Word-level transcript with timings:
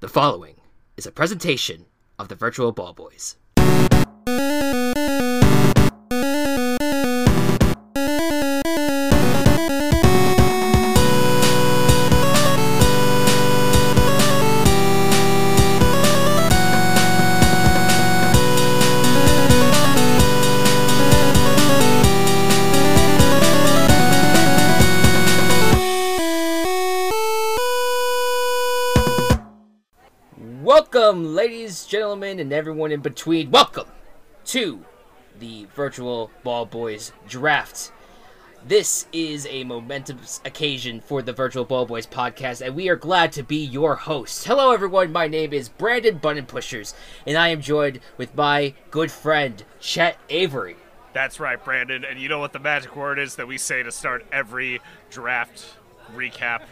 The 0.00 0.08
following 0.08 0.54
is 0.96 1.04
a 1.04 1.12
presentation 1.12 1.84
of 2.18 2.28
the 2.28 2.34
Virtual 2.34 2.72
Ball 2.72 2.94
Boys. 2.94 3.36
Welcome, 31.10 31.34
ladies, 31.34 31.86
gentlemen, 31.86 32.38
and 32.38 32.52
everyone 32.52 32.92
in 32.92 33.00
between. 33.00 33.50
Welcome 33.50 33.88
to 34.44 34.84
the 35.40 35.66
Virtual 35.74 36.30
Ball 36.44 36.66
Boys 36.66 37.10
Draft. 37.26 37.90
This 38.64 39.08
is 39.12 39.44
a 39.50 39.64
momentous 39.64 40.40
occasion 40.44 41.00
for 41.00 41.20
the 41.20 41.32
Virtual 41.32 41.64
Ball 41.64 41.84
Boys 41.84 42.06
podcast, 42.06 42.64
and 42.64 42.76
we 42.76 42.88
are 42.88 42.94
glad 42.94 43.32
to 43.32 43.42
be 43.42 43.56
your 43.56 43.96
hosts. 43.96 44.44
Hello, 44.44 44.70
everyone. 44.70 45.10
My 45.10 45.26
name 45.26 45.52
is 45.52 45.68
Brandon 45.68 46.16
Button 46.18 46.46
Pushers, 46.46 46.94
and 47.26 47.36
I 47.36 47.48
am 47.48 47.60
joined 47.60 47.98
with 48.16 48.36
my 48.36 48.74
good 48.92 49.10
friend 49.10 49.64
Chet 49.80 50.16
Avery. 50.28 50.76
That's 51.12 51.40
right, 51.40 51.62
Brandon. 51.64 52.04
And 52.04 52.20
you 52.20 52.28
know 52.28 52.38
what 52.38 52.52
the 52.52 52.60
magic 52.60 52.94
word 52.94 53.18
is 53.18 53.34
that 53.34 53.48
we 53.48 53.58
say 53.58 53.82
to 53.82 53.90
start 53.90 54.24
every 54.30 54.80
draft 55.10 55.74
recap 56.14 56.62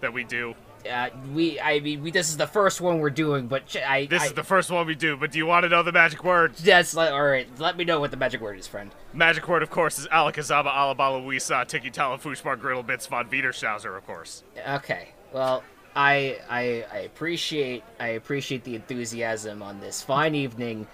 that 0.00 0.12
we 0.12 0.22
do? 0.22 0.54
Uh, 0.88 1.10
we, 1.34 1.60
I 1.60 1.80
mean, 1.80 2.02
we, 2.02 2.10
this 2.10 2.28
is 2.28 2.36
the 2.36 2.46
first 2.46 2.80
one 2.80 3.00
we're 3.00 3.10
doing, 3.10 3.46
but 3.48 3.66
Ch- 3.66 3.76
I, 3.76 4.06
This 4.06 4.22
I, 4.22 4.26
is 4.26 4.32
the 4.32 4.44
first 4.44 4.70
one 4.70 4.86
we 4.86 4.94
do, 4.94 5.16
but 5.16 5.32
do 5.32 5.38
you 5.38 5.46
want 5.46 5.64
to 5.64 5.68
know 5.68 5.82
the 5.82 5.92
magic 5.92 6.24
word? 6.24 6.54
Yes. 6.62 6.96
all 6.96 7.22
right. 7.22 7.48
Let 7.58 7.76
me 7.76 7.84
know 7.84 8.00
what 8.00 8.10
the 8.10 8.16
magic 8.16 8.40
word 8.40 8.58
is, 8.58 8.66
friend. 8.66 8.90
Magic 9.12 9.46
word, 9.48 9.62
of 9.62 9.70
course, 9.70 9.98
is 9.98 10.06
Alakazama, 10.08 10.74
Alabala, 10.74 11.22
Wisa, 11.22 11.64
Tiki 11.66 11.90
Tala, 11.90 12.18
Fushbar, 12.18 12.58
Griddle, 12.58 12.82
Bits, 12.82 13.06
Von 13.06 13.28
Wiederschauser, 13.28 13.96
of 13.96 14.06
course. 14.06 14.42
Okay. 14.68 15.08
Well, 15.32 15.62
I, 15.94 16.38
I 16.48 16.84
I 16.92 16.98
appreciate 17.00 17.82
I 17.98 18.08
appreciate 18.08 18.64
the 18.64 18.76
enthusiasm 18.76 19.62
on 19.62 19.80
this 19.80 20.02
fine 20.02 20.34
evening. 20.34 20.86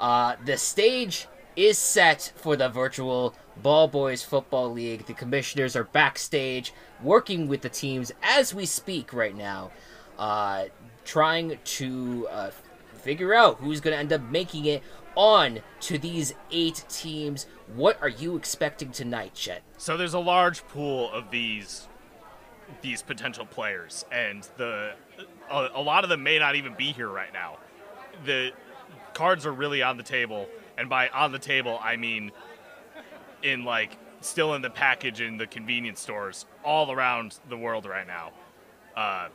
Uh, 0.00 0.36
the 0.44 0.56
stage 0.56 1.26
is 1.56 1.76
set 1.76 2.32
for 2.36 2.56
the 2.56 2.68
virtual 2.68 3.34
Ball 3.62 3.88
Boys 3.88 4.22
Football 4.22 4.72
League. 4.72 5.06
The 5.06 5.12
commissioners 5.14 5.74
are 5.76 5.84
backstage 5.84 6.72
working 7.02 7.48
with 7.48 7.62
the 7.62 7.68
teams 7.68 8.12
as 8.22 8.54
we 8.54 8.66
speak 8.66 9.12
right 9.12 9.36
now, 9.36 9.70
uh, 10.18 10.64
trying 11.04 11.58
to 11.64 12.28
uh, 12.30 12.50
figure 12.94 13.34
out 13.34 13.58
who's 13.58 13.80
going 13.80 13.94
to 13.94 13.98
end 13.98 14.12
up 14.12 14.22
making 14.30 14.66
it 14.66 14.82
on 15.14 15.60
to 15.80 15.98
these 15.98 16.34
eight 16.50 16.84
teams. 16.88 17.46
What 17.74 18.00
are 18.02 18.08
you 18.08 18.36
expecting 18.36 18.92
tonight, 18.92 19.34
Chet? 19.34 19.62
So 19.76 19.96
there's 19.96 20.14
a 20.14 20.18
large 20.20 20.66
pool 20.68 21.10
of 21.12 21.30
these 21.30 21.88
these 22.82 23.00
potential 23.00 23.46
players, 23.46 24.04
and 24.12 24.46
the 24.58 24.92
a, 25.50 25.68
a 25.74 25.82
lot 25.82 26.04
of 26.04 26.10
them 26.10 26.22
may 26.22 26.38
not 26.38 26.54
even 26.54 26.74
be 26.74 26.92
here 26.92 27.08
right 27.08 27.32
now. 27.32 27.56
The 28.24 28.52
cards 29.14 29.46
are 29.46 29.52
really 29.52 29.82
on 29.82 29.96
the 29.96 30.02
table, 30.02 30.46
and 30.76 30.88
by 30.88 31.08
on 31.08 31.32
the 31.32 31.38
table 31.38 31.78
I 31.82 31.96
mean 31.96 32.30
in 33.42 33.64
like 33.64 33.96
still 34.20 34.54
in 34.54 34.62
the 34.62 34.70
package 34.70 35.20
in 35.20 35.36
the 35.36 35.46
convenience 35.46 36.00
stores 36.00 36.46
all 36.64 36.90
around 36.92 37.38
the 37.48 37.56
world 37.56 37.86
right 37.86 38.06
now, 38.06 38.32
uh, 38.96 39.28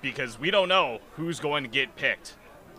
because 0.00 0.38
we 0.38 0.50
don't 0.50 0.68
know 0.68 1.00
who's 1.16 1.40
going 1.40 1.64
to 1.64 1.70
get 1.70 1.94
picked. 1.96 2.34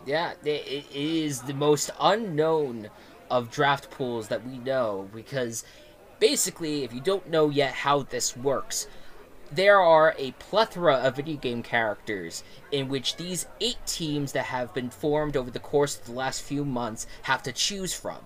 Yeah, 0.06 0.34
it 0.44 0.86
is 0.94 1.42
the 1.42 1.54
most 1.54 1.90
unknown 2.00 2.90
of 3.30 3.50
draft 3.50 3.90
pools 3.90 4.28
that 4.28 4.46
we 4.46 4.58
know 4.58 5.08
because 5.14 5.64
basically, 6.18 6.84
if 6.84 6.92
you 6.92 7.00
don't 7.00 7.28
know 7.28 7.48
yet 7.48 7.72
how 7.72 8.02
this 8.02 8.36
works, 8.36 8.86
there 9.50 9.80
are 9.80 10.14
a 10.18 10.32
plethora 10.32 10.96
of 10.96 11.16
video 11.16 11.36
game 11.36 11.62
characters 11.62 12.42
in 12.72 12.88
which 12.88 13.16
these 13.16 13.46
eight 13.60 13.78
teams 13.86 14.32
that 14.32 14.46
have 14.46 14.74
been 14.74 14.90
formed 14.90 15.36
over 15.36 15.50
the 15.50 15.58
course 15.58 15.98
of 15.98 16.06
the 16.06 16.12
last 16.12 16.42
few 16.42 16.64
months 16.64 17.06
have 17.22 17.42
to 17.42 17.52
choose 17.52 17.94
from. 17.94 18.18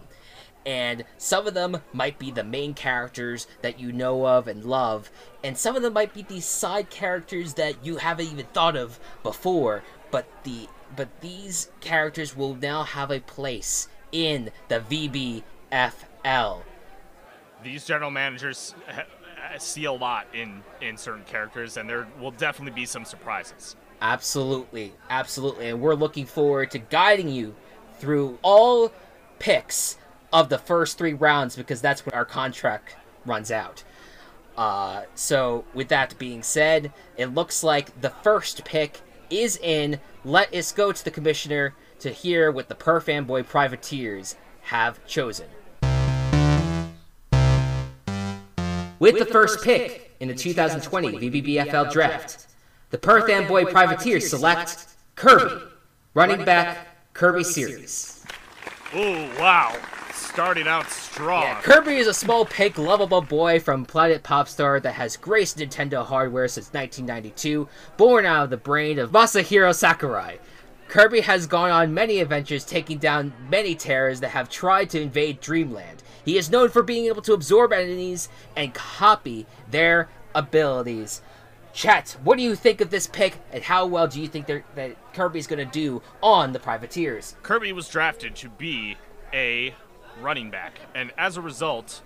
And 0.69 1.05
some 1.17 1.47
of 1.47 1.55
them 1.55 1.81
might 1.95 2.19
be 2.19 2.31
the 2.31 2.45
main 2.45 2.75
characters 2.75 3.47
that 3.63 3.81
you 3.81 3.91
know 3.91 4.27
of 4.27 4.47
and 4.47 4.63
love, 4.67 5.11
and 5.43 5.57
some 5.57 5.77
of 5.77 5.81
them 5.81 5.95
might 5.95 6.13
be 6.13 6.21
these 6.21 6.45
side 6.45 6.91
characters 6.91 7.55
that 7.55 7.83
you 7.83 7.97
haven't 7.97 8.27
even 8.31 8.45
thought 8.53 8.77
of 8.77 9.01
before, 9.23 9.83
but 10.11 10.27
the 10.45 10.69
but 10.95 11.09
these 11.23 11.71
characters 11.81 12.37
will 12.37 12.55
now 12.55 12.83
have 12.83 13.11
a 13.11 13.21
place 13.21 13.89
in 14.13 14.51
the 14.69 14.81
VBFL. 14.81 16.61
These 17.65 17.87
general 17.87 18.11
managers 18.11 18.75
see 19.57 19.87
a 19.87 19.93
lot 19.93 20.27
in 20.35 20.63
in 20.83 20.99
certain 20.99 21.25
characters, 21.25 21.79
and 21.79 21.89
there 21.89 22.07
will 22.21 22.33
definitely 22.33 22.79
be 22.79 22.85
some 22.85 23.07
surprises. 23.07 23.75
Absolutely, 24.03 24.93
absolutely. 25.09 25.71
And 25.71 25.81
we're 25.81 25.95
looking 25.95 26.27
forward 26.27 26.73
to 26.73 26.79
guiding 26.79 27.31
you 27.31 27.55
through 27.99 28.39
all 28.43 28.93
picks 29.39 29.97
of 30.33 30.49
the 30.49 30.59
first 30.59 30.99
three 30.99 31.15
rounds 31.15 31.57
because 31.57 31.81
that's 31.81 32.05
when 32.05 32.15
our 32.15 32.25
contract 32.25 32.97
runs 33.25 33.51
out. 33.51 33.85
Uh, 34.57 35.03
so, 35.15 35.65
with 35.73 35.89
that 35.89 36.19
being 36.19 36.43
said, 36.43 36.93
it 37.17 37.27
looks 37.27 37.63
like 37.63 38.01
the 38.01 38.11
first 38.11 38.65
pick 38.65 39.01
is 39.31 39.57
in. 39.57 40.01
Let 40.25 40.53
us 40.53 40.73
go 40.73 40.91
to 40.91 41.05
the 41.05 41.13
commissioner 41.13 41.75
to 42.01 42.11
hear 42.11 42.51
what 42.51 42.69
the 42.69 42.75
Perth 42.75 43.09
Amboy 43.09 43.45
Privateers 43.45 44.37
have 44.63 45.05
chosen. 45.07 45.47
With 48.99 49.19
the 49.19 49.29
first 49.31 49.63
pick 49.63 50.17
in 50.19 50.27
the 50.27 50.35
2020 50.35 51.13
VBBFL 51.13 51.93
draft, 51.93 52.49
the 52.91 52.99
Perth 52.99 53.29
Amboy 53.31 53.67
Privateers 53.67 54.29
select 54.29 54.89
Kirby, 55.15 55.63
running 56.15 56.45
back 56.45 57.13
Kirby 57.13 57.45
Series. 57.45 58.25
Oh 58.93 59.31
wow, 59.39 59.77
starting 60.29 60.69
out 60.69 60.89
strong. 60.91 61.43
Yeah, 61.43 61.61
Kirby 61.63 61.97
is 61.97 62.07
a 62.07 62.15
small, 62.15 62.45
pink, 62.45 62.79
lovable 62.79 63.23
boy 63.23 63.59
from 63.59 63.85
Planet 63.85 64.23
Popstar 64.23 64.81
that 64.83 64.95
has 64.95 65.17
graced 65.17 65.59
Nintendo 65.59 66.05
hardware 66.05 66.49
since 66.49 66.73
1992, 66.73 67.69
born 67.97 68.27
out 68.27 68.45
of 68.45 68.51
the 68.51 68.57
brain 68.57 68.99
of 68.99 69.11
Masahiro 69.11 69.75
Sakurai. 69.75 70.39
Kirby 70.89 71.21
has 71.23 71.47
gone 71.47 71.71
on 71.71 71.93
many 71.93 72.21
adventures, 72.21 72.65
taking 72.65 72.99
down 72.99 73.33
many 73.51 73.75
terrors 73.75 74.21
that 74.21 74.31
have 74.31 74.49
tried 74.49 74.91
to 74.91 75.01
invade 75.01 75.41
Dreamland. 75.41 76.03
He 76.25 76.39
is 76.39 76.51
known 76.51 76.69
for 76.69 76.83
being 76.83 77.07
able 77.07 77.23
to 77.23 77.33
absorb 77.33 77.73
enemies 77.73 78.29
and 78.57 78.75
copy 78.75 79.47
their 79.71 80.09
abilities. 80.35 81.23
Chet, 81.73 82.17
what 82.23 82.39
do 82.39 82.45
you 82.45 82.55
think 82.55 82.81
of 82.81 82.91
this 82.91 83.07
pick, 83.07 83.37
and 83.53 83.63
how 83.63 83.87
well 83.87 84.09
do 84.09 84.21
you 84.21 84.29
think 84.29 84.47
that 84.47 85.15
Kirby's 85.15 85.47
going 85.47 85.65
to 85.65 85.73
do 85.73 86.03
on 86.23 86.53
the 86.53 86.59
Privateers? 86.59 87.37
Kirby 87.43 87.73
was 87.73 87.89
drafted 87.89 88.35
to 88.37 88.49
be 88.49 88.97
a 89.33 89.75
running 90.21 90.51
back, 90.51 90.79
and 90.95 91.13
as 91.17 91.37
a 91.37 91.41
result, 91.41 92.03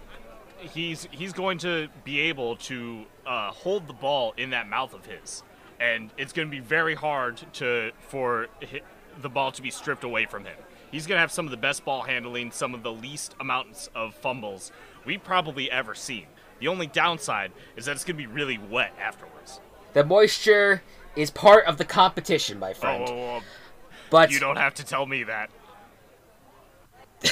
he's 0.58 1.08
he's 1.10 1.32
going 1.32 1.58
to 1.58 1.88
be 2.04 2.20
able 2.20 2.56
to 2.56 3.04
uh, 3.26 3.50
hold 3.50 3.86
the 3.86 3.92
ball 3.92 4.34
in 4.36 4.50
that 4.50 4.68
mouth 4.68 4.94
of 4.94 5.06
his, 5.06 5.42
and 5.80 6.10
it's 6.16 6.32
going 6.32 6.48
to 6.48 6.52
be 6.52 6.60
very 6.60 6.94
hard 6.94 7.40
to 7.54 7.92
for 8.00 8.48
the 9.20 9.28
ball 9.28 9.52
to 9.52 9.62
be 9.62 9.70
stripped 9.70 10.04
away 10.04 10.26
from 10.26 10.44
him. 10.44 10.56
He's 10.90 11.06
going 11.06 11.16
to 11.16 11.20
have 11.20 11.32
some 11.32 11.46
of 11.46 11.50
the 11.50 11.56
best 11.56 11.84
ball 11.84 12.02
handling, 12.02 12.50
some 12.50 12.74
of 12.74 12.82
the 12.82 12.92
least 12.92 13.34
amounts 13.40 13.88
of 13.94 14.14
fumbles 14.14 14.72
we've 15.04 15.24
probably 15.24 15.70
ever 15.70 15.94
seen. 15.94 16.26
The 16.60 16.68
only 16.68 16.86
downside 16.86 17.50
is 17.76 17.86
that 17.86 17.92
it's 17.92 18.04
going 18.04 18.16
to 18.16 18.22
be 18.22 18.26
really 18.26 18.58
wet 18.58 18.92
afterwards. 19.00 19.60
The 19.94 20.04
moisture 20.04 20.82
is 21.16 21.30
part 21.30 21.64
of 21.64 21.78
the 21.78 21.84
competition, 21.84 22.58
my 22.58 22.72
friend. 22.72 23.08
Oh, 23.08 23.42
but 24.10 24.30
you 24.30 24.38
don't 24.38 24.56
have 24.56 24.74
to 24.74 24.84
tell 24.84 25.06
me 25.06 25.24
that. 25.24 25.50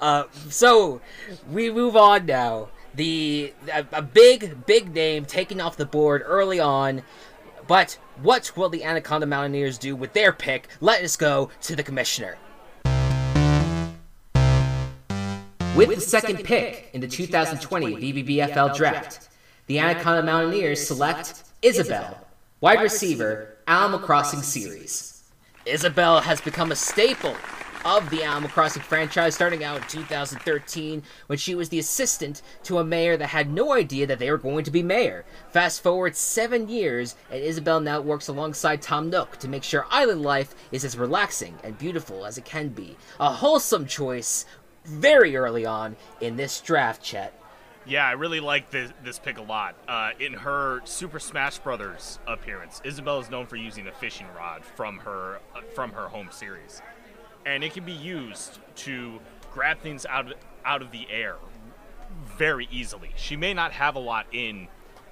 Uh, 0.00 0.24
so 0.48 1.00
we 1.50 1.70
move 1.70 1.96
on 1.96 2.26
now. 2.26 2.68
The 2.94 3.52
a, 3.72 3.84
a 3.92 4.02
big, 4.02 4.66
big 4.66 4.94
name 4.94 5.24
taken 5.24 5.60
off 5.60 5.76
the 5.76 5.86
board 5.86 6.22
early 6.24 6.60
on. 6.60 7.02
But 7.66 7.98
what 8.20 8.52
will 8.56 8.68
the 8.68 8.84
Anaconda 8.84 9.26
Mountaineers 9.26 9.78
do 9.78 9.96
with 9.96 10.12
their 10.12 10.32
pick? 10.32 10.68
Let 10.80 11.02
us 11.02 11.16
go 11.16 11.50
to 11.62 11.74
the 11.74 11.82
commissioner. 11.82 12.36
With 15.74 15.94
the 15.96 16.00
second 16.00 16.44
pick 16.44 16.90
in 16.92 17.00
the 17.00 17.08
2020 17.08 17.96
VBBFL 17.96 18.76
draft, 18.76 19.28
the 19.66 19.80
Anaconda 19.80 20.22
Mountaineers 20.22 20.86
select 20.86 21.42
Isabelle, 21.62 22.26
wide 22.60 22.80
receiver, 22.80 23.56
Animal 23.66 23.98
Crossing 23.98 24.42
series. 24.42 25.24
Isabel 25.66 26.20
has 26.20 26.40
become 26.40 26.70
a 26.70 26.76
staple 26.76 27.34
of 27.84 28.08
the 28.10 28.22
Animal 28.22 28.48
Crossing 28.48 28.82
franchise, 28.82 29.34
starting 29.34 29.62
out 29.62 29.76
in 29.76 29.88
2013 29.88 31.02
when 31.26 31.38
she 31.38 31.54
was 31.54 31.68
the 31.68 31.78
assistant 31.78 32.42
to 32.62 32.78
a 32.78 32.84
mayor 32.84 33.16
that 33.16 33.28
had 33.28 33.50
no 33.50 33.72
idea 33.72 34.06
that 34.06 34.18
they 34.18 34.30
were 34.30 34.38
going 34.38 34.64
to 34.64 34.70
be 34.70 34.82
mayor. 34.82 35.24
Fast 35.50 35.82
forward 35.82 36.16
seven 36.16 36.68
years, 36.68 37.16
and 37.30 37.42
Isabelle 37.42 37.80
now 37.80 38.00
works 38.00 38.28
alongside 38.28 38.80
Tom 38.80 39.10
Nook 39.10 39.38
to 39.38 39.48
make 39.48 39.62
sure 39.62 39.86
island 39.90 40.22
life 40.22 40.54
is 40.72 40.84
as 40.84 40.96
relaxing 40.96 41.58
and 41.62 41.78
beautiful 41.78 42.24
as 42.24 42.38
it 42.38 42.44
can 42.44 42.68
be. 42.68 42.96
A 43.20 43.30
wholesome 43.30 43.86
choice 43.86 44.46
very 44.84 45.36
early 45.36 45.66
on 45.66 45.96
in 46.20 46.36
this 46.36 46.60
draft, 46.60 47.02
Chet. 47.02 47.38
Yeah, 47.86 48.06
I 48.06 48.12
really 48.12 48.40
like 48.40 48.70
this, 48.70 48.90
this 49.02 49.18
pick 49.18 49.36
a 49.36 49.42
lot. 49.42 49.76
Uh, 49.86 50.10
in 50.18 50.32
her 50.32 50.80
Super 50.84 51.18
Smash 51.18 51.58
Brothers 51.58 52.18
appearance, 52.26 52.80
Isabelle 52.82 53.20
is 53.20 53.28
known 53.28 53.46
for 53.46 53.56
using 53.56 53.86
a 53.88 53.92
fishing 53.92 54.26
rod 54.34 54.64
from 54.64 54.98
her 55.00 55.40
uh, 55.54 55.60
from 55.74 55.92
her 55.92 56.08
home 56.08 56.28
series, 56.30 56.80
and 57.46 57.62
it 57.62 57.72
can 57.72 57.84
be 57.84 57.92
used 57.92 58.58
to 58.76 59.20
grab 59.52 59.80
things 59.80 60.06
out 60.06 60.30
of, 60.30 60.34
out 60.64 60.82
of 60.82 60.90
the 60.90 61.06
air 61.10 61.36
very 62.36 62.68
easily. 62.70 63.10
She 63.16 63.36
may 63.36 63.54
not 63.54 63.72
have 63.72 63.96
a 63.96 64.00
lot 64.00 64.26
in 64.32 64.68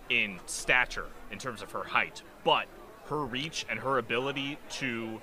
in 0.09 0.39
stature 0.47 1.07
in 1.31 1.39
terms 1.39 1.63
of 1.63 1.73
her 1.73 1.85
height, 1.85 2.23
but 2.45 2.67
her 3.07 3.25
reach 3.25 3.65
and 3.69 3.79
her 3.81 3.99
ability 3.99 4.59
to 4.69 5.21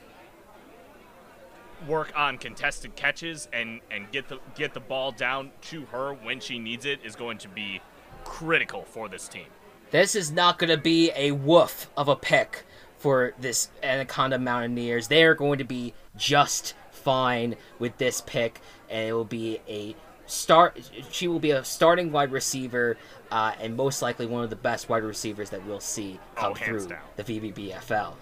work 1.87 2.11
on 2.15 2.37
contested 2.37 2.95
catches 2.95 3.47
and 3.53 3.79
and 3.91 4.11
get 4.11 4.27
the 4.27 4.39
get 4.55 4.73
the 4.73 4.79
ball 4.79 5.11
down 5.11 5.51
to 5.61 5.85
her 5.85 6.13
when 6.13 6.39
she 6.39 6.59
needs 6.59 6.85
it 6.85 6.99
is 7.03 7.15
going 7.15 7.37
to 7.37 7.47
be 7.47 7.81
critical 8.23 8.83
for 8.83 9.07
this 9.07 9.27
team. 9.27 9.47
This 9.91 10.15
is 10.15 10.31
not 10.31 10.59
going 10.59 10.69
to 10.69 10.77
be 10.77 11.11
a 11.15 11.31
woof 11.31 11.89
of 11.97 12.07
a 12.07 12.15
pick 12.15 12.65
for 12.97 13.33
this 13.39 13.69
Anaconda 13.81 14.37
Mountaineers. 14.37 15.07
They 15.07 15.23
are 15.23 15.33
going 15.33 15.57
to 15.57 15.63
be 15.63 15.93
just 16.15 16.75
fine 16.99 17.55
with 17.79 17.97
this 17.97 18.21
pick, 18.21 18.61
and 18.89 19.09
it 19.09 19.13
will 19.13 19.25
be 19.25 19.59
a 19.67 19.95
start. 20.27 20.79
She 21.11 21.27
will 21.27 21.39
be 21.39 21.51
a 21.51 21.63
starting 21.63 22.11
wide 22.11 22.31
receiver, 22.31 22.97
uh, 23.31 23.53
and 23.59 23.75
most 23.75 24.01
likely 24.01 24.25
one 24.25 24.43
of 24.43 24.49
the 24.49 24.55
best 24.55 24.89
wide 24.89 25.03
receivers 25.03 25.49
that 25.49 25.65
we'll 25.65 25.79
see 25.79 26.19
come 26.35 26.51
oh, 26.51 26.55
through 26.55 26.87
down. 26.87 26.99
the 27.15 27.23
VBBFL. 27.23 28.13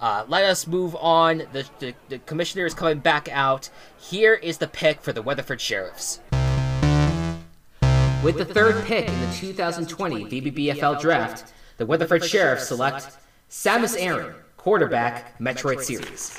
Uh, 0.00 0.24
let 0.28 0.44
us 0.44 0.66
move 0.66 0.94
on. 0.96 1.38
The, 1.52 1.68
the, 1.78 1.94
the 2.08 2.18
commissioner 2.20 2.66
is 2.66 2.74
coming 2.74 2.98
back 2.98 3.28
out. 3.30 3.70
Here 3.96 4.34
is 4.34 4.58
the 4.58 4.66
pick 4.66 5.00
for 5.00 5.12
the 5.12 5.22
Weatherford 5.22 5.60
Sheriffs. 5.60 6.20
With 8.22 8.38
the 8.38 8.44
third 8.44 8.84
pick 8.84 9.08
in 9.08 9.20
the 9.20 9.32
2020 9.34 10.24
VBBFL 10.24 11.00
draft, 11.00 11.52
the 11.76 11.86
Weatherford 11.86 12.24
Sheriffs 12.24 12.68
select 12.68 13.16
Samus 13.50 14.00
Aran, 14.00 14.34
quarterback, 14.56 15.38
Metroid 15.38 15.82
Series. 15.82 16.38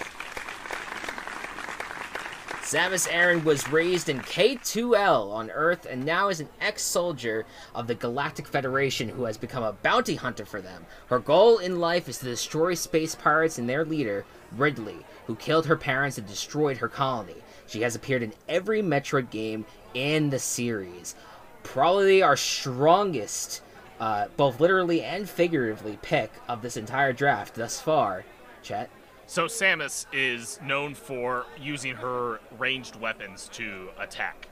Samus 2.65 3.07
Aran 3.13 3.43
was 3.43 3.69
raised 3.69 4.09
in 4.09 4.21
K2L 4.21 5.31
on 5.31 5.51
Earth 5.51 5.85
and 5.87 6.03
now 6.03 6.29
is 6.29 6.39
an 6.39 6.49
ex 6.59 6.81
soldier 6.81 7.45
of 7.75 7.85
the 7.85 7.93
Galactic 7.93 8.47
Federation 8.47 9.07
who 9.07 9.25
has 9.25 9.37
become 9.37 9.61
a 9.61 9.73
bounty 9.73 10.15
hunter 10.15 10.45
for 10.45 10.61
them. 10.61 10.87
Her 11.05 11.19
goal 11.19 11.59
in 11.59 11.79
life 11.79 12.09
is 12.09 12.17
to 12.17 12.25
destroy 12.25 12.73
space 12.73 13.13
pirates 13.13 13.59
and 13.59 13.69
their 13.69 13.85
leader, 13.85 14.25
Ridley, 14.51 15.05
who 15.27 15.35
killed 15.35 15.67
her 15.67 15.75
parents 15.75 16.17
and 16.17 16.25
destroyed 16.25 16.77
her 16.77 16.87
colony. 16.87 17.35
She 17.67 17.83
has 17.83 17.93
appeared 17.93 18.23
in 18.23 18.33
every 18.49 18.81
Metroid 18.81 19.29
game 19.29 19.63
in 19.93 20.31
the 20.31 20.39
series. 20.39 21.13
Probably 21.61 22.23
our 22.23 22.35
strongest, 22.35 23.61
uh, 23.99 24.29
both 24.37 24.59
literally 24.59 25.03
and 25.03 25.29
figuratively, 25.29 25.99
pick 26.01 26.31
of 26.47 26.63
this 26.63 26.77
entire 26.77 27.13
draft 27.13 27.53
thus 27.53 27.79
far. 27.79 28.25
Chet. 28.63 28.89
So 29.27 29.45
Samus 29.45 30.05
is 30.13 30.59
known 30.63 30.93
for 30.93 31.45
using 31.59 31.95
her 31.95 32.39
ranged 32.57 32.95
weapons 32.95 33.49
to 33.53 33.89
attack. 33.99 34.49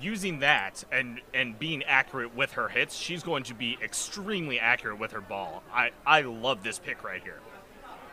Using 0.00 0.40
that 0.40 0.82
and 0.90 1.20
and 1.32 1.56
being 1.58 1.84
accurate 1.84 2.34
with 2.34 2.52
her 2.52 2.68
hits, 2.68 2.96
she's 2.96 3.22
going 3.22 3.44
to 3.44 3.54
be 3.54 3.78
extremely 3.80 4.58
accurate 4.58 4.98
with 4.98 5.12
her 5.12 5.20
ball. 5.20 5.62
I 5.72 5.90
I 6.04 6.22
love 6.22 6.64
this 6.64 6.80
pick 6.80 7.04
right 7.04 7.22
here. 7.22 7.38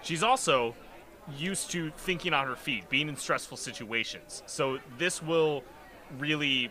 She's 0.03 0.21
also 0.21 0.75
used 1.37 1.71
to 1.71 1.91
thinking 1.97 2.33
on 2.33 2.45
her 2.45 2.55
feet, 2.55 2.89
being 2.89 3.09
in 3.09 3.15
stressful 3.15 3.57
situations. 3.57 4.43
So 4.45 4.79
this 4.97 5.21
will 5.23 5.63
really 6.19 6.69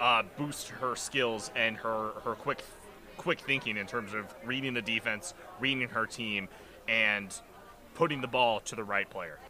uh, 0.00 0.24
boost 0.36 0.68
her 0.68 0.94
skills 0.94 1.50
and 1.56 1.76
her 1.78 2.10
her 2.24 2.34
quick 2.34 2.62
quick 3.16 3.40
thinking 3.40 3.78
in 3.78 3.86
terms 3.86 4.12
of 4.12 4.26
reading 4.44 4.74
the 4.74 4.82
defense, 4.82 5.32
reading 5.58 5.88
her 5.88 6.06
team, 6.06 6.48
and 6.86 7.34
putting 7.98 8.20
the 8.20 8.28
ball 8.28 8.60
to 8.60 8.76
the 8.76 8.84
right 8.84 9.10
player. 9.10 9.40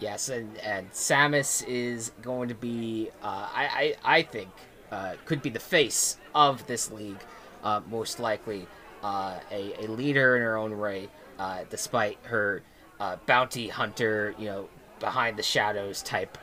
Yes, 0.00 0.28
and, 0.28 0.58
and 0.58 0.90
Samus 0.90 1.64
is 1.68 2.10
going 2.20 2.48
to 2.48 2.54
be, 2.56 3.10
uh, 3.22 3.48
I, 3.54 3.94
I, 4.04 4.16
I 4.18 4.22
think, 4.22 4.50
uh, 4.90 5.14
could 5.24 5.40
be 5.40 5.50
the 5.50 5.60
face 5.60 6.16
of 6.34 6.66
this 6.66 6.90
league, 6.90 7.20
uh, 7.62 7.80
most 7.88 8.18
likely. 8.18 8.66
Uh, 9.04 9.38
a, 9.52 9.84
a 9.84 9.86
leader 9.86 10.36
in 10.36 10.42
her 10.42 10.56
own 10.56 10.72
right, 10.72 11.08
uh, 11.38 11.60
despite 11.70 12.18
her 12.22 12.62
uh, 12.98 13.16
bounty 13.26 13.68
hunter, 13.68 14.34
you 14.36 14.46
know, 14.46 14.68
behind 14.98 15.36
the 15.36 15.42
shadows 15.42 16.02
type 16.02 16.36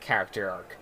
character 0.00 0.48
arc. 0.50 0.76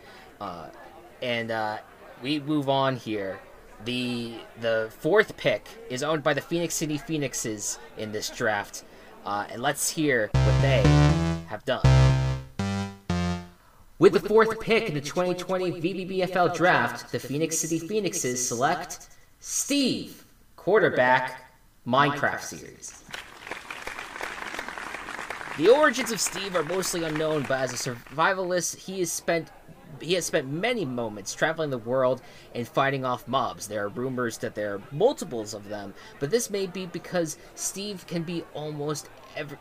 and 1.22 1.80
we 2.22 2.40
move 2.40 2.68
on 2.68 2.96
here. 2.96 3.40
The 3.84 4.34
the 4.60 4.90
fourth 4.98 5.36
pick 5.36 5.66
is 5.88 6.02
owned 6.02 6.22
by 6.22 6.34
the 6.34 6.40
Phoenix 6.40 6.74
City 6.74 6.98
Phoenixes 6.98 7.78
in 7.96 8.12
this 8.12 8.28
draft. 8.28 8.84
Uh, 9.28 9.44
and 9.50 9.60
let's 9.60 9.90
hear 9.90 10.30
what 10.32 10.62
they 10.62 10.80
have 11.48 11.62
done. 11.66 11.82
With 13.98 14.14
the 14.14 14.20
fourth 14.20 14.58
pick 14.58 14.88
in 14.88 14.94
the 14.94 15.02
2020 15.02 15.72
VBBFL 15.72 16.56
draft, 16.56 17.12
the 17.12 17.18
Phoenix 17.18 17.58
City 17.58 17.78
Phoenixes 17.78 18.48
select 18.48 19.10
Steve, 19.38 20.24
quarterback, 20.56 21.52
Minecraft 21.86 22.40
series. 22.40 23.04
The 25.58 25.68
origins 25.68 26.10
of 26.10 26.22
Steve 26.22 26.56
are 26.56 26.62
mostly 26.62 27.04
unknown, 27.04 27.44
but 27.46 27.60
as 27.60 27.74
a 27.74 27.90
survivalist, 27.90 28.76
he 28.76 29.00
has 29.00 29.12
spent 29.12 29.50
he 30.00 30.14
has 30.14 30.26
spent 30.26 30.48
many 30.48 30.84
moments 30.84 31.34
traveling 31.34 31.70
the 31.70 31.78
world 31.78 32.22
and 32.54 32.66
fighting 32.66 33.04
off 33.04 33.26
mobs. 33.26 33.68
There 33.68 33.84
are 33.84 33.88
rumors 33.88 34.38
that 34.38 34.54
there 34.54 34.74
are 34.74 34.82
multiples 34.92 35.54
of 35.54 35.68
them, 35.68 35.94
but 36.20 36.30
this 36.30 36.50
may 36.50 36.66
be 36.66 36.86
because 36.86 37.38
Steve 37.54 38.06
can 38.06 38.22
be 38.22 38.44
almost 38.54 39.08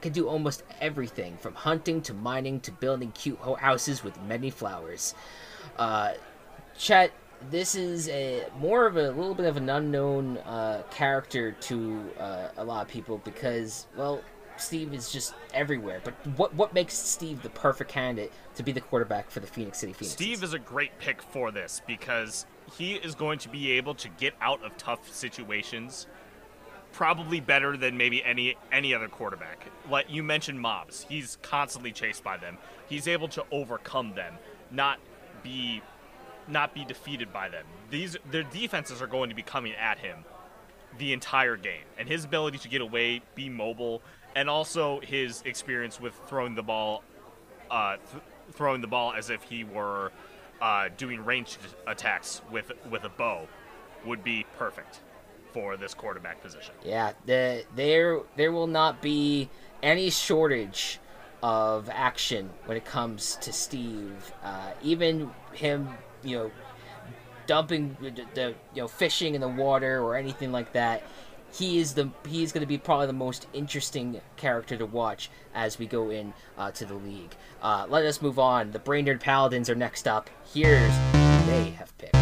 can 0.01 0.11
do 0.11 0.27
almost 0.27 0.63
everything 0.81 1.37
from 1.37 1.53
hunting 1.53 2.01
to 2.01 2.13
mining 2.13 2.59
to 2.61 2.71
building 2.71 3.11
cute 3.11 3.39
houses 3.59 4.03
with 4.03 4.19
many 4.23 4.49
flowers. 4.49 5.13
Uh, 5.77 6.13
Chet, 6.77 7.11
this 7.49 7.75
is 7.75 8.09
a 8.09 8.45
more 8.59 8.85
of 8.85 8.97
a 8.97 9.11
little 9.11 9.35
bit 9.35 9.45
of 9.45 9.57
an 9.57 9.69
unknown 9.69 10.37
uh, 10.39 10.83
character 10.89 11.51
to 11.51 12.09
uh, 12.19 12.49
a 12.57 12.63
lot 12.63 12.85
of 12.85 12.91
people 12.91 13.19
because, 13.23 13.87
well, 13.95 14.21
Steve 14.59 14.93
is 14.93 15.11
just 15.11 15.33
everywhere. 15.53 16.01
But 16.03 16.13
what 16.35 16.53
what 16.55 16.73
makes 16.73 16.93
Steve 16.93 17.41
the 17.41 17.49
perfect 17.49 17.91
candidate 17.91 18.31
to 18.55 18.63
be 18.63 18.71
the 18.71 18.81
quarterback 18.81 19.29
for 19.29 19.39
the 19.39 19.47
Phoenix 19.47 19.79
City 19.79 19.93
Phoenix? 19.93 20.13
Steve 20.13 20.43
is 20.43 20.53
a 20.53 20.59
great 20.59 20.97
pick 20.99 21.21
for 21.21 21.51
this 21.51 21.81
because 21.87 22.45
he 22.77 22.95
is 22.95 23.15
going 23.15 23.39
to 23.39 23.49
be 23.49 23.71
able 23.71 23.95
to 23.95 24.09
get 24.09 24.33
out 24.41 24.63
of 24.63 24.75
tough 24.77 25.11
situations 25.13 26.07
probably 26.91 27.39
better 27.39 27.77
than 27.77 27.97
maybe 27.97 28.23
any 28.23 28.55
any 28.71 28.93
other 28.93 29.07
quarterback. 29.07 29.67
Like 29.89 30.07
you 30.09 30.23
mentioned 30.23 30.59
mobs, 30.59 31.05
he's 31.07 31.37
constantly 31.41 31.91
chased 31.91 32.23
by 32.23 32.37
them. 32.37 32.57
He's 32.87 33.07
able 33.07 33.27
to 33.29 33.45
overcome 33.51 34.13
them, 34.15 34.33
not 34.71 34.99
be 35.43 35.81
not 36.47 36.73
be 36.73 36.85
defeated 36.85 37.31
by 37.31 37.49
them. 37.49 37.65
These 37.89 38.17
their 38.31 38.43
defenses 38.43 39.01
are 39.01 39.07
going 39.07 39.29
to 39.29 39.35
be 39.35 39.43
coming 39.43 39.73
at 39.73 39.99
him 39.99 40.25
the 40.97 41.13
entire 41.13 41.57
game. 41.57 41.83
And 41.97 42.07
his 42.07 42.25
ability 42.25 42.57
to 42.59 42.69
get 42.69 42.81
away, 42.81 43.21
be 43.35 43.49
mobile, 43.49 44.01
and 44.37 44.51
also 44.51 44.99
his 44.99 45.41
experience 45.45 45.99
with 45.99 46.13
throwing 46.27 46.53
the 46.53 46.61
ball, 46.61 47.03
uh, 47.71 47.97
th- 48.11 48.23
throwing 48.51 48.81
the 48.81 48.87
ball 48.87 49.11
as 49.11 49.31
if 49.31 49.41
he 49.41 49.63
were 49.63 50.11
uh, 50.61 50.89
doing 50.95 51.25
ranged 51.25 51.57
attacks 51.87 52.43
with 52.51 52.71
with 52.89 53.03
a 53.03 53.09
bow, 53.09 53.47
would 54.05 54.23
be 54.23 54.45
perfect 54.55 55.01
for 55.51 55.75
this 55.75 55.95
quarterback 55.95 56.39
position. 56.41 56.75
Yeah, 56.85 57.13
the, 57.25 57.65
there 57.75 58.19
there 58.35 58.51
will 58.51 58.67
not 58.67 59.01
be 59.01 59.49
any 59.81 60.11
shortage 60.11 60.99
of 61.41 61.89
action 61.91 62.51
when 62.65 62.77
it 62.77 62.85
comes 62.85 63.37
to 63.37 63.51
Steve. 63.51 64.33
Uh, 64.43 64.69
even 64.83 65.31
him, 65.53 65.89
you 66.23 66.37
know, 66.37 66.51
dumping 67.47 67.97
the, 68.01 68.11
the 68.35 68.55
you 68.75 68.83
know 68.83 68.87
fishing 68.87 69.33
in 69.33 69.41
the 69.41 69.47
water 69.47 69.99
or 69.99 70.15
anything 70.15 70.51
like 70.51 70.73
that 70.73 71.01
he 71.53 71.79
is 71.79 71.93
the 71.93 72.09
he's 72.27 72.51
going 72.51 72.61
to 72.61 72.67
be 72.67 72.77
probably 72.77 73.07
the 73.07 73.13
most 73.13 73.47
interesting 73.53 74.19
character 74.35 74.77
to 74.77 74.85
watch 74.85 75.29
as 75.53 75.79
we 75.79 75.87
go 75.87 76.09
in 76.09 76.33
uh, 76.57 76.71
to 76.71 76.85
the 76.85 76.95
league. 76.95 77.35
Uh, 77.61 77.85
let 77.89 78.05
us 78.05 78.21
move 78.21 78.39
on. 78.39 78.71
The 78.71 78.79
Brainerd 78.79 79.21
Paladins 79.21 79.69
are 79.69 79.75
next 79.75 80.07
up. 80.07 80.29
Here's 80.53 80.93
who 81.13 81.51
they 81.51 81.73
have 81.77 81.97
picked. 81.97 82.15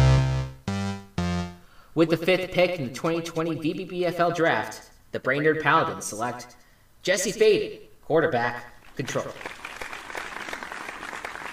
With 1.94 2.10
the 2.10 2.16
fifth 2.16 2.52
pick 2.52 2.78
in 2.78 2.88
the 2.88 2.92
2020 2.92 3.56
VBBFL 3.56 4.34
draft, 4.34 4.90
the 5.12 5.20
Brainerd 5.20 5.60
Paladins 5.62 6.04
select 6.04 6.56
Jesse 7.02 7.32
Faden, 7.32 7.80
quarterback, 8.04 8.64
control. 8.96 9.24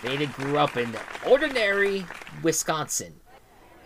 Faden 0.02 0.34
grew 0.34 0.58
up 0.58 0.76
in 0.76 0.94
ordinary 1.26 2.06
Wisconsin 2.42 3.14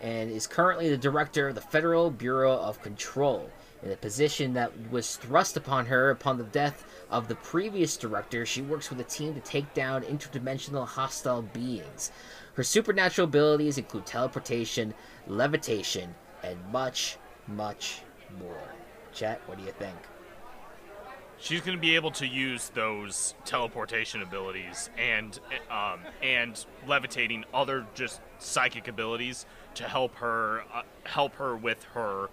and 0.02 0.30
is 0.30 0.46
currently 0.46 0.88
the 0.88 0.96
director 0.96 1.48
of 1.48 1.54
the 1.54 1.60
Federal 1.60 2.10
Bureau 2.10 2.54
of 2.54 2.82
Control. 2.82 3.50
In 3.82 3.92
a 3.92 3.96
position 3.96 4.54
that 4.54 4.72
was 4.90 5.16
thrust 5.16 5.56
upon 5.56 5.86
her 5.86 6.10
upon 6.10 6.36
the 6.36 6.44
death 6.44 6.84
of 7.10 7.28
the 7.28 7.36
previous 7.36 7.96
director, 7.96 8.44
she 8.44 8.60
works 8.60 8.90
with 8.90 9.00
a 9.00 9.04
team 9.04 9.34
to 9.34 9.40
take 9.40 9.72
down 9.72 10.02
interdimensional 10.02 10.86
hostile 10.86 11.42
beings. 11.42 12.10
Her 12.54 12.64
supernatural 12.64 13.28
abilities 13.28 13.78
include 13.78 14.04
teleportation, 14.04 14.94
levitation, 15.28 16.14
and 16.42 16.58
much, 16.72 17.18
much 17.46 18.02
more. 18.40 18.74
Chet, 19.12 19.40
what 19.46 19.58
do 19.58 19.64
you 19.64 19.72
think? 19.72 19.96
She's 21.40 21.60
going 21.60 21.78
to 21.78 21.80
be 21.80 21.94
able 21.94 22.10
to 22.12 22.26
use 22.26 22.70
those 22.70 23.34
teleportation 23.44 24.22
abilities 24.22 24.90
and 24.98 25.38
um, 25.70 26.00
and 26.20 26.64
levitating 26.88 27.44
other 27.54 27.86
just 27.94 28.20
psychic 28.40 28.88
abilities 28.88 29.46
to 29.76 29.84
help 29.84 30.16
her 30.16 30.64
uh, 30.74 30.82
help 31.04 31.36
her 31.36 31.56
with 31.56 31.84
her 31.94 32.28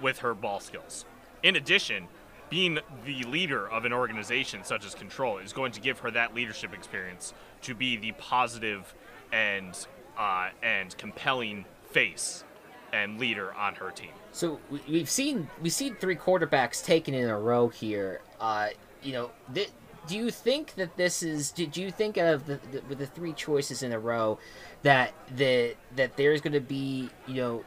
with 0.00 0.18
her 0.18 0.34
ball 0.34 0.60
skills. 0.60 1.04
In 1.42 1.56
addition, 1.56 2.08
being 2.48 2.78
the 3.04 3.24
leader 3.24 3.68
of 3.68 3.84
an 3.84 3.92
organization 3.92 4.62
such 4.64 4.86
as 4.86 4.94
Control 4.94 5.38
is 5.38 5.52
going 5.52 5.72
to 5.72 5.80
give 5.80 5.98
her 6.00 6.10
that 6.12 6.34
leadership 6.34 6.72
experience 6.72 7.34
to 7.62 7.74
be 7.74 7.96
the 7.96 8.12
positive 8.12 8.94
and 9.32 9.86
uh, 10.16 10.48
and 10.62 10.96
compelling 10.96 11.64
face 11.90 12.44
and 12.92 13.18
leader 13.18 13.52
on 13.54 13.74
her 13.74 13.90
team. 13.90 14.10
So 14.32 14.58
we, 14.70 14.98
have 14.98 15.10
seen 15.10 15.48
we've 15.60 15.72
seen 15.72 15.96
three 15.96 16.16
quarterbacks 16.16 16.84
taken 16.84 17.14
in 17.14 17.28
a 17.28 17.38
row 17.38 17.68
here. 17.68 18.20
Uh, 18.40 18.68
you 19.02 19.12
know, 19.12 19.30
th- 19.54 19.70
do 20.06 20.16
you 20.16 20.30
think 20.30 20.74
that 20.74 20.96
this 20.96 21.22
is? 21.22 21.50
Do 21.50 21.68
you 21.74 21.90
think 21.90 22.16
of 22.16 22.46
the, 22.46 22.60
the, 22.70 22.82
with 22.88 22.98
the 22.98 23.06
three 23.06 23.32
choices 23.32 23.82
in 23.82 23.92
a 23.92 23.98
row 23.98 24.38
that 24.82 25.12
the 25.34 25.74
that 25.96 26.16
there's 26.16 26.40
going 26.40 26.52
to 26.52 26.60
be 26.60 27.10
you 27.26 27.34
know 27.34 27.64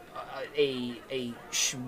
a 0.58 1.00
a 1.12 1.34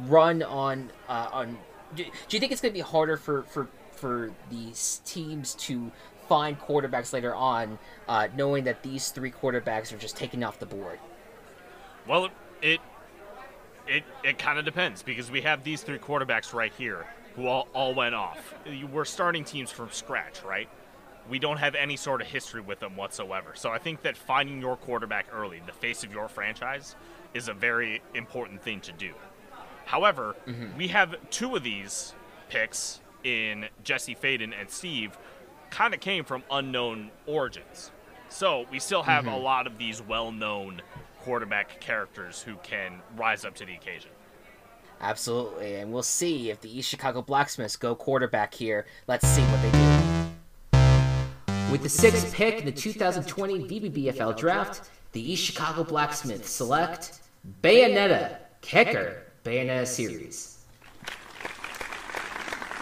run 0.07 0.43
on 0.43 0.91
uh, 1.07 1.29
on? 1.31 1.57
Do, 1.95 2.03
do 2.03 2.37
you 2.37 2.39
think 2.39 2.51
it's 2.51 2.61
going 2.61 2.73
to 2.73 2.77
be 2.77 2.81
harder 2.81 3.17
for 3.17 3.43
for 3.43 3.67
for 3.91 4.31
these 4.49 5.01
teams 5.05 5.53
to 5.55 5.91
find 6.27 6.59
quarterbacks 6.59 7.13
later 7.13 7.35
on, 7.35 7.77
uh, 8.07 8.27
knowing 8.35 8.63
that 8.63 8.83
these 8.83 9.09
three 9.09 9.31
quarterbacks 9.31 9.93
are 9.93 9.97
just 9.97 10.15
taken 10.15 10.43
off 10.43 10.59
the 10.59 10.65
board? 10.65 10.99
Well, 12.07 12.29
it 12.61 12.79
it 13.87 14.03
it 14.23 14.37
kind 14.37 14.59
of 14.59 14.65
depends 14.65 15.03
because 15.03 15.31
we 15.31 15.41
have 15.41 15.63
these 15.63 15.83
three 15.83 15.99
quarterbacks 15.99 16.53
right 16.53 16.73
here 16.77 17.05
who 17.35 17.47
all, 17.47 17.67
all 17.73 17.93
went 17.93 18.15
off. 18.15 18.53
We're 18.91 19.05
starting 19.05 19.43
teams 19.43 19.71
from 19.71 19.89
scratch, 19.91 20.43
right? 20.43 20.69
We 21.29 21.39
don't 21.39 21.57
have 21.57 21.75
any 21.75 21.97
sort 21.97 22.21
of 22.21 22.27
history 22.27 22.61
with 22.61 22.79
them 22.79 22.95
whatsoever. 22.95 23.51
So 23.55 23.69
I 23.69 23.77
think 23.77 24.01
that 24.01 24.17
finding 24.17 24.59
your 24.59 24.75
quarterback 24.75 25.27
early, 25.31 25.61
the 25.65 25.71
face 25.71 26.03
of 26.03 26.11
your 26.11 26.27
franchise, 26.27 26.95
is 27.33 27.47
a 27.47 27.53
very 27.53 28.01
important 28.13 28.61
thing 28.61 28.81
to 28.81 28.91
do. 28.91 29.13
However, 29.85 30.35
mm-hmm. 30.47 30.77
we 30.77 30.89
have 30.89 31.15
two 31.29 31.55
of 31.55 31.63
these 31.63 32.13
picks 32.49 33.01
in 33.23 33.67
Jesse 33.83 34.15
Faden 34.15 34.53
and 34.59 34.69
Steve 34.69 35.17
kind 35.69 35.93
of 35.93 35.99
came 35.99 36.23
from 36.23 36.43
unknown 36.51 37.11
origins. 37.25 37.91
So 38.29 38.65
we 38.71 38.79
still 38.79 39.03
have 39.03 39.25
mm-hmm. 39.25 39.33
a 39.33 39.37
lot 39.37 39.67
of 39.67 39.77
these 39.77 40.01
well 40.01 40.31
known 40.31 40.81
quarterback 41.21 41.79
characters 41.79 42.41
who 42.41 42.55
can 42.63 43.01
rise 43.15 43.45
up 43.45 43.55
to 43.55 43.65
the 43.65 43.73
occasion. 43.73 44.11
Absolutely, 45.01 45.77
and 45.77 45.91
we'll 45.91 46.03
see 46.03 46.51
if 46.51 46.61
the 46.61 46.77
East 46.77 46.87
Chicago 46.87 47.23
Blacksmiths 47.23 47.75
go 47.75 47.95
quarterback 47.95 48.53
here. 48.53 48.85
Let's 49.07 49.27
see 49.27 49.41
what 49.41 49.59
they 49.63 49.71
do. 49.71 50.11
With 51.71 51.81
the 51.81 51.89
sixth 51.89 52.31
pick 52.33 52.59
in 52.59 52.65
the 52.65 52.71
2020 52.71 53.67
VBBFL 53.67 54.37
draft, 54.37 54.91
the 55.13 55.31
East 55.31 55.43
Chicago 55.43 55.83
Blacksmiths 55.83 56.51
select 56.51 57.21
Bayonetta, 57.63 58.37
kicker, 58.61 59.23
Bayonetta 59.43 59.87
series. 59.87 60.59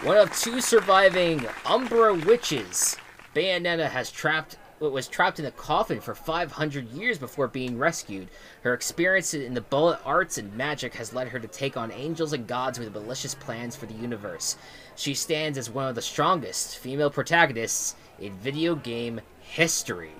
One 0.02 0.18
of 0.18 0.36
two 0.36 0.60
surviving 0.60 1.46
Umbra 1.64 2.12
witches, 2.14 2.96
Bayonetta 3.34 3.88
has 3.88 4.10
trapped 4.10 4.56
was 4.88 5.08
trapped 5.08 5.38
in 5.38 5.44
a 5.44 5.50
coffin 5.50 6.00
for 6.00 6.14
500 6.14 6.88
years 6.90 7.18
before 7.18 7.48
being 7.48 7.78
rescued. 7.78 8.28
Her 8.62 8.72
experience 8.72 9.34
in 9.34 9.52
the 9.52 9.60
bullet 9.60 10.00
arts 10.06 10.38
and 10.38 10.56
magic 10.56 10.94
has 10.94 11.12
led 11.12 11.28
her 11.28 11.38
to 11.38 11.46
take 11.46 11.76
on 11.76 11.92
angels 11.92 12.32
and 12.32 12.46
gods 12.46 12.78
with 12.78 12.94
malicious 12.94 13.34
plans 13.34 13.76
for 13.76 13.84
the 13.84 13.94
universe. 13.94 14.56
She 14.96 15.12
stands 15.12 15.58
as 15.58 15.68
one 15.68 15.88
of 15.88 15.94
the 15.94 16.02
strongest 16.02 16.78
female 16.78 17.10
protagonists 17.10 17.94
in 18.18 18.32
video 18.38 18.74
game 18.74 19.20
history. 19.40 20.12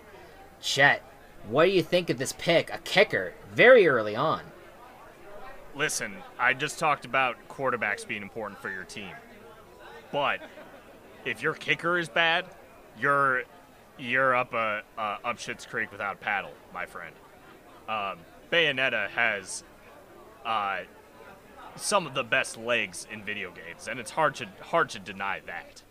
Chet, 0.60 1.02
what 1.48 1.64
do 1.64 1.70
you 1.70 1.82
think 1.82 2.10
of 2.10 2.18
this 2.18 2.32
pick? 2.32 2.72
A 2.72 2.78
kicker, 2.78 3.32
very 3.54 3.88
early 3.88 4.14
on. 4.14 4.42
Listen, 5.74 6.16
I 6.38 6.52
just 6.52 6.78
talked 6.78 7.06
about 7.06 7.36
quarterbacks 7.48 8.06
being 8.06 8.22
important 8.22 8.60
for 8.60 8.70
your 8.70 8.84
team. 8.84 9.12
But 10.12 10.40
if 11.24 11.42
your 11.42 11.54
kicker 11.54 11.96
is 11.96 12.08
bad, 12.08 12.44
you're 12.98 13.44
you're 14.00 14.34
up 14.34 14.52
a 14.54 14.82
uh, 14.96 15.00
uh, 15.00 15.28
up 15.28 15.38
Shit's 15.38 15.66
Creek 15.66 15.92
without 15.92 16.20
paddle, 16.20 16.52
my 16.72 16.86
friend. 16.86 17.14
Um, 17.88 18.18
Bayonetta 18.50 19.08
has 19.10 19.64
uh, 20.44 20.80
some 21.76 22.06
of 22.06 22.14
the 22.14 22.24
best 22.24 22.56
legs 22.56 23.06
in 23.12 23.24
video 23.24 23.50
games, 23.50 23.88
and 23.88 24.00
it's 24.00 24.10
hard 24.10 24.34
to 24.36 24.48
hard 24.62 24.88
to 24.90 24.98
deny 24.98 25.40
that. 25.46 25.82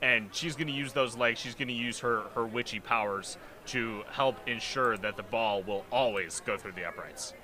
And 0.00 0.30
she's 0.32 0.56
going 0.56 0.66
to 0.66 0.72
use 0.72 0.92
those 0.92 1.16
legs. 1.16 1.38
She's 1.38 1.54
going 1.54 1.68
to 1.68 1.74
use 1.74 2.00
her 2.00 2.22
her 2.34 2.44
witchy 2.44 2.80
powers 2.80 3.36
to 3.66 4.02
help 4.10 4.36
ensure 4.48 4.96
that 4.98 5.16
the 5.16 5.22
ball 5.22 5.62
will 5.62 5.84
always 5.92 6.40
go 6.40 6.56
through 6.56 6.72
the 6.72 6.84
uprights. 6.84 7.34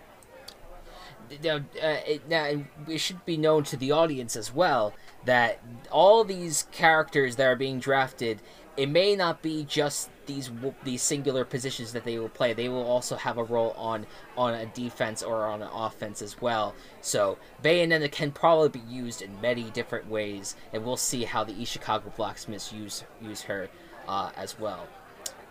Now, 1.43 1.61
uh, 1.83 1.97
now, 2.29 2.65
it 2.89 2.99
should 2.99 3.25
be 3.27 3.37
known 3.37 3.65
to 3.65 3.77
the 3.77 3.93
audience 3.93 4.35
as 4.35 4.55
well 4.55 4.95
that 5.25 5.63
all 5.91 6.25
these 6.25 6.67
characters 6.73 7.37
that 7.37 7.47
are 7.47 7.57
being 7.57 7.81
drafted 7.81 8.41
it 8.79 8.89
may 8.89 9.17
not 9.17 9.43
be 9.43 9.65
just 9.65 10.09
these 10.27 10.51
these 10.85 11.03
singular 11.03 11.45
positions 11.45 11.93
that 11.93 12.05
they 12.05 12.17
will 12.19 12.29
play. 12.29 12.53
They 12.53 12.69
will 12.69 12.85
also 12.85 13.17
have 13.17 13.37
a 13.37 13.43
role 13.43 13.73
on 13.77 14.07
on 14.37 14.55
a 14.55 14.67
defense 14.67 15.21
or 15.23 15.47
on 15.47 15.63
an 15.63 15.69
offense 15.75 16.23
as 16.23 16.41
well. 16.41 16.75
So 17.01 17.39
Bayonetta 17.63 18.11
can 18.13 18.31
probably 18.31 18.69
be 18.69 18.87
used 18.89 19.21
in 19.21 19.41
many 19.41 19.65
different 19.71 20.09
ways, 20.09 20.55
and 20.73 20.85
we'll 20.85 20.97
see 20.97 21.25
how 21.25 21.43
the 21.43 21.61
East 21.61 21.73
Chicago 21.73 22.13
Blacksmiths 22.17 22.73
use 22.73 23.03
use 23.21 23.43
her 23.43 23.69
uh, 24.07 24.31
as 24.37 24.59
well. 24.61 24.87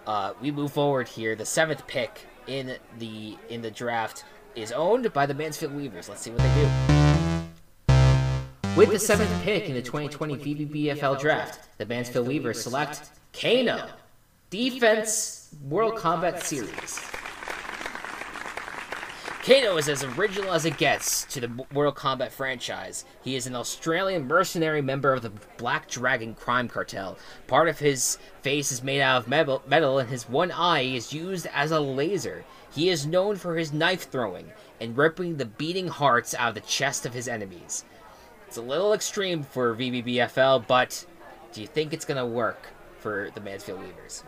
Uh, 0.08 0.34
we 0.42 0.50
move 0.50 0.72
forward 0.72 1.10
here. 1.10 1.36
The 1.36 1.46
seventh 1.46 1.86
pick 1.86 2.28
in 2.48 2.78
the 2.98 3.38
in 3.50 3.62
the 3.62 3.72
draft 3.72 4.24
is 4.56 4.72
owned 4.72 5.12
by 5.12 5.26
the 5.26 5.34
Mansfield 5.34 5.76
Weavers. 5.76 6.08
Let's 6.08 6.22
see 6.22 6.32
what 6.32 6.40
they 6.40 6.54
do. 6.56 6.97
With 8.78 8.92
the 8.92 9.00
seventh 9.00 9.42
pick 9.42 9.70
in 9.70 9.74
the 9.74 9.82
2020 9.82 10.38
VBBFL 10.38 11.20
draft, 11.20 11.68
the 11.80 11.86
Mansfield 11.88 12.28
Weavers 12.28 12.62
select 12.62 13.10
Kano, 13.34 13.90
Defense 14.52 15.50
Mortal 15.68 15.94
Kombat 15.94 16.44
Series. 16.44 17.02
Kano 19.44 19.78
is 19.78 19.90
as 19.90 20.04
original 20.04 20.54
as 20.54 20.66
it 20.66 20.78
gets 20.78 21.26
to 21.26 21.42
the 21.42 21.48
Mortal 21.74 21.92
Kombat 21.92 22.30
franchise. 22.30 23.04
He 23.24 23.36
is 23.36 23.48
an 23.48 23.56
Australian 23.56 24.28
mercenary 24.28 24.84
member 24.84 25.12
of 25.12 25.24
the 25.24 25.32
Black 25.58 25.90
Dragon 25.90 26.36
crime 26.36 26.68
cartel. 26.68 27.18
Part 27.48 27.70
of 27.70 27.80
his 27.80 28.20
face 28.44 28.72
is 28.72 28.84
made 28.84 29.02
out 29.02 29.24
of 29.24 29.28
metal, 29.28 29.98
and 29.98 30.08
his 30.08 30.30
one 30.30 30.52
eye 30.52 30.82
is 30.82 31.12
used 31.12 31.48
as 31.48 31.72
a 31.72 31.80
laser. 31.80 32.46
He 32.72 32.90
is 32.90 33.08
known 33.08 33.38
for 33.38 33.56
his 33.56 33.74
knife 33.74 34.12
throwing 34.12 34.52
and 34.80 34.96
ripping 34.96 35.38
the 35.38 35.46
beating 35.46 35.88
hearts 35.88 36.36
out 36.36 36.50
of 36.50 36.54
the 36.54 36.62
chest 36.62 37.08
of 37.08 37.16
his 37.16 37.28
enemies. 37.28 37.84
It's 38.48 38.58
a 38.58 38.62
little 38.62 38.94
extreme 38.94 39.44
for 39.44 39.76
VBBFL, 39.76 40.68
but 40.68 41.06
do 41.52 41.62
you 41.62 41.68
think 41.68 41.94
it's 41.94 42.06
going 42.06 42.18
to 42.18 42.26
work? 42.26 42.68
for 43.00 43.30
the 43.34 43.42
Mansfield 43.42 43.80
Weavers. 43.80 44.24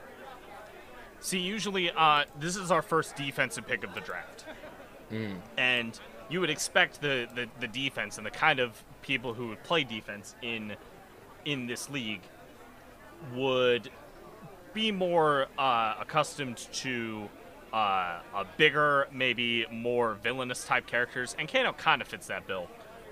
See, 1.19 1.39
usually 1.39 1.91
uh, 1.91 2.25
this 2.39 2.55
is 2.55 2.71
our 2.71 2.81
first 2.81 3.15
defensive 3.15 3.67
pick 3.67 3.83
of 3.83 3.93
the 3.93 4.01
draft. 4.01 4.45
Mm. 5.11 5.39
And 5.57 5.99
you 6.29 6.39
would 6.39 6.49
expect 6.49 7.01
the, 7.01 7.27
the, 7.35 7.49
the, 7.59 7.67
defense 7.67 8.17
and 8.17 8.25
the 8.25 8.31
kind 8.31 8.59
of 8.59 8.83
people 9.01 9.33
who 9.33 9.49
would 9.49 9.63
play 9.63 9.83
defense 9.83 10.35
in 10.41 10.75
in 11.45 11.65
this 11.65 11.89
league 11.89 12.21
would 13.33 13.89
be 14.73 14.91
more 14.91 15.47
uh, 15.57 15.95
accustomed 15.99 16.57
to 16.71 17.27
uh, 17.73 18.19
a 18.35 18.45
bigger, 18.57 19.07
maybe 19.11 19.65
more 19.71 20.13
villainous 20.13 20.63
type 20.63 20.85
characters, 20.85 21.35
and 21.39 21.51
Kano 21.51 21.73
kind 21.73 22.01
of 22.01 22.07
fits 22.07 22.27
that 22.27 22.45
bill. 22.45 22.67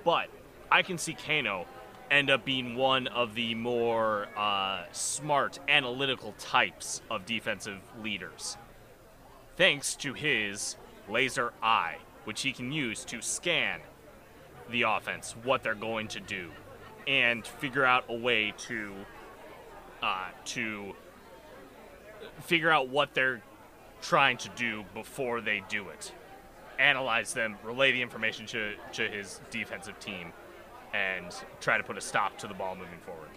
But 0.06 0.30
I 0.72 0.82
can 0.82 0.98
see 0.98 1.14
Kano 1.14 1.66
end 2.10 2.30
up 2.30 2.46
being 2.46 2.76
one 2.76 3.08
of 3.08 3.36
the 3.36 3.56
more 3.56 4.28
uh, 4.38 4.84
smart, 4.92 5.60
analytical 5.68 6.34
types 6.40 7.02
of 7.10 7.26
defensive 7.26 7.82
leaders. 8.02 8.58
Thanks 9.56 9.96
to 9.98 10.14
his 10.14 10.78
laser 11.10 11.54
eye, 11.62 11.98
which 12.26 12.42
he 12.42 12.52
can 12.52 12.72
use 12.72 13.04
to 13.06 13.22
scan 13.22 13.80
the 14.70 14.84
offense, 14.84 15.36
what 15.44 15.64
they're 15.64 15.76
going 15.76 16.08
to 16.10 16.20
do, 16.20 16.50
and 17.08 17.46
figure 17.46 17.86
out 17.86 18.06
a 18.10 18.16
way 18.16 18.54
to 18.58 18.94
uh, 20.04 20.28
to 20.46 20.94
figure 22.42 22.70
out 22.70 22.90
what 22.90 23.14
they're 23.14 23.42
trying 24.02 24.38
to 24.38 24.50
do 24.50 24.84
before 24.94 25.42
they 25.42 25.64
do 25.70 25.90
it. 25.90 26.12
Analyze 26.78 27.34
them, 27.34 27.58
relay 27.64 27.92
the 27.92 28.02
information 28.02 28.46
to, 28.46 28.74
to 28.94 29.08
his 29.08 29.42
defensive 29.50 30.00
team, 30.00 30.32
and 30.98 31.36
try 31.60 31.78
to 31.78 31.84
put 31.84 31.98
a 31.98 32.02
stop 32.02 32.38
to 32.40 32.48
the 32.48 32.54
ball 32.54 32.76
moving 32.76 33.00
forward. 33.06 33.30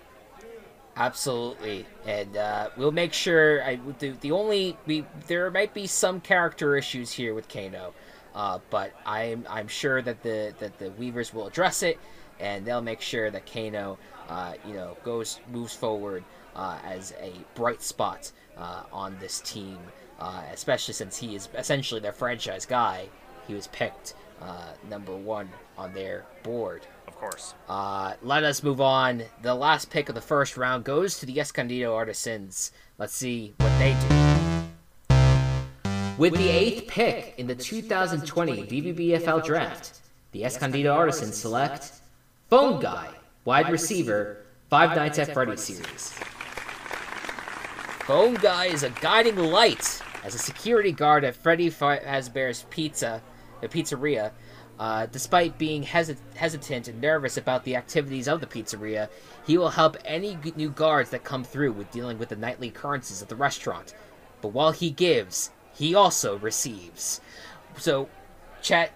Absolutely, 0.97 1.87
and 2.07 2.37
uh, 2.37 2.71
we'll 2.76 2.93
make 2.93 3.12
sure. 3.12 3.62
I 3.62 3.79
the, 3.99 4.11
the 4.21 4.33
only 4.33 4.76
we 4.87 5.05
there 5.29 5.50
might 5.50 5.73
be 5.73 5.87
some 5.87 6.21
character 6.21 6.76
issues 6.76 7.12
here 7.12 7.33
with 7.33 7.49
Kano, 7.49 7.95
uh, 8.35 8.59
but 8.71 8.93
I'm 9.07 9.47
I'm 9.49 9.69
sure 9.69 10.02
that 10.02 10.23
the 10.23 10.52
that 10.59 10.79
the 10.79 10.90
Weavers 10.90 11.33
will 11.33 11.47
address 11.47 11.83
it, 11.83 11.99
and 12.38 12.67
they'll 12.67 12.83
make 12.83 13.00
sure 13.00 13.31
that 13.31 13.50
Kano, 13.50 13.99
uh, 14.29 14.55
you 14.67 14.75
know, 14.75 14.97
goes 15.05 15.40
moves 15.50 15.75
forward 15.75 16.25
uh, 16.57 16.79
as 16.85 17.14
a 17.21 17.33
bright 17.55 17.83
spot 17.83 18.33
uh, 18.59 18.83
on 18.93 19.17
this 19.21 19.40
team, 19.40 19.79
uh, 20.19 20.43
especially 20.52 20.95
since 20.95 21.17
he 21.17 21.35
is 21.35 21.49
essentially 21.57 22.00
their 22.00 22.12
franchise 22.12 22.67
guy. 22.67 23.09
He 23.47 23.55
was 23.55 23.69
picked 23.69 24.14
number 24.88 25.14
one 25.17 25.49
on 25.79 25.95
their 25.95 26.25
board 26.43 26.87
course. 27.17 27.55
Uh, 27.69 28.14
let 28.23 28.45
us 28.45 28.62
move 28.62 28.81
on. 28.81 29.23
The 29.43 29.55
last 29.55 29.90
pick 29.90 30.09
of 30.09 30.14
the 30.14 30.21
first 30.21 30.57
round 30.57 30.85
goes 30.85 31.19
to 31.21 31.26
the 31.26 31.40
Escondido 31.40 31.95
Artisans. 31.95 32.73
Let's 32.99 33.14
see 33.14 33.55
what 33.59 33.79
they 33.79 33.97
do. 34.09 34.21
With 36.19 36.35
the 36.35 36.49
eighth 36.49 36.88
pick 36.88 37.35
in 37.38 37.47
the 37.47 37.55
2020 37.55 38.64
VBBFL 38.64 39.45
draft, 39.45 40.00
the 40.33 40.45
Escondido 40.45 40.93
Artisans 40.93 41.37
select 41.37 41.93
Phone 42.50 42.81
Guy, 42.81 43.09
wide 43.45 43.71
receiver, 43.71 44.45
Five 44.69 44.95
Nights 44.95 45.19
at 45.19 45.33
Freddy's 45.33 45.62
series. 45.62 46.12
Phone 48.07 48.35
Guy 48.35 48.67
is 48.67 48.83
a 48.83 48.90
guiding 48.90 49.37
light 49.37 50.02
as 50.23 50.35
a 50.35 50.38
security 50.38 50.93
guard 50.93 51.25
at 51.25 51.35
Freddy 51.35 51.71
Fazbear's 51.71 52.67
Pizza, 52.71 53.23
the 53.61 53.69
pizzeria, 53.69 54.33
uh, 54.81 55.05
despite 55.13 55.59
being 55.59 55.85
hesit- 55.85 56.17
hesitant 56.35 56.89
and 56.89 57.03
nervous 57.03 57.37
about 57.37 57.65
the 57.65 57.77
activities 57.77 58.27
of 58.27 58.41
the 58.41 58.47
pizzeria, 58.47 59.11
he 59.47 59.59
will 59.59 59.69
help 59.69 59.99
any 60.07 60.37
g- 60.37 60.55
new 60.57 60.71
guards 60.71 61.11
that 61.11 61.23
come 61.23 61.45
through 61.45 61.71
with 61.71 61.91
dealing 61.91 62.19
with 62.19 62.31
the 62.31 62.37
nightly 62.37 62.69
occurrences 62.69 63.21
of 63.21 63.29
the 63.29 63.37
restaurant. 63.37 63.95
But 64.41 64.55
while 64.55 64.73
he 64.73 64.91
gives, 64.91 65.51
he 65.75 65.95
also 65.95 66.39
receives. 66.39 67.21
So, 67.77 68.09
Chet, 68.63 68.93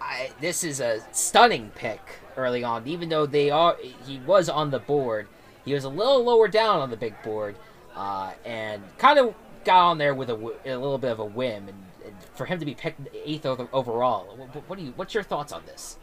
I, 0.00 0.30
this 0.40 0.64
is 0.64 0.80
a 0.80 1.02
stunning 1.12 1.72
pick 1.74 2.00
early 2.38 2.64
on. 2.64 2.88
Even 2.88 3.10
though 3.10 3.26
they 3.26 3.50
are, 3.50 3.76
he 4.06 4.18
was 4.20 4.48
on 4.48 4.70
the 4.70 4.78
board. 4.78 5.28
He 5.66 5.74
was 5.74 5.84
a 5.84 5.90
little 5.90 6.24
lower 6.24 6.48
down 6.48 6.80
on 6.80 6.88
the 6.88 6.96
big 6.96 7.22
board, 7.22 7.56
uh, 7.94 8.32
and 8.46 8.82
kind 8.96 9.18
of 9.18 9.34
got 9.66 9.90
on 9.90 9.98
there 9.98 10.14
with 10.14 10.30
a, 10.30 10.34
a 10.64 10.74
little 10.74 10.96
bit 10.96 11.12
of 11.12 11.18
a 11.20 11.24
whim 11.24 11.68
and 11.68 11.76
for 12.34 12.46
him 12.46 12.58
to 12.58 12.64
be 12.64 12.74
picked 12.74 13.08
eighth 13.14 13.46
overall. 13.46 14.36
What, 14.36 14.68
what 14.68 14.78
do 14.78 14.84
you? 14.84 14.92
What's 14.96 15.14
your 15.14 15.22
thoughts 15.22 15.52
on 15.52 15.64
this? 15.66 15.98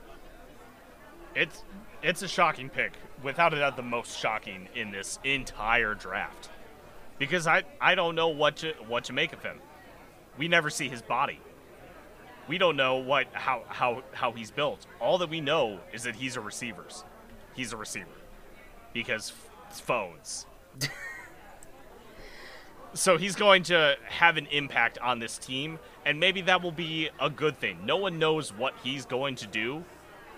It's 1.35 1.63
it's 2.01 2.21
a 2.21 2.27
shocking 2.27 2.69
pick, 2.69 2.93
without 3.23 3.53
a 3.53 3.59
doubt, 3.59 3.75
the 3.75 3.83
most 3.83 4.17
shocking 4.17 4.67
in 4.75 4.91
this 4.91 5.19
entire 5.23 5.93
draft, 5.93 6.49
because 7.17 7.47
I 7.47 7.63
I 7.79 7.95
don't 7.95 8.15
know 8.15 8.29
what 8.29 8.57
to 8.57 8.73
what 8.87 9.05
to 9.05 9.13
make 9.13 9.33
of 9.33 9.43
him. 9.43 9.59
We 10.37 10.47
never 10.47 10.69
see 10.69 10.87
his 10.89 11.01
body. 11.01 11.39
We 12.47 12.57
don't 12.57 12.75
know 12.75 12.97
what 12.97 13.27
how 13.33 13.63
how 13.67 14.03
how 14.11 14.31
he's 14.31 14.51
built. 14.51 14.85
All 14.99 15.17
that 15.19 15.29
we 15.29 15.41
know 15.41 15.79
is 15.93 16.03
that 16.03 16.15
he's 16.15 16.35
a 16.35 16.41
receiver. 16.41 16.85
He's 17.55 17.73
a 17.73 17.77
receiver 17.77 18.07
because 18.93 19.33
phones. 19.71 20.45
so 22.93 23.17
he's 23.17 23.35
going 23.35 23.63
to 23.63 23.95
have 24.07 24.37
an 24.37 24.47
impact 24.47 24.97
on 24.99 25.19
this 25.19 25.37
team, 25.37 25.79
and 26.05 26.19
maybe 26.19 26.41
that 26.41 26.61
will 26.61 26.71
be 26.71 27.09
a 27.19 27.29
good 27.29 27.57
thing. 27.57 27.85
No 27.85 27.97
one 27.97 28.19
knows 28.19 28.51
what 28.51 28.73
he's 28.83 29.05
going 29.05 29.35
to 29.35 29.47
do, 29.47 29.83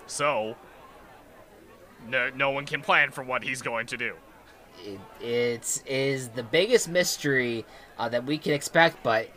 so 0.06 0.56
no, 2.08 2.30
no 2.34 2.50
one 2.50 2.66
can 2.66 2.82
plan 2.82 3.10
for 3.10 3.22
what 3.24 3.42
he's 3.42 3.62
going 3.62 3.86
to 3.86 3.96
do. 3.96 4.14
It 4.84 5.00
it's, 5.20 5.82
is 5.86 6.28
the 6.28 6.42
biggest 6.42 6.88
mystery 6.88 7.64
uh, 7.98 8.08
that 8.08 8.24
we 8.24 8.38
can 8.38 8.52
expect, 8.52 9.02
but 9.02 9.28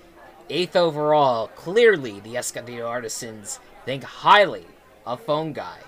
eighth 0.49 0.75
overall, 0.75 1.47
clearly 1.49 2.19
the 2.21 2.37
Escondido 2.37 2.87
Artisans 2.87 3.59
think 3.85 4.03
highly 4.03 4.65
of 5.05 5.21
Phone 5.21 5.53
Guy. 5.53 5.79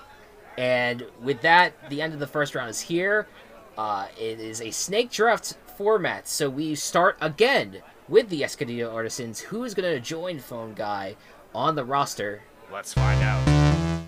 And 0.57 1.05
with 1.21 1.41
that, 1.41 1.73
the 1.89 2.01
end 2.01 2.13
of 2.13 2.19
the 2.19 2.27
first 2.27 2.55
round 2.55 2.69
is 2.69 2.81
here. 2.81 3.27
Uh, 3.77 4.07
it 4.19 4.39
is 4.39 4.59
a 4.61 4.71
snake 4.71 5.11
draft 5.11 5.55
format, 5.77 6.27
so 6.27 6.49
we 6.49 6.73
start 6.73 7.15
again 7.21 7.77
with 8.09 8.29
the 8.29 8.43
Escondido 8.43 8.91
Artisans. 8.91 9.39
Who 9.39 9.63
is 9.63 9.75
going 9.75 9.93
to 9.93 9.99
join 9.99 10.39
Phone 10.39 10.73
Guy 10.73 11.15
on 11.53 11.75
the 11.75 11.85
roster? 11.85 12.41
Let's 12.73 12.95
find 12.95 13.21
out. 13.21 14.03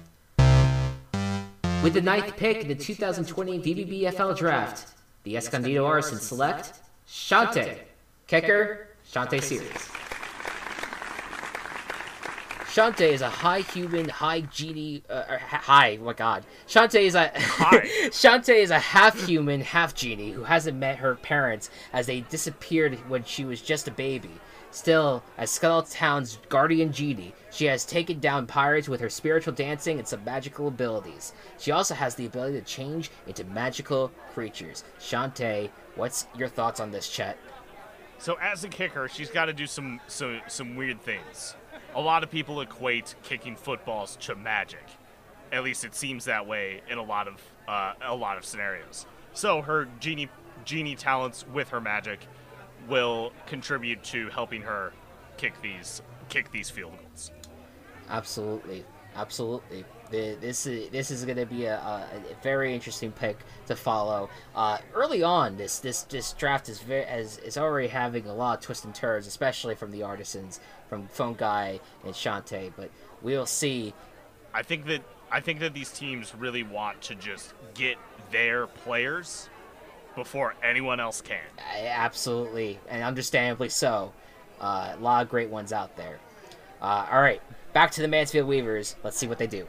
With 1.83 1.93
the 1.93 2.01
ninth 2.01 2.35
pick 2.37 2.63
in 2.63 2.67
the 2.67 2.75
2020 2.75 3.59
VBBFL 3.59 4.35
draft, 4.35 4.87
the 5.23 5.37
Escondido 5.37 5.85
Artisans 5.85 6.23
select 6.23 6.73
Shantae, 7.07 7.77
kicker, 8.25 8.87
Shantae 9.09 9.41
Series. 9.41 10.08
Shantae 12.79 13.11
is 13.11 13.21
a 13.21 13.29
high 13.29 13.59
human, 13.59 14.07
high 14.07 14.39
genie. 14.39 15.03
Uh, 15.09 15.37
high, 15.37 15.97
oh 15.99 16.05
my 16.05 16.13
god. 16.13 16.45
Shantae 16.65 17.01
is 17.01 17.13
a 17.13 17.27
Shantae 17.35 18.55
is 18.55 18.71
a 18.71 18.79
half 18.79 19.19
human, 19.27 19.59
half 19.59 19.93
genie 19.93 20.31
who 20.31 20.45
hasn't 20.45 20.77
met 20.77 20.99
her 20.99 21.15
parents 21.15 21.69
as 21.91 22.07
they 22.07 22.21
disappeared 22.21 22.95
when 23.09 23.25
she 23.25 23.43
was 23.43 23.61
just 23.61 23.89
a 23.89 23.91
baby. 23.91 24.31
Still, 24.71 25.25
as 25.37 25.51
Skeleton 25.51 25.91
Town's 25.91 26.39
guardian 26.47 26.93
genie, 26.93 27.33
she 27.51 27.65
has 27.65 27.83
taken 27.83 28.21
down 28.21 28.47
pirates 28.47 28.87
with 28.87 29.01
her 29.01 29.09
spiritual 29.09 29.53
dancing 29.53 29.99
and 29.99 30.07
some 30.07 30.23
magical 30.23 30.69
abilities. 30.69 31.33
She 31.57 31.71
also 31.71 31.95
has 31.95 32.15
the 32.15 32.27
ability 32.27 32.61
to 32.61 32.65
change 32.65 33.11
into 33.27 33.43
magical 33.43 34.09
creatures. 34.33 34.85
Shantae, 35.01 35.69
what's 35.95 36.27
your 36.33 36.47
thoughts 36.47 36.79
on 36.79 36.91
this, 36.91 37.09
Chet? 37.09 37.37
So 38.19 38.37
as 38.41 38.63
a 38.63 38.69
kicker, 38.69 39.09
she's 39.09 39.29
got 39.29 39.45
to 39.47 39.53
do 39.53 39.67
some, 39.67 39.99
some 40.07 40.39
some 40.47 40.77
weird 40.77 41.01
things 41.01 41.55
a 41.95 42.01
lot 42.01 42.23
of 42.23 42.31
people 42.31 42.61
equate 42.61 43.15
kicking 43.23 43.55
footballs 43.55 44.15
to 44.17 44.35
magic. 44.35 44.83
At 45.51 45.63
least 45.63 45.83
it 45.83 45.95
seems 45.95 46.25
that 46.25 46.45
way 46.45 46.81
in 46.89 46.97
a 46.97 47.03
lot 47.03 47.27
of 47.27 47.41
uh, 47.67 47.93
a 48.01 48.15
lot 48.15 48.37
of 48.37 48.45
scenarios. 48.45 49.05
So 49.33 49.61
her 49.61 49.87
genie 49.99 50.29
genie 50.65 50.95
talents 50.95 51.45
with 51.47 51.69
her 51.69 51.81
magic 51.81 52.19
will 52.87 53.31
contribute 53.45 54.03
to 54.03 54.29
helping 54.29 54.61
her 54.61 54.93
kick 55.37 55.59
these 55.61 56.01
kick 56.29 56.51
these 56.51 56.69
field 56.69 56.93
goals. 56.99 57.31
Absolutely, 58.09 58.85
absolutely. 59.19 59.85
This 60.11 60.65
is 60.65 60.89
this 60.89 61.11
is 61.11 61.23
going 61.23 61.37
to 61.37 61.45
be 61.45 61.65
a, 61.65 61.75
a, 61.77 62.09
very 62.41 62.73
interesting 62.73 63.11
pick 63.11 63.37
to 63.67 63.75
follow. 63.75 64.29
Uh, 64.55 64.79
early 64.95 65.21
on, 65.21 65.55
this 65.57 65.79
this 65.79 66.01
this 66.03 66.33
draft 66.33 66.67
is 66.67 66.79
very 66.79 67.05
as 67.05 67.37
is 67.39 67.57
already 67.57 67.89
having 67.89 68.25
a 68.25 68.33
lot 68.33 68.57
of 68.57 68.63
twists 68.63 68.85
and 68.85 68.95
turns, 68.95 69.27
especially 69.27 69.75
from 69.75 69.91
the 69.91 70.01
artisans, 70.01 70.59
from 70.87 71.07
Phone 71.09 71.35
Guy 71.35 71.79
and 72.03 72.13
Shantae. 72.13 72.71
But 72.75 72.89
we'll 73.21 73.45
see. 73.45 73.93
I 74.51 74.63
think 74.63 74.85
that 74.87 75.03
I 75.31 75.41
think 75.41 75.59
that 75.59 75.75
these 75.75 75.91
teams 75.91 76.33
really 76.35 76.63
want 76.63 77.01
to 77.03 77.15
just 77.15 77.53
get 77.75 77.97
their 78.31 78.65
players 78.65 79.47
before 80.15 80.55
anyone 80.63 80.99
else 80.99 81.21
can. 81.21 81.37
Absolutely, 81.77 82.79
and 82.89 83.03
understandably 83.03 83.69
so. 83.69 84.11
Uh, 84.59 84.95
a 84.97 84.99
lot 84.99 85.23
of 85.23 85.29
great 85.29 85.49
ones 85.49 85.71
out 85.71 85.95
there. 85.95 86.19
Uh, 86.81 87.07
all 87.11 87.21
right, 87.21 87.41
back 87.73 87.91
to 87.91 88.01
the 88.01 88.07
Mansfield 88.07 88.47
Weavers. 88.47 88.95
Let's 89.03 89.17
see 89.17 89.27
what 89.27 89.37
they 89.37 89.47
do. 89.47 89.67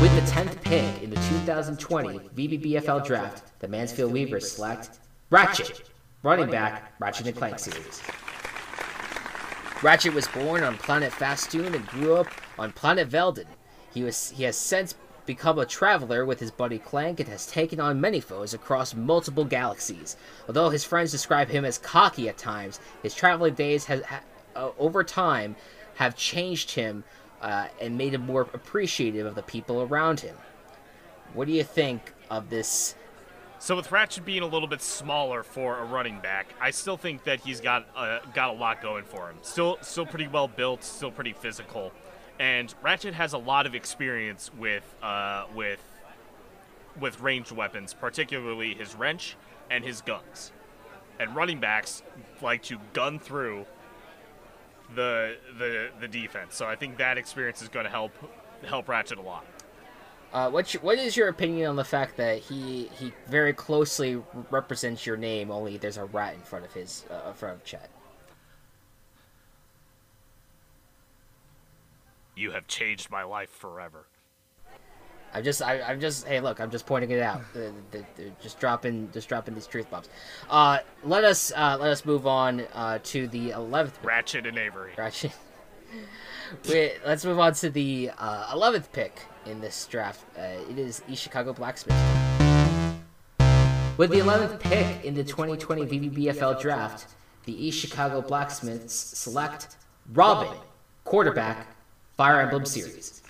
With 0.00 0.14
the 0.14 0.30
10th 0.30 0.62
pick 0.62 1.02
in 1.02 1.10
the 1.10 1.16
2020 1.16 2.18
VBBFL 2.36 3.04
draft, 3.04 3.58
the 3.58 3.68
Mansfield 3.68 4.12
Weavers 4.12 4.52
select 4.52 4.90
Ratchet, 5.30 5.90
running 6.22 6.50
back, 6.50 6.92
Ratchet 7.00 7.26
and 7.26 7.36
Clank 7.36 7.58
series. 7.58 8.02
Ratchet 9.82 10.14
was 10.14 10.26
born 10.28 10.62
on 10.62 10.76
planet 10.78 11.12
Fastoon 11.12 11.74
and 11.74 11.86
grew 11.88 12.14
up 12.14 12.28
on 12.58 12.72
planet 12.72 13.08
Veldin. 13.08 13.46
He, 13.92 14.02
was, 14.02 14.30
he 14.30 14.44
has 14.44 14.56
since 14.56 14.94
become 15.26 15.58
a 15.58 15.66
traveler 15.66 16.24
with 16.24 16.40
his 16.40 16.50
buddy 16.50 16.78
Clank 16.78 17.20
and 17.20 17.28
has 17.28 17.46
taken 17.46 17.78
on 17.78 18.00
many 18.00 18.20
foes 18.20 18.54
across 18.54 18.94
multiple 18.94 19.44
galaxies. 19.44 20.16
Although 20.46 20.70
his 20.70 20.84
friends 20.84 21.12
describe 21.12 21.48
him 21.48 21.64
as 21.64 21.78
cocky 21.78 22.28
at 22.28 22.38
times, 22.38 22.80
his 23.02 23.14
traveling 23.14 23.54
days 23.54 23.84
has, 23.84 24.02
uh, 24.56 24.70
over 24.78 25.04
time 25.04 25.54
have 25.98 26.16
changed 26.16 26.70
him 26.72 27.04
uh, 27.42 27.68
and 27.80 27.98
made 27.98 28.14
him 28.14 28.22
more 28.22 28.42
appreciative 28.54 29.26
of 29.26 29.34
the 29.34 29.42
people 29.42 29.82
around 29.82 30.20
him. 30.20 30.36
What 31.34 31.46
do 31.46 31.52
you 31.52 31.64
think 31.64 32.14
of 32.30 32.50
this? 32.50 32.94
So 33.60 33.74
with 33.76 33.90
Ratchet 33.90 34.24
being 34.24 34.42
a 34.42 34.46
little 34.46 34.68
bit 34.68 34.80
smaller 34.80 35.42
for 35.42 35.78
a 35.78 35.84
running 35.84 36.20
back, 36.20 36.54
I 36.60 36.70
still 36.70 36.96
think 36.96 37.24
that 37.24 37.40
he's 37.40 37.60
got 37.60 37.86
uh, 37.96 38.20
got 38.32 38.50
a 38.50 38.52
lot 38.52 38.80
going 38.80 39.04
for 39.04 39.28
him. 39.28 39.36
Still, 39.42 39.78
still 39.82 40.06
pretty 40.06 40.28
well 40.28 40.48
built, 40.48 40.84
still 40.84 41.10
pretty 41.10 41.32
physical, 41.32 41.92
and 42.38 42.72
Ratchet 42.82 43.14
has 43.14 43.32
a 43.32 43.38
lot 43.38 43.66
of 43.66 43.74
experience 43.74 44.50
with 44.56 44.84
uh, 45.02 45.46
with 45.54 45.80
with 47.00 47.20
ranged 47.20 47.52
weapons, 47.52 47.94
particularly 47.94 48.74
his 48.74 48.94
wrench 48.94 49.36
and 49.70 49.84
his 49.84 50.00
guns. 50.02 50.52
and 51.18 51.34
running 51.34 51.60
backs 51.60 52.02
like 52.40 52.62
to 52.64 52.78
gun 52.92 53.18
through 53.18 53.66
the 54.94 55.36
the 55.58 55.90
the 56.00 56.08
defense. 56.08 56.54
So 56.54 56.66
I 56.66 56.76
think 56.76 56.98
that 56.98 57.18
experience 57.18 57.62
is 57.62 57.68
going 57.68 57.84
to 57.84 57.90
help 57.90 58.12
help 58.66 58.88
Ratchet 58.88 59.18
a 59.18 59.22
lot. 59.22 59.44
Uh, 60.30 60.50
what's 60.50 60.74
your, 60.74 60.82
what 60.82 60.98
is 60.98 61.16
your 61.16 61.28
opinion 61.28 61.70
on 61.70 61.76
the 61.76 61.84
fact 61.84 62.16
that 62.18 62.38
he 62.38 62.90
he 62.98 63.12
very 63.28 63.52
closely 63.52 64.22
represents 64.50 65.06
your 65.06 65.16
name? 65.16 65.50
Only 65.50 65.78
there's 65.78 65.96
a 65.96 66.04
rat 66.04 66.34
in 66.34 66.40
front 66.40 66.64
of 66.64 66.72
his 66.72 67.04
uh, 67.10 67.28
in 67.28 67.34
front 67.34 67.56
of 67.56 67.64
Chet. 67.64 67.88
You 72.36 72.52
have 72.52 72.68
changed 72.68 73.10
my 73.10 73.24
life 73.24 73.50
forever. 73.50 74.06
I'm 75.34 75.44
just, 75.44 75.62
I, 75.62 75.76
am 75.76 76.00
just, 76.00 76.26
hey, 76.26 76.40
look, 76.40 76.60
I'm 76.60 76.70
just 76.70 76.86
pointing 76.86 77.10
it 77.10 77.20
out. 77.20 77.42
the, 77.52 77.72
the, 77.90 78.04
the, 78.16 78.30
just 78.40 78.58
dropping, 78.58 79.10
just 79.12 79.28
dropping 79.28 79.54
these 79.54 79.66
truth 79.66 79.90
bombs. 79.90 80.08
Uh, 80.48 80.78
let 81.04 81.24
us, 81.24 81.52
uh, 81.54 81.76
let 81.78 81.90
us 81.90 82.04
move 82.04 82.26
on 82.26 82.62
uh, 82.74 82.98
to 83.04 83.28
the 83.28 83.50
eleventh. 83.50 83.98
Ratchet 84.02 84.46
and 84.46 84.58
Avery. 84.58 84.92
Ratchet. 84.96 85.32
Wait, 86.68 86.94
let's 87.06 87.24
move 87.24 87.38
on 87.38 87.52
to 87.54 87.70
the 87.70 88.10
uh, 88.18 88.50
eleventh 88.52 88.90
pick 88.92 89.20
in 89.46 89.60
this 89.60 89.86
draft. 89.86 90.24
Uh, 90.36 90.70
it 90.70 90.78
is 90.78 91.02
East 91.08 91.22
Chicago 91.22 91.52
Blacksmith. 91.52 91.96
With 93.96 94.10
the 94.10 94.20
eleventh 94.20 94.60
pick 94.60 95.04
in 95.04 95.14
the 95.14 95.24
2020 95.24 95.86
VBBFL 95.86 96.60
draft, 96.60 97.06
the 97.44 97.66
East 97.66 97.78
Chicago 97.78 98.22
Blacksmiths 98.22 98.94
select 98.94 99.76
Robin, 100.12 100.56
quarterback, 101.04 101.66
Fire 102.16 102.40
Emblem 102.40 102.64
series. 102.64 103.22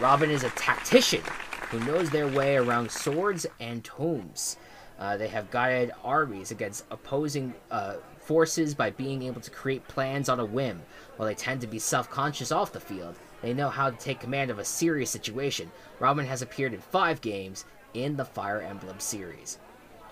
Robin 0.00 0.30
is 0.30 0.44
a 0.44 0.50
tactician 0.50 1.22
who 1.70 1.80
knows 1.80 2.08
their 2.08 2.28
way 2.28 2.56
around 2.56 2.88
swords 2.88 3.46
and 3.58 3.82
tomes. 3.82 4.56
Uh, 4.96 5.16
they 5.16 5.26
have 5.26 5.50
guided 5.50 5.90
armies 6.04 6.52
against 6.52 6.84
opposing 6.92 7.52
uh, 7.72 7.94
forces 8.20 8.76
by 8.76 8.90
being 8.90 9.22
able 9.24 9.40
to 9.40 9.50
create 9.50 9.86
plans 9.88 10.28
on 10.28 10.38
a 10.38 10.44
whim. 10.44 10.80
While 11.16 11.26
they 11.26 11.34
tend 11.34 11.60
to 11.62 11.66
be 11.66 11.80
self 11.80 12.08
conscious 12.08 12.52
off 12.52 12.72
the 12.72 12.78
field, 12.78 13.16
they 13.42 13.52
know 13.52 13.70
how 13.70 13.90
to 13.90 13.96
take 13.96 14.20
command 14.20 14.52
of 14.52 14.60
a 14.60 14.64
serious 14.64 15.10
situation. 15.10 15.72
Robin 15.98 16.26
has 16.26 16.42
appeared 16.42 16.74
in 16.74 16.80
five 16.80 17.20
games 17.20 17.64
in 17.92 18.16
the 18.16 18.24
Fire 18.24 18.60
Emblem 18.60 19.00
series. 19.00 19.58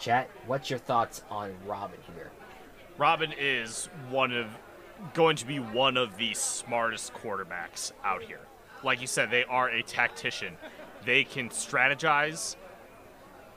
Chet, 0.01 0.29
what's 0.49 0.68
your 0.68 0.81
thoughts 0.81 1.22
on 1.31 1.55
Robin 1.64 2.01
here? 2.12 2.33
Robin 2.99 3.33
is 3.38 3.88
one 4.11 4.33
of 4.33 4.49
going 5.14 5.37
to 5.37 5.46
be 5.46 5.61
one 5.61 5.96
of 5.96 6.16
the 6.16 6.35
smartest 6.35 7.14
quarterbacks 7.14 7.92
out 8.03 8.22
here 8.22 8.45
like 8.87 9.01
you 9.01 9.07
said, 9.07 9.31
they 9.31 9.44
are 9.44 9.68
a 9.68 9.83
tactician. 9.83 10.57
They 11.05 11.25
can 11.25 11.51
strategize 11.51 12.57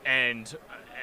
and 0.05 0.53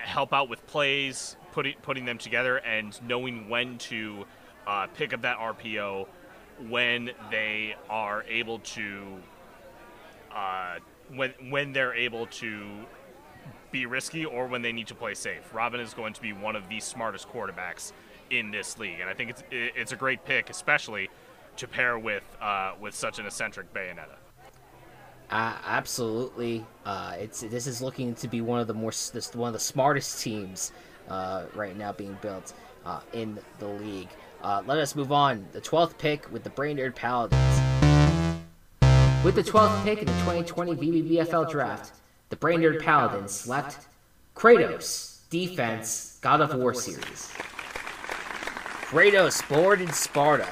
help 0.05 0.35
out 0.35 0.49
with 0.49 0.67
plays, 0.67 1.37
putting 1.53 1.77
putting 1.81 2.05
them 2.05 2.19
together, 2.19 2.59
and 2.59 2.99
knowing 3.07 3.49
when 3.49 3.79
to 3.79 4.27
uh, 4.67 4.89
pick 4.89 5.15
up 5.15 5.23
that 5.23 5.39
RPO 5.39 6.07
when 6.69 7.13
they 7.31 7.77
are 7.89 8.25
able 8.25 8.59
to 8.59 9.17
uh, 10.35 10.77
when 11.15 11.33
when 11.49 11.73
they're 11.73 11.95
able 11.95 12.27
to 12.27 12.67
be 13.71 13.87
risky 13.87 14.25
or 14.25 14.47
when 14.47 14.63
they 14.63 14.73
need 14.73 14.89
to 14.89 14.95
play 14.95 15.15
safe. 15.15 15.53
Robin 15.53 15.81
is 15.81 15.95
going 15.95 16.13
to 16.13 16.21
be 16.21 16.33
one 16.33 16.57
of 16.57 16.69
the 16.69 16.81
smartest 16.81 17.29
quarterbacks 17.29 17.93
in 18.31 18.51
this 18.51 18.79
league, 18.79 19.01
and 19.01 19.09
I 19.09 19.15
think 19.15 19.31
it's 19.31 19.43
it's 19.51 19.93
a 19.93 19.97
great 19.97 20.25
pick, 20.25 20.51
especially 20.51 21.09
to 21.57 21.69
pair 21.69 21.99
with 21.99 22.25
uh, 22.41 22.73
with 22.81 22.95
such 22.95 23.19
an 23.19 23.27
eccentric 23.27 23.73
Bayonetta. 23.73 24.17
Uh, 25.31 25.57
absolutely, 25.67 26.65
uh, 26.85 27.15
it's 27.19 27.41
this 27.41 27.67
is 27.67 27.83
looking 27.83 28.15
to 28.15 28.29
be 28.29 28.41
one 28.41 28.61
of 28.61 28.67
the 28.67 28.75
more 28.75 28.91
this, 28.91 29.35
one 29.35 29.49
of 29.49 29.55
the 29.55 29.61
smartest 29.61 30.23
teams 30.23 30.73
uh, 31.09 31.45
right 31.55 31.77
now 31.77 31.93
being 31.93 32.17
built 32.23 32.53
uh, 32.85 33.01
in 33.13 33.39
the 33.59 33.67
league. 33.67 34.09
Uh, 34.43 34.63
let 34.67 34.79
us 34.79 34.95
move 34.95 35.11
on. 35.11 35.45
The 35.53 35.61
twelfth 35.61 35.99
pick 35.99 36.31
with 36.33 36.45
the 36.45 36.51
Brainerd 36.51 36.95
Paladins. 36.95 37.43
With 39.25 39.35
the 39.35 39.43
twelfth 39.43 39.83
pick 39.85 39.99
in 39.99 40.07
the 40.07 40.13
2020 40.21 40.77
VBBFL 40.77 41.51
draft, 41.51 41.93
the 42.29 42.37
Brainerd 42.37 42.81
Paladins 42.81 43.33
select 43.33 43.89
Kratos, 44.37 45.21
Defense, 45.31 46.19
God 46.21 46.41
of 46.41 46.55
War 46.55 46.73
series. 46.73 47.33
Kratos, 48.89 49.49
born 49.49 49.81
in 49.81 49.93
Sparta, 49.93 50.47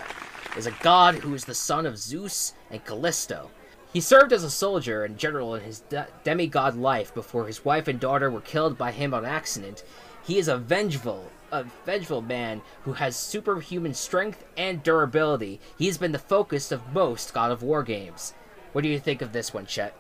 is 0.57 0.67
a 0.67 0.71
god 0.83 1.17
who 1.17 1.35
is 1.35 1.45
the 1.45 1.55
son 1.55 1.87
of 1.87 1.99
Zeus 1.99 2.53
and 2.71 2.85
Callisto. 2.85 3.51
He 3.93 4.01
served 4.01 4.33
as 4.33 4.45
a 4.45 4.51
soldier 4.51 5.05
and 5.05 5.19
general 5.19 5.55
in 5.55 5.63
his 5.63 5.81
de- 5.81 6.09
demigod 6.25 6.77
life 6.77 7.15
before 7.15 7.47
his 7.47 7.65
wife 7.65 7.87
and 7.87 8.01
daughter 8.01 8.31
were 8.31 8.41
killed 8.41 8.77
by 8.77 8.91
him 8.91 9.15
on 9.15 9.25
accident. 9.25 9.85
He 10.25 10.39
is 10.39 10.49
a 10.49 10.57
vengeful, 10.57 11.31
a 11.53 11.65
vengeful 11.85 12.23
man 12.23 12.63
who 12.83 12.95
has 12.95 13.17
superhuman 13.17 13.95
strength 13.95 14.45
and 14.57 14.83
durability. 14.83 15.61
He 15.79 15.87
has 15.87 15.99
been 15.99 16.13
the 16.13 16.19
focus 16.19 16.73
of 16.73 16.93
most 16.93 17.33
God 17.33 17.53
of 17.53 17.63
War 17.63 17.83
games. 17.83 18.35
What 18.73 18.83
do 18.83 18.89
you 18.89 18.99
think 18.99 19.23
of 19.23 19.33
this 19.33 19.55
one, 19.55 19.67
Chet? 19.67 19.95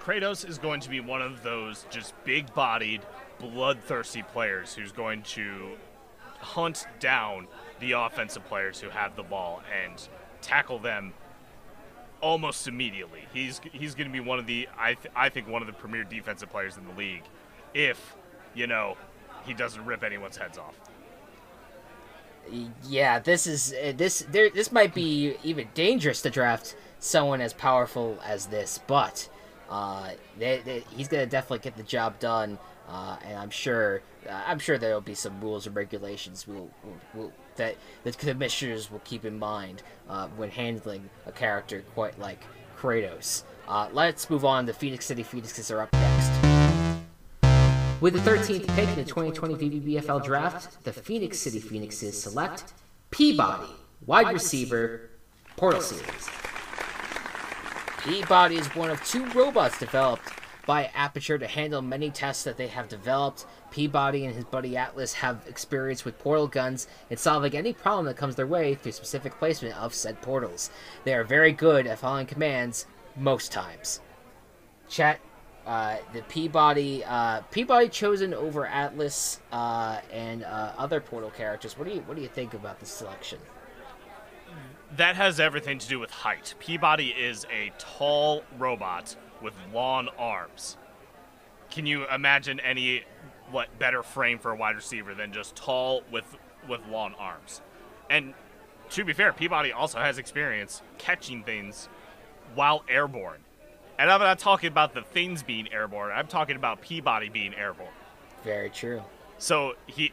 Kratos 0.00 0.48
is 0.48 0.58
going 0.58 0.80
to 0.80 0.90
be 0.90 0.98
one 0.98 1.22
of 1.22 1.44
those 1.44 1.86
just 1.90 2.12
big 2.24 2.52
bodied, 2.54 3.02
bloodthirsty 3.38 4.24
players 4.24 4.74
who's 4.74 4.90
going 4.90 5.22
to 5.22 5.76
hunt 6.42 6.86
down 7.00 7.46
the 7.80 7.92
offensive 7.92 8.44
players 8.44 8.80
who 8.80 8.90
have 8.90 9.16
the 9.16 9.22
ball 9.22 9.62
and 9.82 10.08
tackle 10.40 10.78
them 10.78 11.12
almost 12.20 12.68
immediately. 12.68 13.24
He's 13.32 13.60
he's 13.72 13.94
going 13.94 14.08
to 14.08 14.12
be 14.12 14.20
one 14.20 14.38
of 14.38 14.46
the 14.46 14.68
I 14.78 14.94
th- 14.94 15.12
I 15.14 15.28
think 15.28 15.48
one 15.48 15.62
of 15.62 15.66
the 15.66 15.74
premier 15.74 16.04
defensive 16.04 16.50
players 16.50 16.76
in 16.76 16.86
the 16.86 16.92
league, 16.92 17.24
if 17.74 18.16
you 18.54 18.66
know 18.66 18.96
he 19.44 19.54
doesn't 19.54 19.84
rip 19.84 20.02
anyone's 20.04 20.36
heads 20.36 20.58
off. 20.58 20.74
Yeah, 22.88 23.18
this 23.18 23.46
is 23.46 23.72
uh, 23.72 23.92
this 23.96 24.26
there. 24.30 24.50
This 24.50 24.72
might 24.72 24.94
be 24.94 25.36
even 25.44 25.68
dangerous 25.74 26.22
to 26.22 26.30
draft 26.30 26.76
someone 26.98 27.40
as 27.40 27.52
powerful 27.52 28.18
as 28.24 28.46
this, 28.46 28.80
but 28.86 29.28
uh, 29.70 30.10
they, 30.38 30.60
they, 30.64 30.84
he's 30.96 31.08
gonna 31.08 31.26
definitely 31.26 31.60
get 31.60 31.76
the 31.76 31.82
job 31.82 32.18
done. 32.18 32.58
Uh, 32.88 33.16
and 33.24 33.38
I'm 33.38 33.50
sure 33.50 34.02
uh, 34.28 34.42
I'm 34.46 34.58
sure 34.58 34.78
there'll 34.78 35.00
be 35.00 35.14
some 35.14 35.40
rules 35.40 35.66
and 35.66 35.74
regulations 35.74 36.46
we'll, 36.46 36.70
we'll, 36.84 36.96
we'll, 37.14 37.32
that 37.56 37.76
the 38.04 38.12
commissioners 38.12 38.90
will 38.90 39.00
keep 39.00 39.24
in 39.24 39.38
mind 39.38 39.82
uh, 40.08 40.28
when 40.36 40.50
handling 40.50 41.08
a 41.26 41.32
character 41.32 41.82
quite 41.94 42.18
like 42.18 42.42
Kratos. 42.78 43.44
Uh, 43.68 43.88
let's 43.92 44.28
move 44.28 44.44
on. 44.44 44.66
The 44.66 44.72
Phoenix 44.72 45.06
City 45.06 45.22
Phoenixes 45.22 45.70
are 45.70 45.82
up 45.82 45.92
next. 45.92 46.30
With 48.00 48.14
the 48.14 48.30
13th 48.30 48.66
pick 48.74 48.88
in 48.88 48.96
the 48.96 49.04
2020 49.04 49.54
VBBFL 49.54 50.24
draft, 50.24 50.82
the 50.82 50.92
Phoenix 50.92 51.38
City 51.38 51.60
Phoenixes 51.60 52.20
select 52.20 52.72
P-body, 53.12 53.70
wide 54.06 54.32
receiver, 54.32 55.10
Portal 55.56 55.80
Series. 55.80 56.28
P-body 58.02 58.56
is 58.56 58.66
one 58.74 58.90
of 58.90 59.02
two 59.04 59.24
robots 59.26 59.78
developed 59.78 60.32
by 60.66 60.90
Aperture 60.94 61.38
to 61.38 61.46
handle 61.46 61.82
many 61.82 62.10
tests 62.10 62.44
that 62.44 62.56
they 62.56 62.68
have 62.68 62.88
developed. 62.88 63.46
P-body 63.70 64.24
and 64.24 64.34
his 64.34 64.44
buddy 64.44 64.76
Atlas 64.76 65.14
have 65.14 65.42
experience 65.46 66.04
with 66.04 66.18
portal 66.18 66.46
guns 66.46 66.86
and 67.10 67.18
solving 67.18 67.56
any 67.56 67.72
problem 67.72 68.06
that 68.06 68.16
comes 68.16 68.36
their 68.36 68.46
way 68.46 68.74
through 68.74 68.92
specific 68.92 69.38
placement 69.38 69.76
of 69.76 69.94
said 69.94 70.20
portals. 70.22 70.70
They 71.04 71.14
are 71.14 71.24
very 71.24 71.52
good 71.52 71.86
at 71.86 71.98
following 71.98 72.26
commands 72.26 72.86
most 73.16 73.50
times. 73.50 74.00
Chet, 74.88 75.20
uh, 75.66 75.96
the 76.12 76.22
P-body, 76.22 77.04
uh, 77.04 77.40
P-body 77.50 77.88
chosen 77.88 78.34
over 78.34 78.66
Atlas 78.66 79.40
uh, 79.52 80.00
and 80.12 80.44
uh, 80.44 80.72
other 80.76 81.00
portal 81.00 81.30
characters. 81.30 81.78
What 81.78 81.88
do 81.88 81.94
you 81.94 82.00
what 82.02 82.16
do 82.16 82.22
you 82.22 82.28
think 82.28 82.54
about 82.54 82.80
the 82.80 82.86
selection? 82.86 83.38
That 84.96 85.16
has 85.16 85.40
everything 85.40 85.78
to 85.78 85.88
do 85.88 85.98
with 85.98 86.10
height. 86.10 86.54
P-body 86.58 87.08
is 87.08 87.46
a 87.50 87.72
tall 87.78 88.44
robot 88.58 89.16
with 89.42 89.54
long 89.72 90.08
arms. 90.18 90.76
Can 91.70 91.86
you 91.86 92.06
imagine 92.08 92.60
any 92.60 93.04
what 93.50 93.78
better 93.78 94.02
frame 94.02 94.38
for 94.38 94.50
a 94.50 94.56
wide 94.56 94.76
receiver 94.76 95.14
than 95.14 95.32
just 95.32 95.56
tall 95.56 96.02
with 96.10 96.36
with 96.68 96.80
long 96.88 97.14
arms? 97.18 97.60
And 98.10 98.34
to 98.90 99.04
be 99.04 99.12
fair, 99.12 99.32
P-body 99.32 99.72
also 99.72 99.98
has 99.98 100.18
experience 100.18 100.82
catching 100.98 101.42
things 101.42 101.88
while 102.54 102.84
airborne. 102.88 103.40
And 103.98 104.10
I'm 104.10 104.20
not 104.20 104.38
talking 104.38 104.68
about 104.68 104.94
the 104.94 105.02
things 105.02 105.42
being 105.42 105.72
airborne. 105.72 106.12
I'm 106.12 106.26
talking 106.26 106.56
about 106.56 106.82
P-body 106.82 107.28
being 107.28 107.54
airborne. 107.54 107.88
Very 108.44 108.70
true. 108.70 109.02
So 109.38 109.74
he 109.86 110.12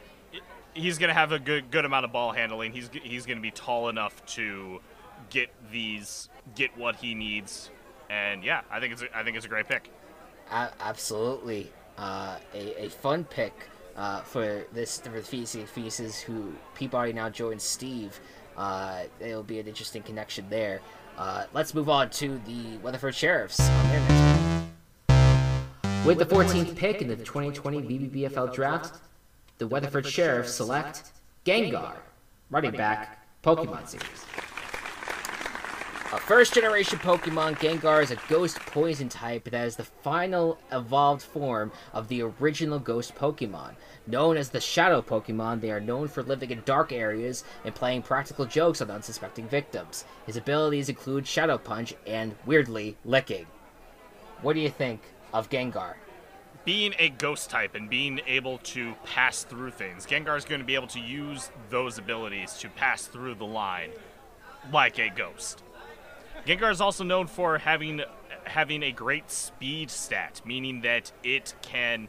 he's 0.72 0.98
going 0.98 1.08
to 1.08 1.14
have 1.14 1.32
a 1.32 1.38
good 1.38 1.70
good 1.70 1.84
amount 1.84 2.04
of 2.04 2.12
ball 2.12 2.32
handling. 2.32 2.72
He's 2.72 2.90
he's 3.02 3.26
going 3.26 3.38
to 3.38 3.42
be 3.42 3.50
tall 3.50 3.88
enough 3.88 4.24
to 4.34 4.80
get 5.28 5.50
these 5.70 6.28
get 6.54 6.76
what 6.76 6.96
he 6.96 7.14
needs 7.14 7.70
and 8.10 8.42
yeah, 8.42 8.62
I 8.70 8.80
think 8.80 8.92
it's 8.92 9.02
a, 9.02 9.16
I 9.16 9.22
think 9.22 9.36
it's 9.36 9.46
a 9.46 9.48
great 9.48 9.68
pick. 9.68 9.90
absolutely, 10.50 11.72
uh, 11.96 12.36
a, 12.52 12.84
a 12.84 12.88
fun 12.90 13.24
pick 13.24 13.54
uh, 13.96 14.20
for 14.22 14.64
this 14.72 15.00
for 15.00 15.10
the 15.10 15.22
Feces 15.22 15.70
Feces 15.70 16.20
who 16.20 16.52
P-body 16.74 17.12
now 17.12 17.30
joins 17.30 17.62
Steve. 17.62 18.18
Uh, 18.56 19.04
it'll 19.20 19.44
be 19.44 19.60
an 19.60 19.68
interesting 19.68 20.02
connection 20.02 20.44
there. 20.50 20.80
Uh, 21.16 21.44
let's 21.54 21.72
move 21.72 21.88
on 21.88 22.10
to 22.10 22.40
the 22.46 22.78
Weatherford 22.78 23.14
Sheriffs 23.14 23.58
next. 23.58 24.30
With 26.04 26.18
the 26.18 26.26
14th 26.26 26.74
pick 26.76 27.02
in 27.02 27.08
the 27.08 27.16
2020 27.16 27.82
VBBFL 27.82 28.54
draft, 28.54 29.00
the 29.58 29.68
Weatherford 29.68 30.06
Sheriffs 30.06 30.54
select 30.54 31.12
Gengar, 31.44 31.96
running 32.50 32.72
back, 32.72 33.24
Pokemon 33.44 33.86
series. 33.86 34.49
A 36.12 36.18
first 36.18 36.54
generation 36.54 36.98
Pokemon, 36.98 37.56
Gengar 37.58 38.02
is 38.02 38.10
a 38.10 38.18
ghost 38.28 38.58
poison 38.58 39.08
type 39.08 39.44
that 39.44 39.64
is 39.64 39.76
the 39.76 39.84
final 39.84 40.58
evolved 40.72 41.22
form 41.22 41.70
of 41.92 42.08
the 42.08 42.22
original 42.22 42.80
ghost 42.80 43.14
Pokemon. 43.14 43.76
Known 44.08 44.36
as 44.36 44.48
the 44.48 44.60
Shadow 44.60 45.02
Pokemon, 45.02 45.60
they 45.60 45.70
are 45.70 45.78
known 45.78 46.08
for 46.08 46.24
living 46.24 46.50
in 46.50 46.62
dark 46.64 46.90
areas 46.90 47.44
and 47.64 47.72
playing 47.76 48.02
practical 48.02 48.44
jokes 48.44 48.80
on 48.80 48.90
unsuspecting 48.90 49.46
victims. 49.46 50.04
His 50.26 50.36
abilities 50.36 50.88
include 50.88 51.28
Shadow 51.28 51.58
Punch 51.58 51.94
and, 52.08 52.34
weirdly, 52.44 52.96
Licking. 53.04 53.46
What 54.42 54.54
do 54.54 54.60
you 54.60 54.70
think 54.70 55.02
of 55.32 55.48
Gengar? 55.48 55.94
being 56.64 56.94
a 56.98 57.08
ghost 57.08 57.48
type 57.48 57.74
and 57.74 57.88
being 57.88 58.20
able 58.26 58.58
to 58.58 58.94
pass 59.04 59.44
through 59.44 59.70
things, 59.70 60.06
Gengar 60.06 60.36
is 60.36 60.44
going 60.44 60.60
to 60.60 60.66
be 60.66 60.74
able 60.74 60.88
to 60.88 61.00
use 61.00 61.50
those 61.70 61.98
abilities 61.98 62.54
to 62.58 62.68
pass 62.68 63.06
through 63.06 63.36
the 63.36 63.46
line 63.46 63.90
like 64.72 64.98
a 64.98 65.08
ghost. 65.08 65.62
Gengar 66.46 66.70
is 66.70 66.80
also 66.80 67.04
known 67.04 67.26
for 67.26 67.58
having 67.58 68.02
having 68.44 68.82
a 68.82 68.92
great 68.92 69.30
speed 69.30 69.90
stat, 69.90 70.40
meaning 70.44 70.80
that 70.80 71.12
it 71.22 71.54
can 71.62 72.08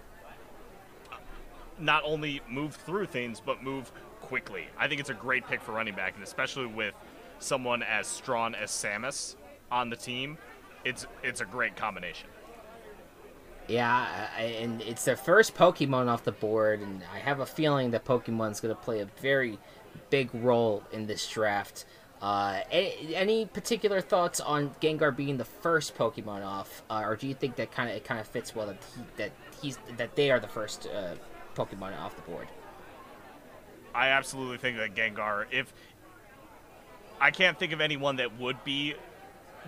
not 1.77 2.03
only 2.05 2.41
move 2.49 2.75
through 2.75 3.05
things 3.05 3.41
but 3.43 3.63
move 3.63 3.91
quickly. 4.21 4.67
I 4.77 4.87
think 4.87 4.99
it's 5.01 5.09
a 5.09 5.15
great 5.15 5.47
pick 5.47 5.61
for 5.61 5.73
running 5.73 5.95
back, 5.95 6.15
and 6.15 6.23
especially 6.23 6.67
with 6.67 6.93
someone 7.39 7.83
as 7.83 8.07
strong 8.07 8.53
as 8.53 8.71
Samus 8.71 9.35
on 9.71 9.89
the 9.89 9.95
team, 9.95 10.37
it's 10.85 11.05
it's 11.23 11.41
a 11.41 11.45
great 11.45 11.75
combination. 11.75 12.29
Yeah, 13.67 14.27
and 14.37 14.81
it's 14.81 15.05
their 15.05 15.15
first 15.15 15.55
Pokemon 15.55 16.07
off 16.07 16.23
the 16.23 16.31
board, 16.31 16.81
and 16.81 17.03
I 17.13 17.19
have 17.19 17.39
a 17.39 17.45
feeling 17.45 17.91
that 17.91 18.05
Pokemon's 18.05 18.59
going 18.59 18.75
to 18.75 18.81
play 18.81 18.99
a 19.01 19.07
very 19.21 19.59
big 20.09 20.29
role 20.33 20.83
in 20.91 21.05
this 21.05 21.27
draft. 21.29 21.85
Uh, 22.21 22.61
any, 22.69 23.15
any, 23.15 23.45
particular 23.47 23.99
thoughts 23.99 24.39
on 24.39 24.69
Gengar 24.79 25.15
being 25.15 25.37
the 25.37 25.45
first 25.45 25.97
Pokemon 25.97 26.45
off, 26.45 26.83
uh, 26.87 27.01
or 27.03 27.15
do 27.15 27.25
you 27.27 27.33
think 27.33 27.55
that 27.55 27.71
kind 27.71 27.89
of 27.89 27.95
it 27.95 28.03
kind 28.03 28.19
of 28.19 28.27
fits 28.27 28.55
well 28.55 28.67
that 28.67 28.77
he, 28.95 29.01
that 29.17 29.31
he's 29.59 29.79
that 29.97 30.15
they 30.15 30.29
are 30.29 30.39
the 30.39 30.47
first 30.47 30.87
uh, 30.87 31.15
Pokemon 31.55 31.99
off 31.99 32.15
the 32.15 32.21
board? 32.21 32.47
I 33.95 34.09
absolutely 34.09 34.59
think 34.59 34.77
that 34.77 34.93
Gengar, 34.93 35.45
if 35.51 35.73
I 37.19 37.31
can't 37.31 37.57
think 37.57 37.73
of 37.73 37.81
anyone 37.81 38.17
that 38.17 38.39
would 38.39 38.63
be 38.63 38.93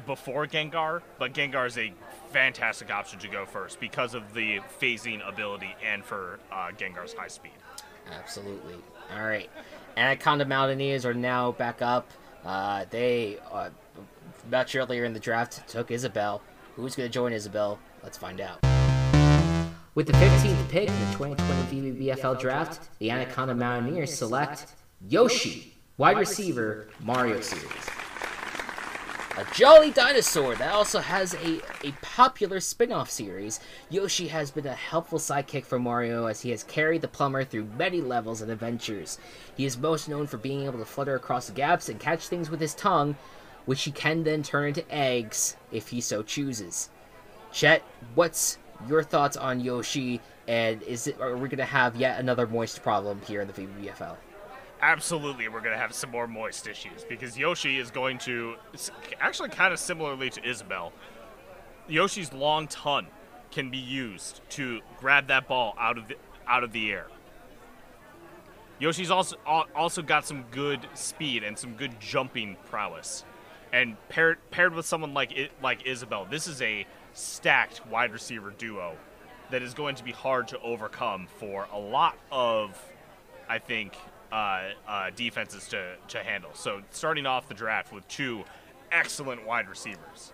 before 0.05 0.45
Gengar, 0.45 1.01
but 1.17 1.33
Gengar 1.33 1.65
is 1.65 1.77
a 1.77 1.91
fantastic 2.31 2.91
option 2.91 3.19
to 3.19 3.27
go 3.27 3.45
first 3.45 3.79
because 3.79 4.13
of 4.13 4.33
the 4.33 4.59
phasing 4.79 5.27
ability 5.27 5.75
and 5.83 6.03
for 6.03 6.39
uh, 6.51 6.69
Gengar's 6.77 7.13
high 7.13 7.27
speed. 7.27 7.53
Absolutely. 8.11 8.75
All 9.15 9.23
right. 9.23 9.49
Anaconda 9.97 10.45
Mountaineers 10.45 11.05
are 11.05 11.13
now 11.13 11.51
back 11.51 11.81
up. 11.81 12.09
Uh, 12.45 12.86
they, 12.89 13.38
uh, 13.51 13.69
much 14.51 14.75
earlier 14.75 15.06
in 15.06 15.13
the 15.13 15.19
draft, 15.19 15.67
took 15.67 15.91
Isabelle. 15.91 16.41
Who's 16.75 16.95
going 16.95 17.08
to 17.08 17.13
join 17.13 17.34
Isabelle? 17.34 17.79
Let's 18.01 18.17
find 18.17 18.41
out. 18.41 18.60
With 19.95 20.08
the 20.08 20.13
15th 20.13 20.69
pick 20.69 20.89
in 20.89 20.99
the 20.99 21.17
2020 21.17 21.91
VBBFL 21.91 22.39
draft, 22.39 22.89
the 22.99 23.12
Anaconda 23.12 23.53
Mountaineers 23.53 24.13
select 24.13 24.65
Yoshi, 25.08 25.75
wide 25.97 26.17
receiver, 26.17 26.88
Mario 27.01 27.39
series. 27.41 27.69
A 29.35 29.45
jolly 29.55 29.89
dinosaur 29.89 30.53
that 30.55 30.71
also 30.71 30.99
has 30.99 31.33
a, 31.33 31.59
a 31.83 31.91
popular 32.03 32.59
spin 32.59 32.91
off 32.91 33.09
series, 33.09 33.59
Yoshi 33.89 34.27
has 34.27 34.51
been 34.51 34.67
a 34.67 34.75
helpful 34.75 35.17
sidekick 35.17 35.65
for 35.65 35.79
Mario 35.79 36.27
as 36.27 36.41
he 36.41 36.51
has 36.51 36.63
carried 36.63 37.01
the 37.01 37.07
plumber 37.07 37.43
through 37.43 37.67
many 37.75 37.99
levels 37.99 38.43
and 38.43 38.51
adventures. 38.51 39.17
He 39.57 39.65
is 39.65 39.75
most 39.75 40.07
known 40.07 40.27
for 40.27 40.37
being 40.37 40.65
able 40.65 40.77
to 40.77 40.85
flutter 40.85 41.15
across 41.15 41.49
gaps 41.49 41.89
and 41.89 41.99
catch 41.99 42.27
things 42.27 42.51
with 42.51 42.61
his 42.61 42.75
tongue, 42.75 43.15
which 43.65 43.81
he 43.81 43.91
can 43.91 44.23
then 44.23 44.43
turn 44.43 44.67
into 44.67 44.85
eggs 44.93 45.57
if 45.71 45.87
he 45.87 45.99
so 45.99 46.21
chooses. 46.21 46.91
Chet, 47.51 47.81
what's 48.13 48.59
your 48.87 49.01
thoughts 49.01 49.35
on 49.35 49.59
Yoshi, 49.61 50.21
and 50.47 50.83
is 50.83 51.07
it 51.07 51.19
are 51.19 51.35
we 51.35 51.49
gonna 51.49 51.65
have 51.65 51.95
yet 51.95 52.19
another 52.19 52.45
moist 52.45 52.83
problem 52.83 53.19
here 53.25 53.41
in 53.41 53.47
the 53.47 53.53
VBFL? 53.53 54.15
Absolutely 54.83 55.47
we're 55.47 55.61
going 55.61 55.71
to 55.71 55.77
have 55.77 55.93
some 55.93 56.11
more 56.11 56.27
moist 56.27 56.67
issues 56.67 57.05
because 57.07 57.37
Yoshi 57.37 57.79
is 57.79 57.89
going 57.89 58.17
to 58.19 58.55
actually 59.19 59.49
kind 59.49 59.73
of 59.73 59.79
similarly 59.79 60.29
to 60.29 60.47
Isabelle. 60.47 60.91
Yoshi's 61.87 62.33
long 62.33 62.67
ton 62.67 63.07
can 63.51 63.69
be 63.69 63.77
used 63.77 64.41
to 64.49 64.81
grab 64.99 65.27
that 65.27 65.47
ball 65.47 65.73
out 65.79 65.97
of 65.97 66.07
the 66.09 66.15
out 66.47 66.63
of 66.63 66.73
the 66.73 66.91
air. 66.91 67.07
Yoshi's 68.79 69.09
also 69.09 69.37
also 69.45 70.01
got 70.01 70.25
some 70.27 70.43
good 70.51 70.85
speed 70.93 71.43
and 71.43 71.57
some 71.57 71.73
good 71.75 71.99
jumping 71.99 72.57
prowess. 72.69 73.23
And 73.71 73.95
paired 74.09 74.37
paired 74.51 74.73
with 74.73 74.85
someone 74.85 75.13
like 75.13 75.51
like 75.61 75.87
Isabelle, 75.87 76.25
this 76.25 76.47
is 76.47 76.61
a 76.61 76.85
stacked 77.13 77.87
wide 77.87 78.11
receiver 78.11 78.51
duo 78.51 78.97
that 79.49 79.61
is 79.61 79.73
going 79.73 79.95
to 79.95 80.03
be 80.03 80.11
hard 80.11 80.49
to 80.49 80.59
overcome 80.59 81.27
for 81.39 81.67
a 81.71 81.79
lot 81.79 82.17
of 82.31 82.77
I 83.47 83.59
think 83.59 83.95
uh, 84.33 84.71
uh, 84.87 85.09
defenses 85.15 85.67
to, 85.67 85.95
to 86.07 86.23
handle. 86.23 86.49
So 86.55 86.81
starting 86.89 87.27
off 87.27 87.47
the 87.47 87.53
draft 87.53 87.93
with 87.93 88.07
two 88.07 88.43
excellent 88.91 89.45
wide 89.45 89.69
receivers 89.69 90.33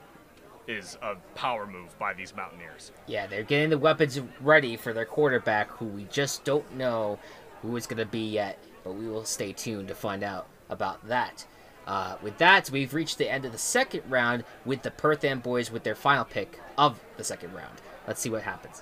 is 0.67 0.97
a 1.01 1.15
power 1.35 1.67
move 1.67 1.97
by 1.99 2.13
these 2.13 2.33
Mountaineers. 2.33 2.93
Yeah, 3.07 3.27
they're 3.27 3.43
getting 3.43 3.69
the 3.69 3.77
weapons 3.77 4.21
ready 4.39 4.77
for 4.77 4.93
their 4.93 5.05
quarterback, 5.05 5.69
who 5.71 5.85
we 5.85 6.05
just 6.05 6.45
don't 6.45 6.75
know 6.75 7.19
who 7.62 7.75
it's 7.75 7.88
going 7.88 7.97
to 7.97 8.05
be 8.05 8.25
yet, 8.25 8.63
but 8.85 8.93
we 8.93 9.07
will 9.07 9.25
stay 9.25 9.51
tuned 9.51 9.89
to 9.89 9.95
find 9.95 10.23
out 10.23 10.47
about 10.69 11.05
that. 11.07 11.45
Uh, 11.85 12.15
with 12.21 12.38
that, 12.38 12.69
we've 12.69 12.93
reached 12.93 13.17
the 13.17 13.29
end 13.29 13.43
of 13.43 13.51
the 13.51 13.57
second 13.57 14.03
round 14.07 14.45
with 14.63 14.81
the 14.81 14.91
Perth 14.91 15.25
Amboys 15.25 15.71
with 15.71 15.83
their 15.83 15.95
final 15.95 16.23
pick 16.23 16.57
of 16.77 17.01
the 17.17 17.23
second 17.23 17.53
round. 17.53 17.81
Let's 18.07 18.21
see 18.21 18.29
what 18.29 18.43
happens. 18.43 18.81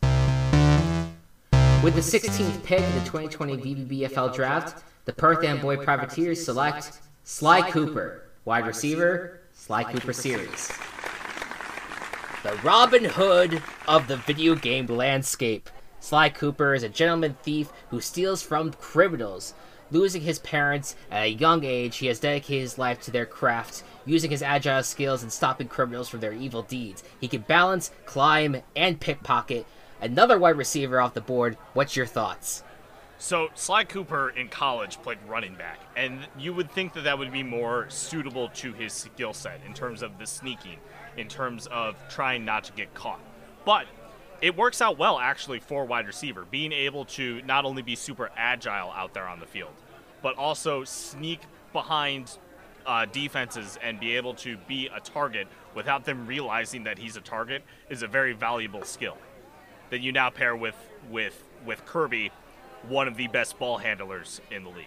With 1.84 1.96
the 1.96 2.02
16th 2.02 2.64
pick 2.64 2.82
in 2.82 2.94
the 2.96 3.06
2020 3.06 3.58
VBBFL 3.58 4.36
draft, 4.36 4.84
the 5.08 5.14
Perth 5.14 5.42
Amboy 5.42 5.78
Privateers 5.78 6.44
select 6.44 7.00
Sly 7.24 7.72
Cooper, 7.72 8.30
wide 8.44 8.68
receiver, 8.68 9.40
Sly 9.54 9.86
Cooper 9.86 10.12
series. 10.12 10.70
The 12.44 12.54
Robin 12.62 13.06
Hood 13.06 13.64
of 13.88 14.10
the 14.10 14.18
video 14.18 14.54
game 14.54 14.86
landscape. 14.86 15.70
Sly 16.02 16.28
Cooper 16.28 16.74
is 16.74 16.84
a 16.84 16.90
gentleman 16.90 17.38
thief 17.42 17.72
who 17.90 18.02
steals 18.02 18.44
from 18.44 18.74
criminals. 18.74 19.54
Losing 19.92 20.24
his 20.24 20.40
parents 20.40 20.98
at 21.10 21.24
a 21.24 21.30
young 21.30 21.64
age, 21.64 21.96
he 21.96 22.08
has 22.08 22.20
dedicated 22.20 22.64
his 22.64 22.78
life 22.78 23.00
to 23.04 23.12
their 23.12 23.26
craft, 23.26 23.84
using 24.06 24.30
his 24.30 24.44
agile 24.44 24.84
skills 24.84 25.24
and 25.24 25.32
stopping 25.32 25.70
criminals 25.70 26.10
from 26.10 26.20
their 26.20 26.34
evil 26.34 26.64
deeds. 26.64 27.02
He 27.22 27.30
can 27.30 27.44
balance, 27.44 27.92
climb, 28.06 28.62
and 28.76 29.00
pickpocket. 29.00 29.66
Another 30.02 30.38
wide 30.38 30.58
receiver 30.58 31.00
off 31.00 31.14
the 31.14 31.22
board. 31.22 31.56
What's 31.74 31.96
your 31.96 32.06
thoughts? 32.06 32.64
So 33.20 33.50
Sly 33.56 33.84
Cooper 33.84 34.30
in 34.30 34.48
college 34.48 35.02
played 35.02 35.18
running 35.28 35.56
back, 35.56 35.80
and 35.96 36.20
you 36.38 36.54
would 36.54 36.72
think 36.72 36.94
that 36.94 37.04
that 37.06 37.18
would 37.18 37.32
be 37.32 37.42
more 37.42 37.90
suitable 37.90 38.50
to 38.50 38.74
his 38.74 38.94
skill 38.94 39.34
set 39.34 39.60
in 39.66 39.74
terms 39.74 40.04
of 40.04 40.20
the 40.20 40.28
sneaking, 40.28 40.78
in 41.18 41.28
terms 41.28 41.66
of 41.68 41.96
trying 42.10 42.46
not 42.46 42.64
to 42.66 42.74
get 42.74 42.94
caught. 42.94 43.20
But 43.66 43.88
it 44.40 44.56
works 44.56 44.84
out 44.84 45.00
well 45.00 45.18
actually 45.18 45.60
for 45.60 45.84
wide 45.84 46.06
receiver, 46.06 46.46
being 46.52 46.72
able 46.72 47.06
to 47.06 47.42
not 47.42 47.66
only 47.66 47.82
be 47.82 47.96
super 47.96 48.30
agile 48.38 48.92
out 48.92 49.16
there 49.16 49.28
on 49.28 49.40
the 49.40 49.48
field, 49.48 49.74
but 50.22 50.36
also 50.38 50.84
sneak 50.84 51.40
behind 51.74 52.38
uh, 52.86 53.06
defenses 53.06 53.80
and 53.82 54.00
be 54.00 54.16
able 54.16 54.36
to 54.36 54.58
be 54.68 54.90
a 54.96 55.00
target 55.00 55.48
without 55.74 56.06
them 56.06 56.28
realizing 56.28 56.84
that 56.84 57.00
he's 57.00 57.18
a 57.18 57.22
target 57.22 57.64
is 57.90 58.04
a 58.04 58.08
very 58.08 58.34
valuable 58.34 58.84
skill 58.84 59.18
that 59.90 60.02
you 60.02 60.12
now 60.12 60.30
pair 60.30 60.56
with 60.56 60.76
with 61.10 61.44
with 61.66 61.86
Kirby 61.86 62.32
one 62.88 63.08
of 63.08 63.18
the 63.18 63.28
best 63.28 63.58
ball 63.60 63.78
handlers 63.78 64.42
in 64.52 64.64
the 64.64 64.70
league. 64.70 64.86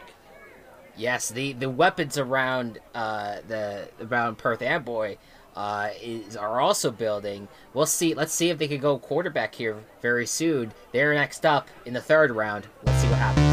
Yes, 0.96 1.29
the, 1.29 1.53
the 1.53 1.70
weapons 1.70 2.18
around 2.18 2.79
uh, 2.94 3.37
the 3.46 3.88
around 4.00 4.38
Perth 4.38 4.61
Amboy 4.61 5.16
uh, 5.57 5.90
is 6.00 6.37
are 6.37 6.61
also 6.61 6.90
building. 6.90 7.48
We'll 7.74 7.87
see. 7.87 8.14
Let's 8.14 8.33
see 8.33 8.50
if 8.50 8.59
they 8.59 8.68
can 8.68 8.81
go 8.81 8.98
quarterback 8.98 9.55
here 9.55 9.76
very 10.03 10.26
soon. 10.26 10.72
They're 10.92 11.14
next 11.14 11.46
up 11.46 11.68
in 11.87 11.94
the 11.94 12.00
third 12.00 12.31
round. 12.31 12.66
Let's 12.85 13.00
see 13.00 13.09
what 13.09 13.18
happens. 13.18 13.50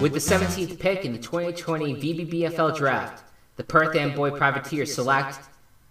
With 0.00 0.12
the 0.12 0.18
17th 0.18 0.78
pick 0.78 1.04
in 1.06 1.12
the 1.12 1.18
2020 1.18 1.94
VBBFL 1.94 2.76
draft, 2.76 3.24
the 3.56 3.64
Perth 3.64 3.96
Amboy 3.96 4.30
Privateers 4.36 4.94
select 4.94 5.38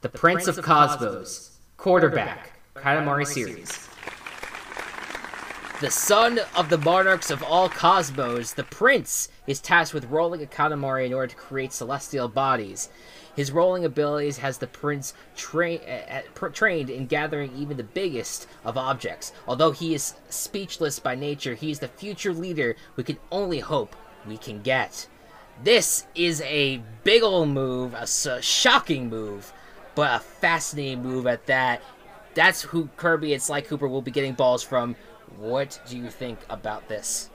the 0.01 0.10
Prince 0.10 0.47
of 0.47 0.62
Cosmos, 0.62 1.58
quarterback, 1.78 2.60
Katamari 2.75 3.25
Series. 3.25 3.89
The 5.81 5.91
son 5.91 6.39
of 6.55 6.69
the 6.69 6.77
monarchs 6.77 7.29
of 7.29 7.43
all 7.43 7.67
cosmos, 7.67 8.53
the 8.53 8.63
prince 8.63 9.27
is 9.45 9.59
tasked 9.59 9.93
with 9.93 10.09
rolling 10.09 10.41
a 10.41 10.45
Katamari 10.45 11.05
in 11.05 11.13
order 11.13 11.27
to 11.27 11.35
create 11.35 11.73
celestial 11.73 12.29
bodies. 12.29 12.88
His 13.35 13.51
rolling 13.51 13.83
abilities 13.83 14.38
has 14.38 14.57
the 14.57 14.67
prince 14.67 15.13
tra- 15.35 15.75
uh, 15.75 16.21
trained 16.53 16.89
in 16.89 17.07
gathering 17.07 17.51
even 17.57 17.75
the 17.75 17.83
biggest 17.83 18.47
of 18.63 18.77
objects. 18.77 19.33
Although 19.49 19.71
he 19.71 19.93
is 19.93 20.13
speechless 20.29 20.99
by 20.99 21.13
nature, 21.15 21.55
he 21.55 21.71
is 21.71 21.79
the 21.79 21.89
future 21.89 22.33
leader 22.33 22.77
we 22.95 23.03
can 23.03 23.17
only 23.29 23.59
hope 23.59 23.97
we 24.25 24.38
can 24.38 24.61
get. 24.61 25.07
This 25.61 26.07
is 26.15 26.39
a 26.41 26.81
big 27.03 27.21
ol' 27.21 27.45
move, 27.45 27.93
a, 27.93 28.07
a 28.29 28.41
shocking 28.41 29.09
move, 29.09 29.51
but 29.93 30.15
a 30.15 30.19
fascinating 30.23 31.03
move 31.03 31.27
at 31.27 31.45
that. 31.47 31.81
That's 32.33 32.61
who 32.61 32.88
Kirby 32.95 33.33
and 33.33 33.43
Sly 33.43 33.59
Cooper 33.59 33.89
will 33.89 34.01
be 34.01 34.11
getting 34.11 34.33
balls 34.33 34.63
from. 34.63 34.95
What 35.38 35.80
do 35.88 35.98
you 35.98 36.10
think 36.10 36.39
about 36.50 36.88
this? 36.88 37.30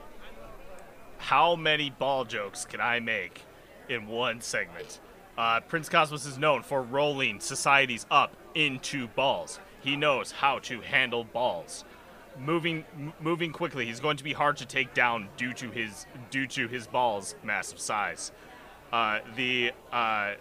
How 1.17 1.55
many 1.55 1.91
ball 1.91 2.25
jokes 2.25 2.65
can 2.65 2.81
I 2.81 2.99
make 2.99 3.43
in 3.89 4.07
one 4.07 4.41
segment? 4.41 4.99
Uh, 5.37 5.59
Prince 5.61 5.87
Cosmos 5.87 6.25
is 6.25 6.37
known 6.37 6.63
for 6.63 6.81
rolling 6.81 7.39
societies 7.39 8.05
up 8.09 8.35
into 8.55 9.07
balls. 9.09 9.59
He 9.81 9.95
knows 9.95 10.31
how 10.31 10.59
to 10.59 10.81
handle 10.81 11.23
balls. 11.23 11.85
Moving, 12.39 12.85
m- 12.97 13.13
moving 13.19 13.51
quickly, 13.51 13.85
he's 13.85 13.99
going 13.99 14.17
to 14.17 14.23
be 14.23 14.33
hard 14.33 14.57
to 14.57 14.65
take 14.65 14.93
down 14.93 15.29
due 15.37 15.53
to 15.53 15.69
his 15.69 16.05
due 16.29 16.47
to 16.47 16.67
his 16.67 16.87
balls' 16.87 17.35
massive 17.43 17.79
size. 17.79 18.31
Uh, 18.91 19.19
the 19.35 19.71
uh, 19.91 20.33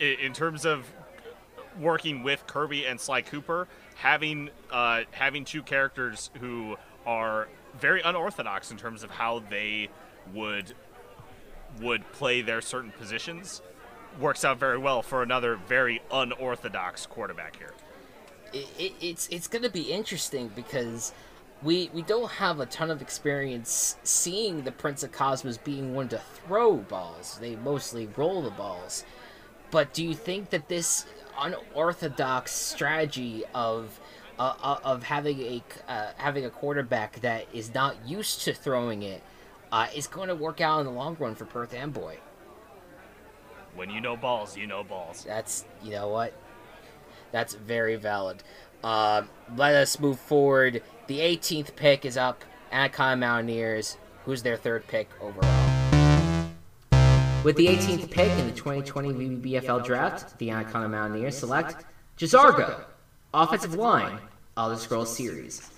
in 0.00 0.32
terms 0.32 0.64
of 0.64 0.86
working 1.80 2.22
with 2.22 2.46
Kirby 2.46 2.86
and 2.86 3.00
Sly 3.00 3.22
Cooper, 3.22 3.68
having 3.96 4.50
uh, 4.70 5.02
having 5.10 5.44
two 5.44 5.62
characters 5.62 6.30
who 6.40 6.76
are 7.06 7.48
very 7.78 8.00
unorthodox 8.02 8.70
in 8.70 8.76
terms 8.76 9.02
of 9.02 9.10
how 9.10 9.40
they 9.50 9.88
would 10.32 10.74
would 11.80 12.10
play 12.12 12.40
their 12.40 12.60
certain 12.60 12.92
positions 12.92 13.60
works 14.20 14.44
out 14.44 14.58
very 14.58 14.78
well 14.78 15.02
for 15.02 15.22
another 15.22 15.56
very 15.56 16.00
unorthodox 16.12 17.06
quarterback 17.06 17.56
here. 17.56 17.74
It, 18.52 18.68
it, 18.78 18.92
it's 19.00 19.28
it's 19.28 19.48
going 19.48 19.62
to 19.62 19.70
be 19.70 19.92
interesting 19.92 20.50
because 20.54 21.12
we 21.62 21.90
we 21.92 22.02
don't 22.02 22.30
have 22.30 22.60
a 22.60 22.66
ton 22.66 22.90
of 22.90 23.02
experience 23.02 23.96
seeing 24.04 24.62
the 24.62 24.72
Prince 24.72 25.02
of 25.02 25.12
Cosmos 25.12 25.58
being 25.58 25.94
one 25.94 26.08
to 26.08 26.18
throw 26.18 26.76
balls. 26.76 27.38
They 27.40 27.56
mostly 27.56 28.08
roll 28.16 28.42
the 28.42 28.50
balls. 28.50 29.04
But 29.70 29.92
do 29.92 30.04
you 30.04 30.14
think 30.14 30.50
that 30.50 30.68
this 30.68 31.06
unorthodox 31.38 32.52
strategy 32.52 33.42
of 33.54 33.98
uh, 34.38 34.54
uh 34.62 34.78
of 34.84 35.02
having 35.02 35.40
a 35.40 35.62
uh, 35.88 36.12
having 36.16 36.44
a 36.44 36.50
quarterback 36.50 37.20
that 37.20 37.46
is 37.52 37.72
not 37.74 37.96
used 38.06 38.42
to 38.42 38.52
throwing 38.52 39.02
it 39.02 39.22
uh, 39.72 39.88
is 39.94 40.06
going 40.06 40.28
to 40.28 40.34
work 40.34 40.60
out 40.60 40.80
in 40.80 40.86
the 40.86 40.92
long 40.92 41.16
run 41.18 41.34
for 41.34 41.44
Perth 41.44 41.74
Amboy? 41.74 42.16
When 43.74 43.90
you 43.90 44.00
know 44.00 44.16
balls, 44.16 44.56
you 44.56 44.68
know 44.68 44.84
balls. 44.84 45.24
That's 45.26 45.64
you 45.82 45.90
know 45.90 46.08
what. 46.08 46.32
That's 47.32 47.54
very 47.54 47.96
valid. 47.96 48.44
Uh, 48.84 49.22
let 49.56 49.74
us 49.74 49.98
move 49.98 50.20
forward. 50.20 50.82
The 51.08 51.18
18th 51.18 51.74
pick 51.74 52.04
is 52.04 52.16
up. 52.16 52.44
Anaconda 52.70 53.16
Mountaineers. 53.16 53.98
Who's 54.24 54.42
their 54.42 54.56
third 54.56 54.86
pick 54.86 55.10
overall? 55.20 56.50
With 57.42 57.56
the 57.56 57.66
18th 57.66 58.10
pick 58.10 58.30
in 58.38 58.46
the 58.46 58.52
2020 58.52 59.12
VBBFL 59.12 59.84
draft, 59.84 60.38
the 60.38 60.50
Anaconda 60.50 60.88
Mountaineers 60.88 61.36
select 61.36 61.84
J'zargo, 62.16 62.84
offensive 63.34 63.74
line, 63.74 64.18
Elder 64.56 64.76
Scrolls 64.76 65.14
series. 65.14 65.68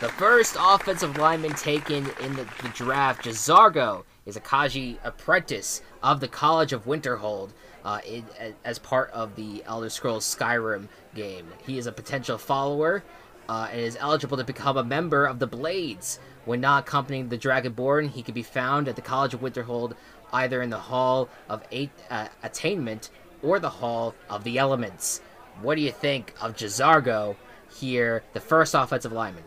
The 0.00 0.08
first 0.10 0.56
offensive 0.58 1.16
lineman 1.18 1.54
taken 1.54 2.06
in 2.20 2.36
the, 2.36 2.46
the 2.62 2.68
draft, 2.74 3.24
J'zargo, 3.24 4.04
is 4.26 4.36
a 4.36 4.40
Khajiit 4.40 4.98
apprentice 5.04 5.82
of 6.02 6.20
the 6.20 6.28
College 6.28 6.72
of 6.72 6.84
Winterhold 6.84 7.50
uh, 7.84 8.00
in, 8.06 8.24
as 8.64 8.78
part 8.78 9.10
of 9.10 9.34
the 9.34 9.62
Elder 9.66 9.88
Scrolls 9.88 10.24
Skyrim 10.24 10.88
game. 11.14 11.46
He 11.66 11.78
is 11.78 11.86
a 11.86 11.92
potential 11.92 12.38
follower 12.38 13.02
uh, 13.48 13.68
and 13.70 13.80
is 13.80 13.96
eligible 14.00 14.36
to 14.36 14.44
become 14.44 14.76
a 14.76 14.84
member 14.84 15.26
of 15.26 15.38
the 15.38 15.46
Blades. 15.46 16.18
When 16.44 16.60
not 16.60 16.86
accompanying 16.86 17.28
the 17.28 17.38
Dragonborn, 17.38 18.10
he 18.10 18.22
can 18.22 18.34
be 18.34 18.42
found 18.42 18.88
at 18.88 18.96
the 18.96 19.02
College 19.02 19.34
of 19.34 19.40
Winterhold 19.40 19.94
either 20.32 20.62
in 20.62 20.70
the 20.70 20.78
Hall 20.78 21.28
of 21.48 21.62
Eight, 21.70 21.90
uh, 22.10 22.28
Attainment 22.42 23.10
or 23.42 23.58
the 23.58 23.70
Hall 23.70 24.14
of 24.28 24.44
the 24.44 24.58
Elements. 24.58 25.20
What 25.60 25.76
do 25.76 25.82
you 25.82 25.92
think 25.92 26.34
of 26.40 26.56
J'zargo 26.56 27.36
here, 27.78 28.22
the 28.32 28.40
first 28.40 28.74
offensive 28.74 29.12
lineman? 29.12 29.44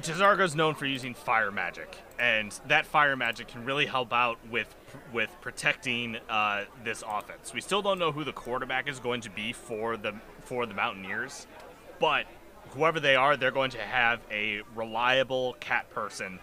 J'zargo's 0.00 0.56
known 0.56 0.74
for 0.74 0.86
using 0.86 1.14
fire 1.14 1.52
magic, 1.52 1.96
and 2.18 2.58
that 2.66 2.84
fire 2.84 3.16
magic 3.16 3.48
can 3.48 3.64
really 3.64 3.86
help 3.86 4.12
out 4.12 4.38
with 4.50 4.74
with 5.12 5.30
protecting 5.40 6.18
uh, 6.28 6.64
this 6.82 7.04
offense. 7.06 7.54
We 7.54 7.60
still 7.60 7.80
don't 7.80 7.98
know 7.98 8.10
who 8.10 8.24
the 8.24 8.32
quarterback 8.32 8.88
is 8.88 8.98
going 8.98 9.20
to 9.22 9.30
be 9.30 9.52
for 9.52 9.96
the 9.96 10.14
for 10.40 10.66
the 10.66 10.74
Mountaineers, 10.74 11.46
but 12.00 12.26
whoever 12.70 12.98
they 12.98 13.14
are, 13.14 13.36
they're 13.36 13.52
going 13.52 13.70
to 13.70 13.80
have 13.80 14.20
a 14.32 14.62
reliable 14.74 15.56
cat 15.60 15.88
person 15.90 16.40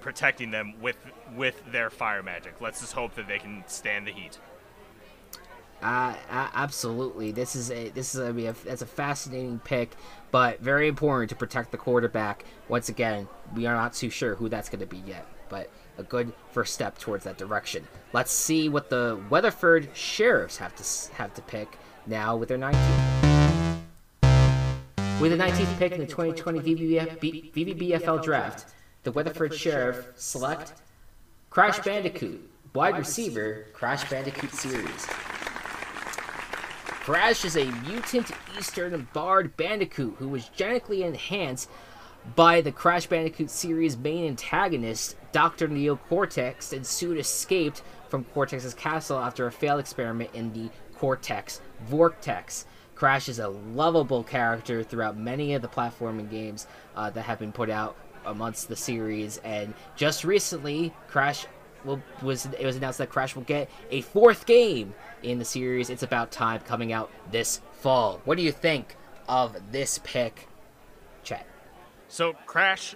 protecting 0.00 0.50
them 0.50 0.74
with 0.80 0.96
with 1.34 1.62
their 1.72 1.88
fire 1.88 2.22
magic. 2.22 2.60
Let's 2.60 2.80
just 2.80 2.92
hope 2.92 3.14
that 3.14 3.26
they 3.28 3.38
can 3.38 3.64
stand 3.66 4.06
the 4.06 4.12
heat. 4.12 4.38
Uh, 5.82 6.14
absolutely. 6.30 7.32
This 7.32 7.56
is 7.56 7.70
a 7.70 7.88
this 7.90 8.14
is 8.14 8.20
a, 8.20 8.48
a 8.48 8.52
that's 8.52 8.82
a 8.82 8.86
fascinating 8.86 9.58
pick, 9.60 9.90
but 10.30 10.60
very 10.60 10.88
important 10.88 11.30
to 11.30 11.36
protect 11.36 11.70
the 11.70 11.78
quarterback. 11.78 12.44
Once 12.68 12.88
again, 12.88 13.28
we 13.54 13.66
are 13.66 13.74
not 13.74 13.94
too 13.94 14.10
sure 14.10 14.34
who 14.34 14.48
that's 14.48 14.68
going 14.68 14.80
to 14.80 14.86
be 14.86 15.02
yet, 15.06 15.26
but 15.48 15.70
a 15.96 16.02
good 16.02 16.32
first 16.52 16.74
step 16.74 16.98
towards 16.98 17.24
that 17.24 17.38
direction. 17.38 17.86
Let's 18.12 18.32
see 18.32 18.68
what 18.68 18.90
the 18.90 19.20
Weatherford 19.30 19.88
Sheriffs 19.94 20.58
have 20.58 20.74
to 20.76 21.14
have 21.14 21.32
to 21.34 21.42
pick 21.42 21.78
now 22.06 22.36
with 22.36 22.48
their 22.48 22.58
19th. 22.58 23.80
With 25.20 25.32
the 25.32 25.38
19th 25.38 25.78
pick 25.78 25.92
in 25.92 26.00
the 26.00 26.06
2020 26.06 26.60
VBBF, 26.60 27.52
VBBFL 27.52 28.22
draft, 28.22 28.66
the 29.02 29.12
Weatherford 29.12 29.54
Sheriff 29.54 30.08
select 30.16 30.72
Crash 31.50 31.78
Bandicoot, 31.80 32.40
wide 32.74 32.96
receiver, 32.98 33.66
Crash 33.74 34.08
Bandicoot 34.08 34.52
series. 34.52 35.06
Crash 37.10 37.44
is 37.44 37.56
a 37.56 37.64
mutant 37.88 38.30
Eastern 38.56 39.08
Barred 39.12 39.56
Bandicoot 39.56 40.14
who 40.20 40.28
was 40.28 40.48
genetically 40.50 41.02
enhanced 41.02 41.68
by 42.36 42.60
the 42.60 42.70
Crash 42.70 43.06
Bandicoot 43.06 43.50
series' 43.50 43.96
main 43.96 44.28
antagonist, 44.28 45.16
Dr. 45.32 45.66
Neo 45.66 45.96
Cortex, 45.96 46.72
and 46.72 46.86
soon 46.86 47.18
escaped 47.18 47.82
from 48.08 48.22
Cortex's 48.26 48.74
castle 48.74 49.18
after 49.18 49.48
a 49.48 49.50
failed 49.50 49.80
experiment 49.80 50.30
in 50.34 50.52
the 50.52 50.70
Cortex 50.98 51.60
Vortex. 51.80 52.64
Crash 52.94 53.28
is 53.28 53.40
a 53.40 53.48
lovable 53.48 54.22
character 54.22 54.84
throughout 54.84 55.16
many 55.16 55.54
of 55.54 55.62
the 55.62 55.68
platforming 55.68 56.30
games 56.30 56.68
uh, 56.94 57.10
that 57.10 57.22
have 57.22 57.40
been 57.40 57.50
put 57.50 57.70
out 57.70 57.96
amongst 58.24 58.68
the 58.68 58.76
series, 58.76 59.38
and 59.38 59.74
just 59.96 60.22
recently, 60.22 60.94
Crash 61.08 61.44
will, 61.84 62.00
was 62.22 62.46
it 62.46 62.64
was 62.64 62.76
announced 62.76 62.98
that 62.98 63.10
Crash 63.10 63.34
will 63.34 63.42
get 63.42 63.68
a 63.90 64.00
fourth 64.02 64.46
game 64.46 64.94
in 65.22 65.38
the 65.38 65.44
series. 65.44 65.90
It's 65.90 66.02
about 66.02 66.30
time 66.30 66.60
coming 66.60 66.92
out 66.92 67.10
this 67.30 67.60
fall. 67.72 68.20
What 68.24 68.36
do 68.36 68.42
you 68.42 68.52
think 68.52 68.96
of 69.28 69.72
this 69.72 70.00
pick, 70.02 70.48
Chet? 71.22 71.46
So 72.08 72.34
Crash, 72.46 72.94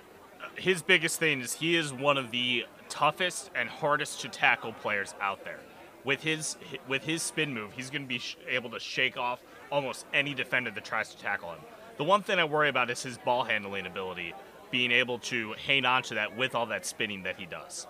his 0.57 0.83
biggest 0.83 1.19
thing 1.19 1.41
is 1.41 1.55
he 1.55 1.77
is 1.77 1.93
one 1.93 2.19
of 2.19 2.31
the 2.31 2.67
toughest 2.89 3.51
and 3.55 3.69
hardest 3.69 4.21
to 4.21 4.29
tackle 4.29 4.73
players 4.73 5.15
out 5.21 5.45
there. 5.45 5.61
With 6.05 6.23
his 6.23 6.57
with 6.87 7.05
his 7.05 7.23
spin 7.23 7.55
move, 7.55 7.73
he's 7.73 7.89
going 7.89 8.03
to 8.03 8.09
be 8.09 8.19
sh- 8.19 8.37
able 8.49 8.71
to 8.71 8.81
shake 8.81 9.17
off 9.17 9.41
almost 9.71 10.05
any 10.13 10.35
defender 10.35 10.71
that 10.71 10.85
tries 10.85 11.15
to 11.15 11.19
tackle 11.21 11.51
him. 11.51 11.61
The 11.97 12.05
one 12.05 12.23
thing 12.23 12.39
I 12.39 12.45
worry 12.45 12.69
about 12.69 12.91
is 12.91 13.03
his 13.03 13.17
ball 13.19 13.45
handling 13.45 13.87
ability, 13.87 14.35
being 14.71 14.93
able 14.93 15.19
to 15.21 15.55
hang 15.55 15.87
on 15.87 16.03
to 16.05 16.15
that 16.15 16.37
with 16.37 16.55
all 16.55 16.67
that 16.67 16.85
spinning 16.85 17.23
that 17.23 17.39
he 17.39 17.47
does. 17.47 17.87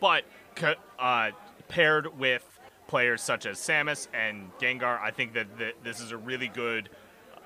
But 0.00 0.24
uh, 0.98 1.30
paired 1.68 2.18
with 2.18 2.55
players 2.86 3.22
such 3.22 3.46
as 3.46 3.58
Samus 3.58 4.08
and 4.14 4.50
Gengar, 4.58 5.00
I 5.00 5.10
think 5.10 5.34
that, 5.34 5.46
this 5.82 6.00
is 6.00 6.12
a 6.12 6.16
really 6.16 6.48
good, 6.48 6.88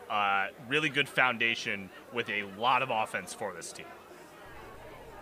uh, 0.09 0.49
really 0.69 0.89
good 0.89 1.09
foundation 1.09 1.91
with 2.13 2.29
a 2.29 2.45
lot 2.59 2.83
of 2.83 2.91
offense 2.91 3.33
for 3.33 3.53
this 3.53 3.73
team. 3.73 3.87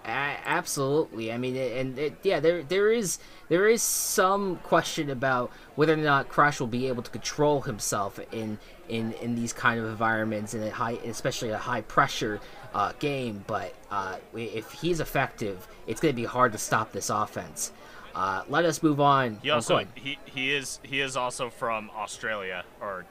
absolutely. 0.04 1.30
I 1.30 1.38
mean, 1.38 1.54
and 1.56 1.98
it, 1.98 2.14
yeah, 2.22 2.40
there 2.40 2.62
there 2.62 2.90
is 2.90 3.18
there 3.50 3.68
is 3.68 3.82
some 3.82 4.56
question 4.56 5.10
about 5.10 5.50
whether 5.74 5.92
or 5.92 5.98
not 5.98 6.30
Crash 6.30 6.60
will 6.60 6.66
be 6.66 6.88
able 6.88 7.02
to 7.02 7.10
control 7.10 7.60
himself 7.60 8.18
in 8.32 8.58
in 8.88 9.12
in 9.14 9.34
these 9.34 9.52
kind 9.52 9.78
of 9.78 9.86
environments 9.86 10.54
and 10.54 10.66
high, 10.72 10.92
especially 11.04 11.50
a 11.50 11.58
high 11.58 11.82
pressure 11.82 12.40
uh, 12.72 12.92
game. 12.98 13.44
But 13.46 13.74
uh, 13.90 14.16
if 14.34 14.72
he's 14.72 15.00
effective, 15.00 15.68
it's 15.86 16.00
going 16.00 16.14
to 16.14 16.16
be 16.16 16.24
hard 16.24 16.52
to 16.52 16.58
stop 16.58 16.92
this 16.92 17.10
offense. 17.10 17.72
Uh, 18.14 18.42
let 18.48 18.64
us 18.64 18.82
move 18.82 19.00
on. 19.00 19.38
He 19.42 19.50
also 19.50 19.84
he, 19.94 20.18
he 20.24 20.54
is 20.54 20.80
he 20.82 21.00
is 21.00 21.16
also 21.16 21.50
from 21.50 21.90
Australia 21.96 22.64
or 22.80 23.04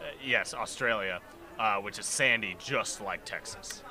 uh, 0.00 0.04
yes 0.24 0.54
Australia, 0.54 1.20
uh, 1.58 1.76
which 1.76 1.98
is 1.98 2.06
sandy, 2.06 2.56
just 2.58 3.00
like 3.00 3.24
Texas. 3.24 3.82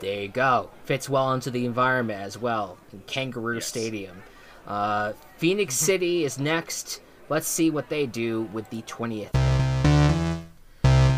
There 0.00 0.22
you 0.22 0.28
go. 0.28 0.70
Fits 0.84 1.08
well 1.08 1.32
into 1.32 1.50
the 1.50 1.64
environment 1.64 2.20
as 2.20 2.36
well. 2.36 2.76
In 2.92 3.00
Kangaroo 3.06 3.54
Yes. 3.54 3.66
Stadium. 3.66 4.22
Uh, 4.66 5.12
Phoenix 5.36 5.74
City 5.88 6.24
is 6.24 6.38
next. 6.38 7.00
Let's 7.28 7.46
see 7.48 7.70
what 7.70 7.88
they 7.88 8.04
do 8.06 8.42
with 8.52 8.68
the 8.70 8.82
20th. 8.82 9.32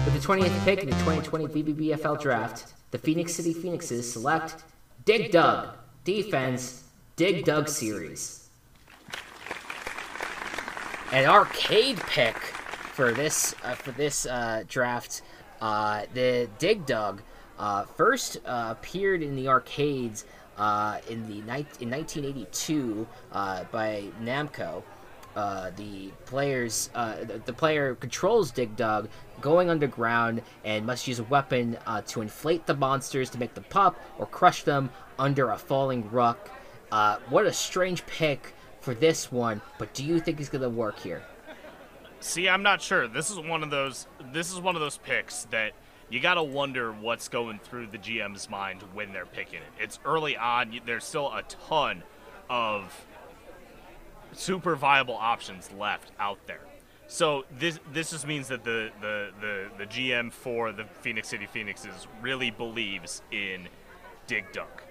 With 0.04 0.14
the 0.14 0.20
20th 0.20 0.64
pick 0.64 0.84
in 0.84 0.90
the 0.90 0.96
2020 0.96 1.46
VBBFL 1.48 2.20
draft, 2.20 2.74
the 2.92 2.98
Phoenix 2.98 3.34
City 3.34 3.52
Phoenixes 3.52 4.12
select 4.12 4.62
Dig 5.04 5.32
Dug, 5.32 5.70
Defense, 6.04 6.84
Dig 7.16 7.46
Dug 7.46 7.66
Series. 7.66 8.50
An 11.12 11.24
arcade 11.24 11.96
pick 11.96 12.36
for 12.36 13.12
this 13.12 13.54
uh, 13.64 13.74
for 13.74 13.92
this 13.92 14.26
uh, 14.26 14.64
draft. 14.68 15.22
Uh, 15.62 16.02
the 16.12 16.46
Dig 16.58 16.84
Dug 16.84 17.22
uh, 17.58 17.84
first 17.84 18.36
uh, 18.44 18.74
appeared 18.76 19.22
in 19.22 19.34
the 19.34 19.48
arcades 19.48 20.26
uh, 20.58 20.98
in 21.08 21.22
the 21.26 21.36
ni- 21.36 21.66
in 21.80 21.88
1982 21.90 23.06
uh, 23.32 23.64
by 23.72 24.04
Namco. 24.22 24.82
Uh, 25.34 25.70
the 25.76 26.10
players, 26.26 26.90
uh, 26.94 27.24
the, 27.24 27.40
the 27.46 27.52
player 27.52 27.94
controls 27.94 28.50
Dig 28.50 28.76
Dug, 28.76 29.08
going 29.40 29.70
underground 29.70 30.42
and 30.64 30.84
must 30.84 31.06
use 31.06 31.18
a 31.18 31.24
weapon 31.24 31.78
uh, 31.86 32.02
to 32.08 32.20
inflate 32.20 32.66
the 32.66 32.74
monsters 32.74 33.30
to 33.30 33.38
make 33.38 33.54
them 33.54 33.64
pop 33.70 33.98
or 34.18 34.26
crush 34.26 34.64
them 34.64 34.90
under 35.18 35.50
a 35.50 35.56
falling 35.56 36.10
rock. 36.10 36.50
Uh, 36.90 37.18
what 37.28 37.46
a 37.46 37.52
strange 37.52 38.06
pick 38.06 38.54
for 38.80 38.94
this 38.94 39.32
one, 39.32 39.60
but 39.78 39.92
do 39.94 40.04
you 40.04 40.20
think 40.20 40.38
he's 40.38 40.48
gonna 40.48 40.68
work 40.68 40.98
here? 40.98 41.22
See, 42.20 42.48
I'm 42.48 42.62
not 42.62 42.80
sure. 42.80 43.08
This 43.08 43.30
is 43.30 43.38
one 43.38 43.62
of 43.62 43.70
those. 43.70 44.06
This 44.32 44.52
is 44.52 44.60
one 44.60 44.74
of 44.74 44.80
those 44.80 44.98
picks 44.98 45.44
that 45.46 45.72
you 46.08 46.20
gotta 46.20 46.42
wonder 46.42 46.92
what's 46.92 47.28
going 47.28 47.58
through 47.58 47.88
the 47.88 47.98
GM's 47.98 48.48
mind 48.48 48.82
when 48.94 49.12
they're 49.12 49.26
picking 49.26 49.58
it. 49.58 49.82
It's 49.82 49.98
early 50.04 50.36
on. 50.36 50.80
There's 50.86 51.04
still 51.04 51.28
a 51.32 51.42
ton 51.42 52.02
of 52.48 53.06
super 54.32 54.76
viable 54.76 55.16
options 55.16 55.70
left 55.72 56.12
out 56.18 56.38
there. 56.46 56.60
So 57.08 57.44
this 57.58 57.78
this 57.92 58.10
just 58.10 58.26
means 58.26 58.48
that 58.48 58.64
the 58.64 58.90
the 59.00 59.30
the, 59.40 59.66
the 59.78 59.86
GM 59.86 60.32
for 60.32 60.72
the 60.72 60.84
Phoenix 60.84 61.28
City 61.28 61.46
Phoenixes 61.46 62.06
really 62.20 62.50
believes 62.50 63.22
in 63.30 63.68
Dig 64.26 64.50
Dug. 64.52 64.82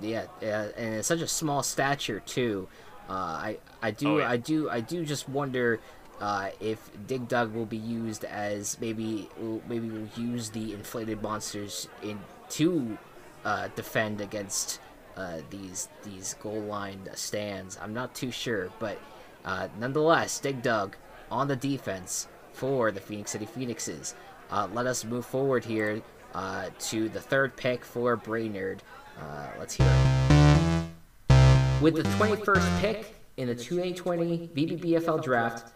Yeah, 0.00 0.24
yeah, 0.40 0.68
and 0.76 0.94
it's 0.96 1.08
such 1.08 1.20
a 1.20 1.28
small 1.28 1.62
stature 1.62 2.20
too. 2.20 2.68
Uh, 3.08 3.12
I 3.12 3.58
I 3.82 3.90
do 3.90 4.08
Oh, 4.08 4.18
yeah. 4.18 4.30
I 4.30 4.36
do 4.36 4.70
I 4.70 4.80
do 4.80 5.04
just 5.04 5.28
wonder 5.28 5.80
uh, 6.20 6.50
if 6.60 6.90
Dig 7.06 7.28
Dug 7.28 7.54
will 7.54 7.66
be 7.66 7.76
used 7.76 8.24
as 8.24 8.78
maybe 8.80 9.28
maybe 9.68 9.88
we'll 9.88 10.08
use 10.16 10.50
the 10.50 10.72
inflated 10.72 11.22
monsters 11.22 11.88
in 12.02 12.18
to 12.50 12.98
uh, 13.44 13.68
defend 13.74 14.20
against 14.20 14.80
uh, 15.16 15.38
these 15.50 15.88
these 16.04 16.34
goal 16.42 16.60
line 16.60 17.00
stands. 17.14 17.78
I'm 17.82 17.92
not 17.94 18.14
too 18.14 18.30
sure, 18.30 18.70
but 18.78 18.98
uh, 19.44 19.68
nonetheless, 19.78 20.38
Dig 20.38 20.62
Dug 20.62 20.96
on 21.30 21.48
the 21.48 21.56
defense 21.56 22.28
for 22.52 22.90
the 22.90 23.00
Phoenix 23.00 23.30
City 23.32 23.46
Phoenixes. 23.46 24.14
Uh, 24.50 24.68
let 24.72 24.86
us 24.86 25.04
move 25.04 25.24
forward 25.24 25.64
here 25.64 26.02
uh, 26.34 26.68
to 26.78 27.08
the 27.08 27.20
third 27.20 27.56
pick 27.56 27.84
for 27.84 28.16
Brainerd. 28.16 28.82
Uh, 29.20 29.46
let's 29.58 29.74
hear 29.74 29.86
it. 29.86 31.82
With 31.82 31.96
the 31.96 32.02
21st 32.02 32.80
pick 32.80 33.14
in 33.36 33.48
the 33.48 33.54
2020 33.54 34.50
VBBFL 34.54 35.22
draft, 35.22 35.72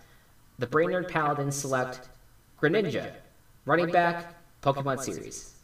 the 0.59 0.67
Brainerd 0.67 1.09
Paladins 1.09 1.57
select 1.57 2.09
Greninja, 2.61 3.13
running 3.65 3.91
back, 3.91 4.35
Pokemon 4.63 5.01
series. 5.01 5.55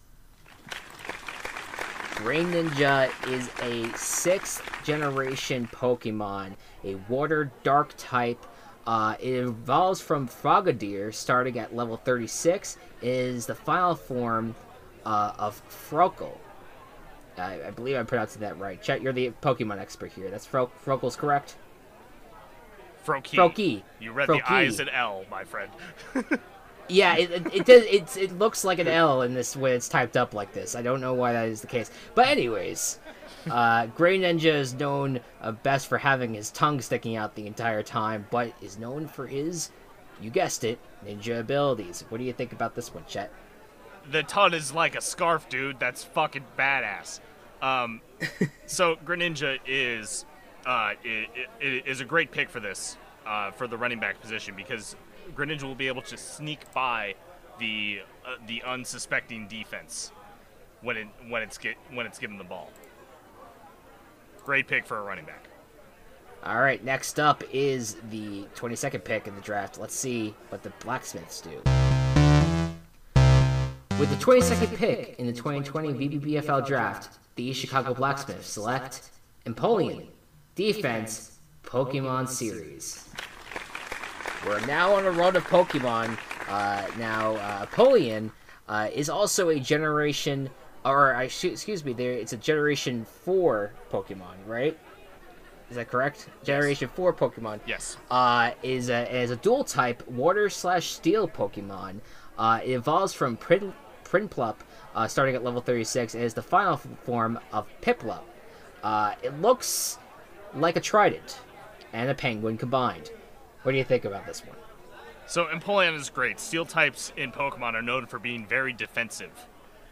Greninja 2.16 3.10
is 3.28 3.48
a 3.62 3.96
sixth 3.96 4.62
generation 4.84 5.68
Pokemon, 5.72 6.52
a 6.84 6.96
water 7.08 7.50
dark 7.62 7.94
type. 7.96 8.44
Uh, 8.86 9.14
it 9.20 9.34
evolves 9.34 10.00
from 10.00 10.28
Frogadier, 10.28 11.14
starting 11.14 11.58
at 11.58 11.74
level 11.74 11.96
36. 11.96 12.76
It 13.00 13.08
is 13.08 13.46
the 13.46 13.54
final 13.54 13.94
form 13.94 14.54
uh, 15.06 15.32
of 15.38 15.62
Froakle. 15.68 16.36
I, 17.40 17.68
I 17.68 17.70
believe 17.70 17.96
I'm 17.96 18.06
pronouncing 18.06 18.40
that 18.42 18.58
right. 18.58 18.80
Chet, 18.80 19.02
you're 19.02 19.12
the 19.12 19.32
Pokemon 19.42 19.78
expert 19.78 20.12
here. 20.12 20.30
That's 20.30 20.46
Fro- 20.46 20.70
Froakle's 20.84 21.16
correct? 21.16 21.56
Froakie. 23.04 23.36
Froakie. 23.36 23.82
You 23.98 24.12
read 24.12 24.28
Froakie. 24.28 24.48
the 24.48 24.66
as 24.66 24.80
an 24.80 24.88
L, 24.90 25.24
my 25.30 25.44
friend. 25.44 25.70
Yeah, 26.88 27.16
it, 27.16 27.30
it, 27.30 27.54
it 27.54 27.66
does. 27.66 27.84
It's, 27.84 28.16
it 28.16 28.36
looks 28.36 28.64
like 28.64 28.80
an 28.80 28.88
L 28.88 29.22
in 29.22 29.32
this 29.32 29.56
when 29.56 29.74
it's 29.74 29.88
typed 29.88 30.16
up 30.16 30.34
like 30.34 30.52
this. 30.52 30.74
I 30.74 30.82
don't 30.82 31.00
know 31.00 31.14
why 31.14 31.32
that 31.32 31.46
is 31.46 31.60
the 31.60 31.68
case. 31.68 31.88
But 32.16 32.26
anyways, 32.26 32.98
uh, 33.48 33.86
Gray 33.86 34.18
Ninja 34.18 34.52
is 34.54 34.74
known 34.74 35.20
uh, 35.40 35.52
best 35.52 35.86
for 35.86 35.98
having 35.98 36.34
his 36.34 36.50
tongue 36.50 36.80
sticking 36.80 37.14
out 37.14 37.36
the 37.36 37.46
entire 37.46 37.84
time, 37.84 38.26
but 38.32 38.52
is 38.60 38.76
known 38.76 39.06
for 39.06 39.28
his, 39.28 39.70
you 40.20 40.30
guessed 40.30 40.64
it, 40.64 40.80
ninja 41.06 41.38
abilities. 41.38 42.04
What 42.08 42.18
do 42.18 42.24
you 42.24 42.32
think 42.32 42.52
about 42.52 42.74
this 42.74 42.92
one, 42.92 43.04
Chet? 43.06 43.30
the 44.10 44.22
ton 44.22 44.54
is 44.54 44.72
like 44.72 44.96
a 44.96 45.00
scarf, 45.00 45.48
dude. 45.48 45.78
That's 45.78 46.02
fucking 46.02 46.44
badass. 46.58 47.20
Um, 47.62 48.00
so 48.66 48.96
Greninja 49.04 49.58
is 49.66 50.24
uh, 50.66 50.68
i- 50.68 50.96
i- 51.62 51.82
is 51.86 52.00
a 52.00 52.04
great 52.04 52.30
pick 52.30 52.48
for 52.50 52.60
this 52.60 52.96
uh, 53.26 53.50
for 53.50 53.66
the 53.66 53.76
running 53.76 54.00
back 54.00 54.20
position 54.20 54.54
because 54.56 54.96
Greninja 55.34 55.62
will 55.64 55.74
be 55.74 55.88
able 55.88 56.02
to 56.02 56.16
sneak 56.16 56.60
by 56.72 57.14
the 57.58 58.00
uh, 58.26 58.36
the 58.46 58.62
unsuspecting 58.62 59.46
defense 59.48 60.12
when 60.82 60.96
it 60.96 61.06
when 61.28 61.42
it's 61.42 61.58
get 61.58 61.76
when 61.92 62.06
it's 62.06 62.18
given 62.18 62.38
the 62.38 62.44
ball. 62.44 62.70
Great 64.44 64.66
pick 64.66 64.86
for 64.86 64.98
a 64.98 65.02
running 65.02 65.24
back. 65.26 65.46
All 66.42 66.58
right, 66.60 66.82
next 66.82 67.20
up 67.20 67.44
is 67.52 67.96
the 68.08 68.44
22nd 68.56 69.04
pick 69.04 69.26
in 69.26 69.34
the 69.34 69.42
draft. 69.42 69.78
Let's 69.78 69.94
see 69.94 70.34
what 70.48 70.62
the 70.62 70.70
Blacksmiths 70.82 71.42
do. 71.42 71.50
With 73.98 74.08
the 74.08 74.16
22nd 74.24 74.74
pick 74.76 75.16
in 75.18 75.26
the 75.26 75.32
2020 75.34 75.92
VBBFL 75.92 76.66
draft, 76.66 77.18
the 77.40 77.54
Chicago 77.54 77.94
Blacksmith 77.94 78.44
select 78.44 79.08
Empoleon, 79.46 80.06
Defense, 80.56 81.38
Pokemon 81.64 82.28
Series. 82.28 83.08
We're 84.46 84.64
now 84.66 84.92
on 84.94 85.06
a 85.06 85.10
run 85.10 85.36
of 85.36 85.44
Pokemon. 85.44 86.18
Uh, 86.50 86.86
now, 86.98 87.36
uh, 87.36 87.64
Empoleon 87.64 88.30
uh, 88.68 88.88
is 88.92 89.08
also 89.08 89.48
a 89.48 89.58
generation, 89.58 90.50
or 90.84 91.14
I 91.14 91.28
should, 91.28 91.52
excuse 91.52 91.82
me, 91.82 91.94
there 91.94 92.12
it's 92.12 92.34
a 92.34 92.36
generation 92.36 93.06
four 93.06 93.72
Pokemon, 93.90 94.36
right? 94.46 94.78
Is 95.70 95.76
that 95.76 95.88
correct? 95.88 96.28
Generation 96.44 96.90
four 96.94 97.14
Pokemon 97.14 97.60
Yes. 97.64 97.96
uh, 98.10 98.50
is 98.62 98.90
a 98.90 99.10
is 99.16 99.30
a 99.30 99.36
dual 99.36 99.64
type 99.64 100.06
water 100.08 100.50
slash 100.50 100.90
steel 100.90 101.26
Pokemon. 101.26 102.00
Uh, 102.36 102.60
it 102.62 102.72
evolves 102.72 103.14
from 103.14 103.38
Prin, 103.38 103.72
Prinplup, 104.04 104.56
uh, 104.94 105.06
starting 105.08 105.34
at 105.34 105.44
level 105.44 105.60
36, 105.60 106.14
is 106.14 106.34
the 106.34 106.42
final 106.42 106.76
form 106.76 107.38
of 107.52 107.66
Piplup. 107.80 108.22
Uh, 108.82 109.14
it 109.22 109.40
looks 109.40 109.98
like 110.54 110.76
a 110.76 110.80
Trident 110.80 111.40
and 111.92 112.10
a 112.10 112.14
Penguin 112.14 112.56
combined. 112.56 113.10
What 113.62 113.72
do 113.72 113.78
you 113.78 113.84
think 113.84 114.04
about 114.04 114.26
this 114.26 114.44
one? 114.44 114.56
So 115.26 115.46
Empoleon 115.46 115.94
is 115.94 116.10
great. 116.10 116.40
Steel 116.40 116.64
types 116.64 117.12
in 117.16 117.30
Pokemon 117.30 117.74
are 117.74 117.82
known 117.82 118.06
for 118.06 118.18
being 118.18 118.46
very 118.46 118.72
defensive, 118.72 119.46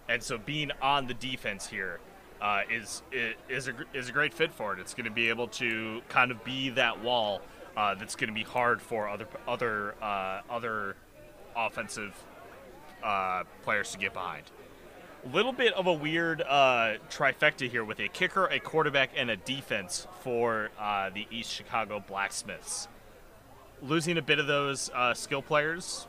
and 0.08 0.22
so 0.22 0.36
being 0.38 0.72
on 0.82 1.06
the 1.06 1.14
defense 1.14 1.68
here 1.68 2.00
uh, 2.40 2.62
is 2.70 3.02
is 3.48 3.68
a 3.68 3.74
is 3.94 4.08
a 4.08 4.12
great 4.12 4.34
fit 4.34 4.52
for 4.52 4.72
it. 4.72 4.80
It's 4.80 4.94
going 4.94 5.04
to 5.04 5.12
be 5.12 5.28
able 5.28 5.48
to 5.48 6.02
kind 6.08 6.30
of 6.30 6.42
be 6.44 6.70
that 6.70 7.02
wall 7.02 7.40
uh, 7.76 7.94
that's 7.94 8.16
going 8.16 8.28
to 8.28 8.34
be 8.34 8.42
hard 8.42 8.82
for 8.82 9.08
other 9.08 9.28
other 9.46 9.94
uh, 10.02 10.40
other 10.50 10.96
offensive 11.56 12.14
uh, 13.02 13.44
players 13.62 13.92
to 13.92 13.98
get 13.98 14.14
behind. 14.14 14.44
Little 15.32 15.52
bit 15.52 15.74
of 15.74 15.86
a 15.86 15.92
weird 15.92 16.42
uh, 16.42 16.94
trifecta 17.10 17.68
here 17.68 17.84
with 17.84 18.00
a 18.00 18.08
kicker, 18.08 18.46
a 18.46 18.58
quarterback, 18.58 19.10
and 19.16 19.30
a 19.30 19.36
defense 19.36 20.06
for 20.20 20.70
uh, 20.78 21.10
the 21.10 21.26
East 21.30 21.50
Chicago 21.50 22.02
Blacksmiths 22.06 22.88
losing 23.82 24.18
a 24.18 24.22
bit 24.22 24.38
of 24.38 24.46
those 24.46 24.90
uh, 24.94 25.14
skill 25.14 25.42
players, 25.42 26.06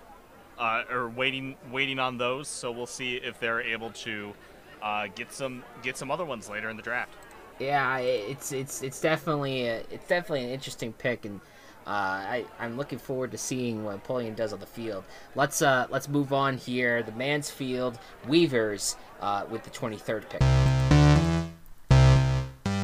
uh, 0.58 0.84
or 0.90 1.10
waiting 1.10 1.56
waiting 1.72 2.00
on 2.00 2.18
those. 2.18 2.48
So 2.48 2.72
we'll 2.72 2.86
see 2.86 3.16
if 3.16 3.40
they're 3.40 3.62
able 3.62 3.92
to 3.92 4.34
uh, 4.82 5.08
get 5.16 5.34
some 5.34 5.64
get 5.82 5.98
some 5.98 6.12
other 6.12 6.26
ones 6.26 6.50
later 6.50 6.70
in 6.70 6.78
the 6.78 6.84
draft. 6.84 7.16
Yeah, 7.60 7.98
it's 7.98 8.52
it's 8.52 8.82
it's 8.82 9.02
definitely 9.02 9.68
a, 9.68 9.84
it's 9.92 10.08
definitely 10.08 10.46
an 10.46 10.52
interesting 10.52 10.94
pick, 10.94 11.26
and 11.26 11.42
I 11.86 12.46
I'm 12.60 12.78
looking 12.78 13.00
forward 13.00 13.32
to 13.32 13.38
seeing 13.38 13.84
what 13.84 14.04
Empoleon 14.04 14.36
does 14.36 14.54
on 14.54 14.60
the 14.60 14.66
field. 14.66 15.04
Let's 15.36 15.62
uh 15.62 15.88
let's 15.90 16.08
move 16.08 16.34
on 16.34 16.58
here. 16.58 17.04
The 17.04 17.12
Mansfield 17.14 18.00
Weavers 18.28 18.96
uh, 19.22 19.46
with 19.50 19.64
the 19.64 19.70
23rd 19.70 20.30
pick. 20.30 20.42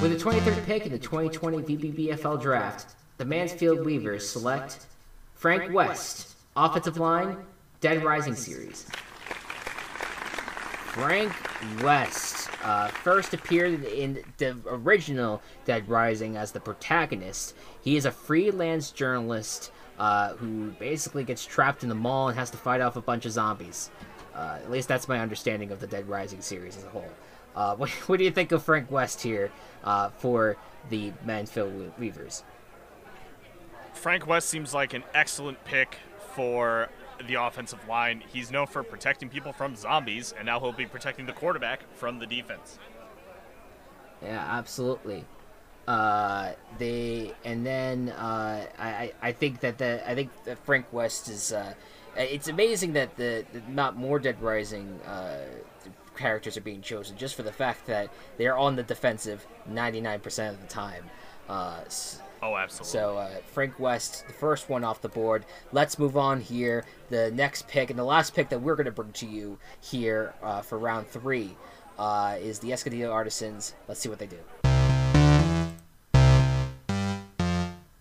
With 0.02 0.18
the 0.18 0.24
23rd 0.24 0.66
pick 0.66 0.86
in 0.86 0.92
the 0.92 1.00
2020 1.00 1.58
VBBFL 1.60 2.42
draft, 2.42 2.96
the 3.18 3.26
Mansfield 3.26 3.86
Weavers 3.86 4.30
select 4.30 4.86
Frank 5.34 5.74
West, 5.74 6.36
offensive 6.56 6.98
line, 6.98 7.38
Dead 7.82 8.04
Rising 8.04 8.36
series. 8.36 8.88
Frank 10.96 11.34
West 11.84 12.50
uh, 12.64 12.88
first 12.88 13.34
appeared 13.34 13.84
in 13.84 14.24
the 14.38 14.56
original 14.66 15.42
Dead 15.66 15.90
Rising 15.90 16.38
as 16.38 16.54
the 16.54 16.62
protagonist. 16.62 17.54
He 17.82 17.98
is 17.98 18.06
a 18.06 18.12
freelance 18.12 18.92
journalist 18.92 19.74
uh, 20.00 20.36
who 20.36 20.70
basically 20.80 21.26
gets 21.26 21.46
trapped 21.46 21.84
in 21.84 21.90
the 21.90 21.96
mall 21.96 22.30
and 22.30 22.40
has 22.40 22.50
to 22.52 22.58
fight 22.58 22.80
off 22.80 22.96
a 22.96 23.02
bunch 23.02 23.26
of 23.26 23.34
zombies. 23.34 23.90
Uh, 24.34 24.58
at 24.64 24.72
least 24.72 24.88
that's 24.88 25.10
my 25.10 25.20
understanding 25.20 25.70
of 25.70 25.82
the 25.82 25.88
Dead 25.88 26.08
Rising 26.08 26.40
series 26.40 26.78
as 26.78 26.86
a 26.86 26.90
whole. 26.90 27.12
Uh, 27.58 27.76
what, 27.76 27.90
what, 27.90 28.18
do 28.18 28.24
you 28.24 28.32
think 28.32 28.54
of 28.54 28.64
Frank 28.64 28.90
West 28.90 29.22
here 29.22 29.52
uh, 29.84 30.12
for 30.12 30.56
the 30.90 31.12
Mansfield 31.26 31.92
Weavers? 32.00 32.46
Frank 33.94 34.26
West 34.26 34.48
seems 34.48 34.74
like 34.74 34.94
an 34.94 35.04
excellent 35.14 35.62
pick 35.66 35.98
for 36.36 36.88
the 37.28 37.36
offensive 37.36 37.88
line. 37.88 38.24
He's 38.32 38.52
known 38.52 38.68
for 38.68 38.84
protecting 38.84 39.30
people 39.30 39.54
from 39.54 39.76
zombies, 39.76 40.34
and 40.38 40.46
now 40.46 40.60
he'll 40.60 40.72
be 40.72 40.86
protecting 40.86 41.26
the 41.26 41.34
quarterback 41.34 41.82
from 41.96 42.20
the 42.20 42.26
defense. 42.26 42.80
Yeah, 44.22 44.44
absolutely. 44.50 45.26
Uh, 45.88 46.54
they 46.80 47.34
and 47.44 47.66
then 47.66 48.10
uh, 48.10 48.66
I 48.80 49.14
I 49.22 49.32
think 49.32 49.60
that 49.60 49.78
the 49.78 50.10
I 50.10 50.16
think 50.16 50.32
that 50.46 50.58
Frank 50.66 50.92
West 50.92 51.30
is. 51.30 51.54
Uh, 51.54 51.74
it's 52.18 52.48
amazing 52.48 52.94
that 52.94 53.16
the, 53.18 53.46
the 53.52 53.62
not 53.70 53.98
more 53.98 54.20
Dead 54.20 54.42
Rising 54.42 55.02
uh, 55.02 55.40
characters 56.16 56.58
are 56.58 56.62
being 56.62 56.82
chosen 56.82 57.18
just 57.18 57.36
for 57.36 57.44
the 57.44 57.52
fact 57.52 57.86
that 57.88 58.10
they're 58.38 58.58
on 58.58 58.76
the 58.76 58.84
defensive 58.84 59.46
99% 59.70 60.50
of 60.50 60.62
the 60.62 60.68
time. 60.68 61.04
Uh, 61.50 61.82
Oh, 62.42 62.56
absolutely. 62.56 62.92
So 62.92 63.18
uh, 63.18 63.30
Frank 63.52 63.80
West, 63.80 64.28
the 64.28 64.34
first 64.34 64.70
one 64.70 64.84
off 64.84 65.02
the 65.02 65.10
board. 65.10 65.46
Let's 65.72 65.98
move 65.98 66.18
on 66.18 66.42
here. 66.42 66.86
The 67.10 67.32
next 67.32 67.68
pick 67.68 67.90
and 67.90 67.98
the 67.98 68.04
last 68.04 68.36
pick 68.36 68.50
that 68.50 68.62
we're 68.62 68.76
going 68.76 68.86
to 68.86 68.92
bring 68.92 69.12
to 69.14 69.26
you 69.26 69.58
here 69.82 70.34
uh, 70.44 70.62
for 70.62 70.78
round 70.78 71.08
three 71.08 71.56
uh, 71.98 72.38
is 72.40 72.60
the 72.60 72.72
Escondido 72.72 73.12
Artisans. 73.12 73.74
Let's 73.88 74.00
see 74.00 74.10
what 74.10 74.20
they 74.20 74.28
do. 74.28 74.38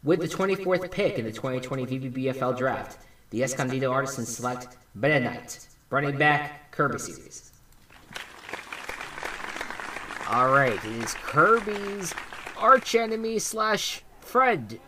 With 0.02 0.20
the 0.20 0.28
24th 0.28 0.90
pick 0.90 1.18
in 1.18 1.24
the 1.24 1.32
2020 1.32 1.86
VBBFL 1.86 2.58
draft, 2.58 2.98
the 3.30 3.42
Escondido 3.42 3.90
Artisans 3.90 4.36
select 4.36 4.76
Meta 4.94 5.18
Knight, 5.18 5.66
running 5.88 6.18
back 6.18 6.70
Kirby 6.72 6.98
series. 6.98 7.52
All 10.28 10.52
right, 10.52 10.72
it 10.72 10.92
is 11.02 11.14
Kirby's 11.14 12.14
archenemy 12.58 13.38
slash 13.38 14.03
friend 14.24 14.78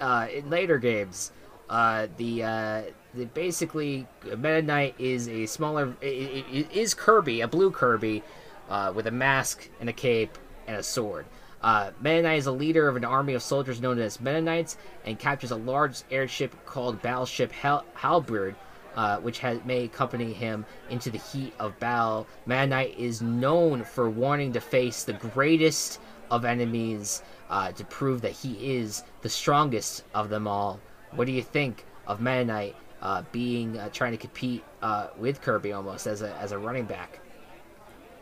uh, 0.00 0.28
in 0.32 0.48
later 0.50 0.78
games. 0.78 1.32
Uh, 1.68 2.06
the, 2.16 2.42
uh, 2.42 2.82
the 3.14 3.24
basically 3.26 4.06
Meta 4.24 4.62
Knight 4.62 4.94
is 4.98 5.28
a 5.28 5.46
smaller 5.46 5.96
it, 6.00 6.06
it, 6.06 6.44
it 6.52 6.72
is 6.72 6.94
Kirby, 6.94 7.40
a 7.40 7.48
blue 7.48 7.70
Kirby, 7.70 8.22
uh, 8.68 8.92
with 8.94 9.06
a 9.06 9.10
mask 9.10 9.68
and 9.80 9.88
a 9.88 9.92
cape 9.92 10.38
and 10.66 10.76
a 10.76 10.82
sword. 10.82 11.26
Uh, 11.62 11.90
Meta 12.00 12.22
Knight 12.22 12.38
is 12.38 12.46
a 12.46 12.52
leader 12.52 12.88
of 12.88 12.96
an 12.96 13.04
army 13.04 13.34
of 13.34 13.42
soldiers 13.42 13.80
known 13.80 13.98
as 13.98 14.20
Meta 14.20 14.40
Knights 14.40 14.76
and 15.04 15.18
captures 15.18 15.50
a 15.50 15.56
large 15.56 16.02
airship 16.10 16.54
called 16.66 17.02
Battleship 17.02 17.50
Hal- 17.50 17.84
Halberd, 17.94 18.54
uh, 18.94 19.18
which 19.18 19.40
has, 19.40 19.58
may 19.64 19.84
accompany 19.84 20.32
him 20.32 20.64
into 20.90 21.10
the 21.10 21.18
heat 21.18 21.52
of 21.58 21.78
battle. 21.80 22.26
Meta 22.46 22.66
Knight 22.66 22.98
is 22.98 23.22
known 23.22 23.82
for 23.82 24.08
wanting 24.08 24.52
to 24.52 24.60
face 24.60 25.02
the 25.02 25.14
greatest 25.14 25.98
of 26.30 26.44
enemies 26.44 27.22
uh, 27.50 27.72
to 27.72 27.84
prove 27.84 28.20
that 28.22 28.32
he 28.32 28.76
is 28.76 29.04
the 29.22 29.28
strongest 29.28 30.04
of 30.14 30.28
them 30.28 30.46
all. 30.46 30.80
What 31.12 31.26
do 31.26 31.32
you 31.32 31.42
think 31.42 31.84
of 32.06 32.20
Meta 32.20 32.44
Knight 32.44 32.76
uh, 33.02 33.22
being 33.32 33.78
uh, 33.78 33.88
trying 33.90 34.12
to 34.12 34.18
compete 34.18 34.64
uh, 34.82 35.08
with 35.16 35.40
Kirby 35.40 35.72
almost 35.72 36.06
as 36.06 36.22
a 36.22 36.34
as 36.36 36.52
a 36.52 36.58
running 36.58 36.84
back? 36.84 37.20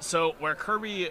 So 0.00 0.34
where 0.38 0.54
Kirby 0.54 1.10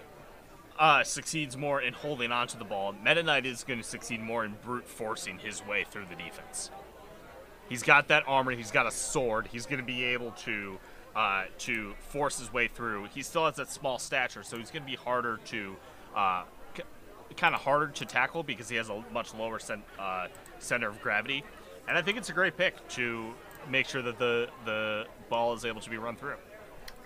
uh, 0.78 1.04
succeeds 1.04 1.56
more 1.56 1.80
in 1.80 1.94
holding 1.94 2.32
onto 2.32 2.58
the 2.58 2.64
ball, 2.64 2.94
Meta 3.04 3.22
Knight 3.22 3.46
is 3.46 3.64
going 3.64 3.80
to 3.80 3.86
succeed 3.86 4.20
more 4.20 4.44
in 4.44 4.54
brute 4.64 4.88
forcing 4.88 5.38
his 5.38 5.64
way 5.66 5.84
through 5.88 6.06
the 6.08 6.16
defense. 6.16 6.70
He's 7.68 7.82
got 7.82 8.08
that 8.08 8.24
armor. 8.26 8.52
He's 8.52 8.70
got 8.70 8.86
a 8.86 8.90
sword. 8.90 9.48
He's 9.50 9.66
going 9.66 9.80
to 9.80 9.86
be 9.86 10.04
able 10.04 10.32
to 10.32 10.78
uh, 11.16 11.44
to 11.58 11.94
force 12.08 12.38
his 12.38 12.52
way 12.52 12.68
through. 12.68 13.06
He 13.14 13.22
still 13.22 13.46
has 13.46 13.56
that 13.56 13.70
small 13.70 13.98
stature, 13.98 14.42
so 14.42 14.58
he's 14.58 14.70
going 14.70 14.82
to 14.82 14.90
be 14.90 14.96
harder 14.96 15.38
to 15.46 15.76
uh, 16.14 16.42
kind 17.36 17.54
of 17.54 17.60
harder 17.60 17.88
to 17.88 18.04
tackle 18.04 18.42
because 18.42 18.68
he 18.68 18.76
has 18.76 18.88
a 18.88 19.04
much 19.12 19.34
lower 19.34 19.58
cent, 19.58 19.82
uh, 19.98 20.28
center 20.58 20.88
of 20.88 21.00
gravity. 21.00 21.44
And 21.88 21.98
I 21.98 22.02
think 22.02 22.16
it's 22.16 22.30
a 22.30 22.32
great 22.32 22.56
pick 22.56 22.86
to 22.90 23.34
make 23.68 23.86
sure 23.86 24.02
that 24.02 24.18
the 24.18 24.48
the 24.64 25.06
ball 25.28 25.54
is 25.54 25.64
able 25.64 25.80
to 25.80 25.90
be 25.90 25.96
run 25.96 26.16
through. 26.16 26.36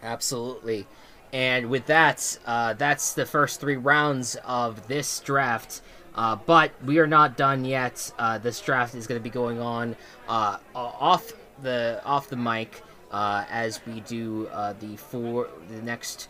Absolutely. 0.03 0.87
And 1.33 1.69
with 1.69 1.87
that, 1.87 2.39
uh, 2.47 2.75
that's 2.75 3.15
the 3.15 3.27
first 3.27 3.61
three 3.61 3.77
rounds 3.77 4.37
of 4.45 4.89
this 4.89 5.21
draft. 5.21 5.83
Uh, 6.15 6.37
but 6.37 6.73
we 6.85 6.99
are 6.99 7.07
not 7.07 7.37
done 7.37 7.65
yet. 7.65 8.11
Uh, 8.19 8.39
this 8.39 8.61
draft 8.61 8.95
is 8.95 9.07
going 9.07 9.21
to 9.21 9.23
be 9.23 9.31
going 9.31 9.61
on 9.61 9.95
uh, 10.29 10.59
off 10.75 11.33
the 11.63 12.01
off 12.05 12.29
the 12.29 12.37
mic 12.37 12.83
uh, 13.11 13.45
as 13.51 13.81
we 13.87 14.01
do 14.01 14.49
the 14.81 14.97
four 14.97 15.49
the 15.69 15.83
next 15.83 16.29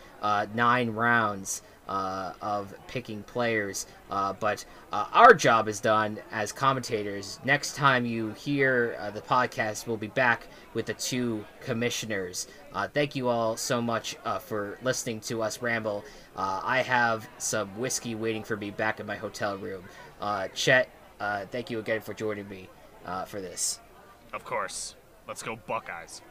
nine 0.54 0.90
rounds 0.90 1.62
uh, 1.88 2.32
of 2.42 2.74
picking 2.86 3.22
players. 3.22 3.86
Uh, 4.10 4.32
but 4.34 4.64
uh, 4.92 5.06
our 5.12 5.34
job 5.34 5.68
is 5.68 5.80
done 5.80 6.18
as 6.30 6.52
commentators. 6.52 7.40
Next 7.44 7.74
time 7.74 8.04
you 8.04 8.30
hear 8.30 8.96
uh, 9.00 9.10
the 9.10 9.20
podcast, 9.20 9.86
we'll 9.86 9.96
be 9.96 10.08
back 10.08 10.46
with 10.74 10.86
the 10.86 10.94
two 10.94 11.44
commissioners. 11.60 12.46
Uh, 12.72 12.88
thank 12.88 13.16
you 13.16 13.28
all 13.28 13.56
so 13.56 13.80
much 13.80 14.16
uh, 14.24 14.38
for 14.38 14.78
listening 14.82 15.20
to 15.20 15.42
us 15.42 15.62
ramble. 15.62 16.04
I 16.36 16.82
have 16.82 17.28
some 17.38 17.68
whiskey 17.78 18.14
waiting 18.14 18.44
for 18.44 18.56
me 18.56 18.70
back 18.70 19.00
in 19.00 19.06
my 19.06 19.16
hotel 19.16 19.56
room. 19.56 19.84
Chet, 20.54 20.88
thank 21.18 21.70
you 21.70 21.80
again 21.80 22.00
for 22.00 22.14
joining 22.14 22.48
me 22.48 22.68
for 23.26 23.40
this. 23.40 23.80
Of 24.32 24.44
course. 24.44 24.94
Let's 25.26 25.42
go, 25.42 25.56
Buckeyes. 25.66 26.22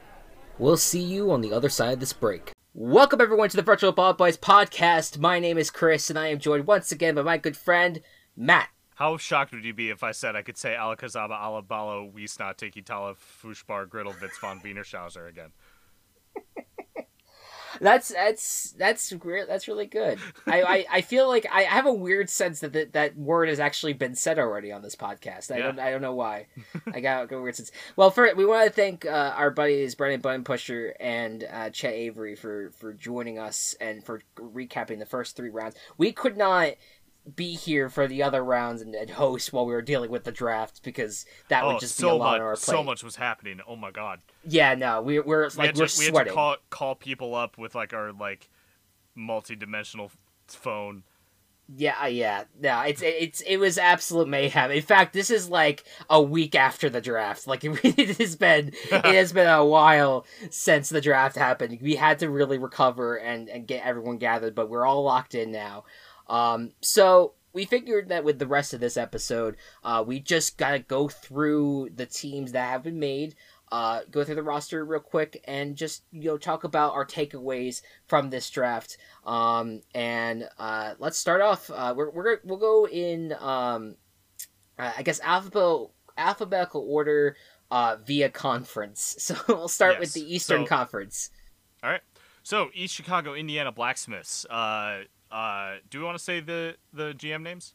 We'll 0.57 0.77
see 0.77 1.01
you 1.01 1.31
on 1.31 1.41
the 1.41 1.53
other 1.53 1.69
side 1.69 1.93
of 1.93 1.99
this 1.99 2.13
break. 2.13 2.53
Welcome 2.79 3.21
everyone 3.21 3.49
to 3.49 3.55
the 3.55 3.63
Virtual 3.63 3.91
Ball 3.91 4.13
Boys 4.13 4.37
podcast. 4.37 5.17
My 5.17 5.39
name 5.39 5.57
is 5.57 5.71
Chris, 5.71 6.11
and 6.11 6.19
I 6.19 6.27
am 6.27 6.37
joined 6.37 6.67
once 6.67 6.91
again 6.91 7.15
by 7.15 7.23
my 7.23 7.39
good 7.39 7.57
friend 7.57 8.01
Matt. 8.35 8.69
How 8.93 9.17
shocked 9.17 9.51
would 9.51 9.65
you 9.65 9.73
be 9.73 9.89
if 9.89 10.03
I 10.03 10.11
said 10.11 10.35
I 10.35 10.43
could 10.43 10.59
say 10.59 10.75
Alakazaba, 10.79 11.31
Alabalo, 11.41 12.13
Wiesna, 12.13 12.55
Tiki 12.55 12.83
Tala, 12.83 13.15
Fushbar, 13.15 13.89
Griddle, 13.89 14.13
Vitz 14.13 14.37
von 14.39 14.61
Wiener 14.63 14.83
Schauser 14.83 15.27
again? 15.27 15.53
That's 17.79 18.09
that's 18.09 18.71
that's 18.77 19.11
great. 19.13 19.47
That's 19.47 19.67
really 19.67 19.85
good. 19.85 20.19
I, 20.45 20.61
I, 20.61 20.85
I 20.91 21.01
feel 21.01 21.27
like 21.27 21.45
I 21.51 21.63
have 21.63 21.85
a 21.85 21.93
weird 21.93 22.29
sense 22.29 22.59
that 22.61 22.73
that, 22.73 22.93
that 22.93 23.17
word 23.17 23.49
has 23.49 23.59
actually 23.59 23.93
been 23.93 24.15
said 24.15 24.39
already 24.39 24.71
on 24.71 24.81
this 24.81 24.95
podcast. 24.95 25.51
I 25.51 25.57
yeah. 25.57 25.63
don't 25.63 25.79
I 25.79 25.91
don't 25.91 26.01
know 26.01 26.15
why. 26.15 26.47
I 26.93 26.99
got 26.99 27.31
a 27.31 27.41
weird 27.41 27.55
sense. 27.55 27.71
Well, 27.95 28.11
for 28.11 28.33
we 28.35 28.45
want 28.45 28.67
to 28.67 28.73
thank 28.73 29.05
uh, 29.05 29.33
our 29.35 29.51
buddies 29.51 29.95
Brandon 29.95 30.21
Buttonpusher 30.21 30.93
and 30.99 31.47
uh, 31.51 31.69
Chet 31.69 31.93
Avery 31.93 32.35
for 32.35 32.71
for 32.77 32.93
joining 32.93 33.39
us 33.39 33.75
and 33.79 34.03
for 34.03 34.21
recapping 34.37 34.99
the 34.99 35.05
first 35.05 35.35
three 35.35 35.49
rounds. 35.49 35.75
We 35.97 36.11
could 36.11 36.37
not 36.37 36.73
be 37.35 37.53
here 37.53 37.89
for 37.89 38.07
the 38.07 38.23
other 38.23 38.43
rounds 38.43 38.81
and, 38.81 38.95
and, 38.95 39.09
host 39.09 39.51
while 39.51 39.65
we 39.65 39.73
were 39.73 39.81
dealing 39.81 40.09
with 40.09 40.23
the 40.23 40.31
draft 40.31 40.81
because 40.83 41.25
that 41.49 41.63
oh, 41.63 41.73
would 41.73 41.79
just 41.79 41.97
so 41.97 42.07
be 42.07 42.11
a 42.11 42.15
lot 42.15 42.31
much, 42.31 42.39
on 42.39 42.41
our 42.41 42.55
plate. 42.55 42.63
So 42.63 42.83
much 42.83 43.03
was 43.03 43.15
happening. 43.15 43.59
Oh 43.67 43.75
my 43.75 43.91
god. 43.91 44.21
Yeah, 44.45 44.75
no, 44.75 45.01
we, 45.01 45.19
we're 45.19 45.49
we 45.49 45.55
like 45.55 45.75
we're 45.75 45.85
to, 45.85 45.89
sweating. 45.89 46.13
We 46.13 46.17
had 46.19 46.27
to 46.27 46.33
call 46.33 46.55
call 46.69 46.95
people 46.95 47.35
up 47.35 47.57
with 47.57 47.75
like 47.75 47.93
our 47.93 48.11
like 48.13 48.49
multi-dimensional 49.15 50.11
phone. 50.47 51.03
Yeah, 51.75 51.95
uh, 52.01 52.05
yeah, 52.05 52.45
no, 52.61 52.79
it's 52.83 53.01
it's 53.01 53.41
it 53.41 53.57
was 53.57 53.77
absolute 53.77 54.29
mayhem. 54.29 54.71
In 54.71 54.81
fact, 54.81 55.11
this 55.11 55.29
is 55.29 55.49
like 55.49 55.83
a 56.09 56.21
week 56.21 56.55
after 56.55 56.89
the 56.89 57.01
draft. 57.01 57.45
Like 57.45 57.61
it 57.83 58.17
has 58.17 58.37
been 58.37 58.71
it 58.89 59.03
has 59.03 59.33
been 59.33 59.49
a 59.49 59.65
while 59.65 60.25
since 60.49 60.87
the 60.87 61.01
draft 61.01 61.35
happened. 61.35 61.79
We 61.81 61.95
had 61.95 62.19
to 62.19 62.29
really 62.29 62.57
recover 62.57 63.17
and 63.17 63.49
and 63.49 63.67
get 63.67 63.85
everyone 63.85 64.17
gathered, 64.17 64.55
but 64.55 64.69
we're 64.69 64.85
all 64.85 65.03
locked 65.03 65.35
in 65.35 65.51
now. 65.51 65.83
Um, 66.27 66.71
so 66.81 67.33
we 67.53 67.65
figured 67.65 68.09
that 68.09 68.23
with 68.23 68.39
the 68.39 68.47
rest 68.47 68.73
of 68.73 68.79
this 68.79 68.97
episode, 68.97 69.55
uh, 69.83 70.03
we 70.05 70.19
just 70.19 70.57
gotta 70.57 70.79
go 70.79 71.07
through 71.07 71.89
the 71.95 72.05
teams 72.05 72.51
that 72.51 72.69
have 72.69 72.83
been 72.83 72.99
made, 72.99 73.35
uh, 73.71 74.01
go 74.11 74.23
through 74.23 74.35
the 74.35 74.43
roster 74.43 74.85
real 74.85 74.99
quick, 74.99 75.41
and 75.45 75.75
just 75.75 76.03
you 76.11 76.25
know 76.25 76.37
talk 76.37 76.63
about 76.63 76.93
our 76.93 77.05
takeaways 77.05 77.81
from 78.07 78.29
this 78.29 78.49
draft. 78.49 78.97
Um, 79.25 79.81
and 79.95 80.47
uh, 80.57 80.93
let's 80.99 81.17
start 81.17 81.41
off. 81.41 81.69
Uh, 81.69 81.93
we're 81.95 82.11
we're 82.11 82.39
we'll 82.43 82.57
go 82.57 82.87
in 82.87 83.33
um, 83.39 83.95
I 84.77 85.01
guess 85.01 85.19
alphabetical 85.23 85.93
alphabetical 86.17 86.85
order 86.87 87.35
uh, 87.71 87.97
via 88.05 88.29
conference. 88.29 89.15
So 89.27 89.35
we'll 89.47 89.67
start 89.67 89.93
yes. 89.93 89.99
with 89.99 90.13
the 90.13 90.33
Eastern 90.33 90.63
so, 90.63 90.69
Conference. 90.69 91.31
All 91.83 91.89
right. 91.89 92.01
So 92.43 92.69
East 92.73 92.93
Chicago, 92.93 93.33
Indiana 93.33 93.71
Blacksmiths. 93.71 94.45
Uh, 95.31 95.75
do 95.89 95.99
we 95.99 96.05
want 96.05 96.17
to 96.17 96.23
say 96.23 96.39
the 96.39 96.75
the 96.93 97.13
GM 97.13 97.41
names? 97.41 97.73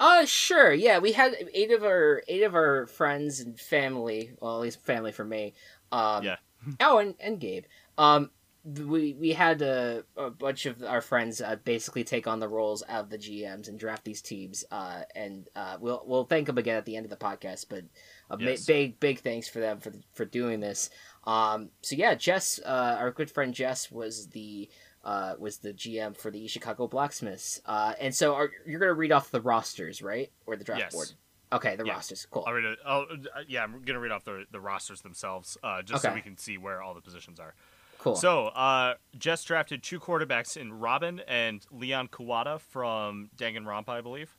Uh, 0.00 0.24
sure. 0.24 0.72
Yeah, 0.72 0.98
we 0.98 1.12
had 1.12 1.34
eight 1.52 1.72
of 1.72 1.82
our 1.82 2.22
eight 2.28 2.42
of 2.42 2.54
our 2.54 2.86
friends 2.86 3.40
and 3.40 3.58
family. 3.58 4.32
Well, 4.40 4.56
at 4.56 4.62
least 4.62 4.84
family 4.84 5.12
for 5.12 5.24
me. 5.24 5.54
Um, 5.90 6.24
yeah. 6.24 6.36
oh, 6.80 6.98
and, 6.98 7.14
and 7.20 7.40
Gabe. 7.40 7.64
Um, 7.96 8.30
we 8.64 9.14
we 9.14 9.32
had 9.32 9.62
a, 9.62 10.04
a 10.16 10.30
bunch 10.30 10.66
of 10.66 10.82
our 10.84 11.00
friends 11.00 11.40
uh, 11.40 11.56
basically 11.64 12.04
take 12.04 12.26
on 12.26 12.38
the 12.38 12.48
roles 12.48 12.82
of 12.82 13.08
the 13.08 13.18
GMs 13.18 13.68
and 13.68 13.78
draft 13.78 14.04
these 14.04 14.20
teams. 14.22 14.64
Uh, 14.70 15.02
and 15.16 15.48
uh, 15.56 15.78
we'll 15.80 16.02
we'll 16.06 16.24
thank 16.24 16.46
them 16.46 16.58
again 16.58 16.76
at 16.76 16.84
the 16.84 16.96
end 16.96 17.06
of 17.06 17.10
the 17.10 17.16
podcast. 17.16 17.66
But 17.68 17.84
a 18.30 18.38
Yes. 18.38 18.66
big 18.66 19.00
big 19.00 19.20
thanks 19.20 19.48
for 19.48 19.58
them 19.58 19.80
for 19.80 19.92
for 20.12 20.24
doing 20.24 20.60
this. 20.60 20.90
Um, 21.24 21.70
so 21.82 21.96
yeah, 21.96 22.14
Jess, 22.14 22.60
uh, 22.64 22.96
our 22.98 23.10
good 23.10 23.30
friend 23.30 23.52
Jess 23.52 23.90
was 23.90 24.28
the 24.28 24.68
uh, 25.08 25.34
was 25.38 25.56
the 25.56 25.72
GM 25.72 26.14
for 26.14 26.30
the 26.30 26.46
Chicago 26.46 26.86
Blacksmiths. 26.86 27.62
Uh, 27.64 27.94
and 27.98 28.14
so 28.14 28.34
are, 28.34 28.50
you're 28.66 28.78
gonna 28.78 28.92
read 28.92 29.10
off 29.10 29.30
the 29.30 29.40
rosters, 29.40 30.02
right, 30.02 30.30
or 30.44 30.54
the 30.54 30.64
draft 30.64 30.80
Yes. 30.80 30.92
board? 30.92 31.12
Okay, 31.50 31.76
the 31.76 31.84
rosters. 31.84 32.26
Cool. 32.30 32.44
I'll 32.46 32.52
read 32.52 32.66
it. 32.66 32.78
Oh, 32.84 33.06
uh, 33.10 33.40
yeah, 33.48 33.62
I'm 33.62 33.80
gonna 33.86 34.00
read 34.00 34.12
off 34.12 34.24
the 34.24 34.44
the 34.50 34.60
rosters 34.60 35.00
themselves, 35.00 35.56
uh, 35.62 35.80
just 35.80 36.02
so 36.02 36.12
we 36.12 36.20
can 36.20 36.36
see 36.36 36.58
where 36.58 36.82
all 36.82 36.92
the 36.92 37.00
positions 37.00 37.40
are. 37.40 37.54
Cool. 37.98 38.16
So, 38.16 38.48
uh, 38.48 38.94
Jess 39.16 39.42
drafted 39.44 39.82
two 39.82 39.98
quarterbacks 39.98 40.58
in 40.58 40.74
Robin 40.74 41.22
and 41.26 41.64
Leon 41.70 42.08
Kuwata 42.08 42.60
from 42.60 43.30
Danganronpa, 43.36 43.88
I 43.88 44.00
believe. 44.02 44.36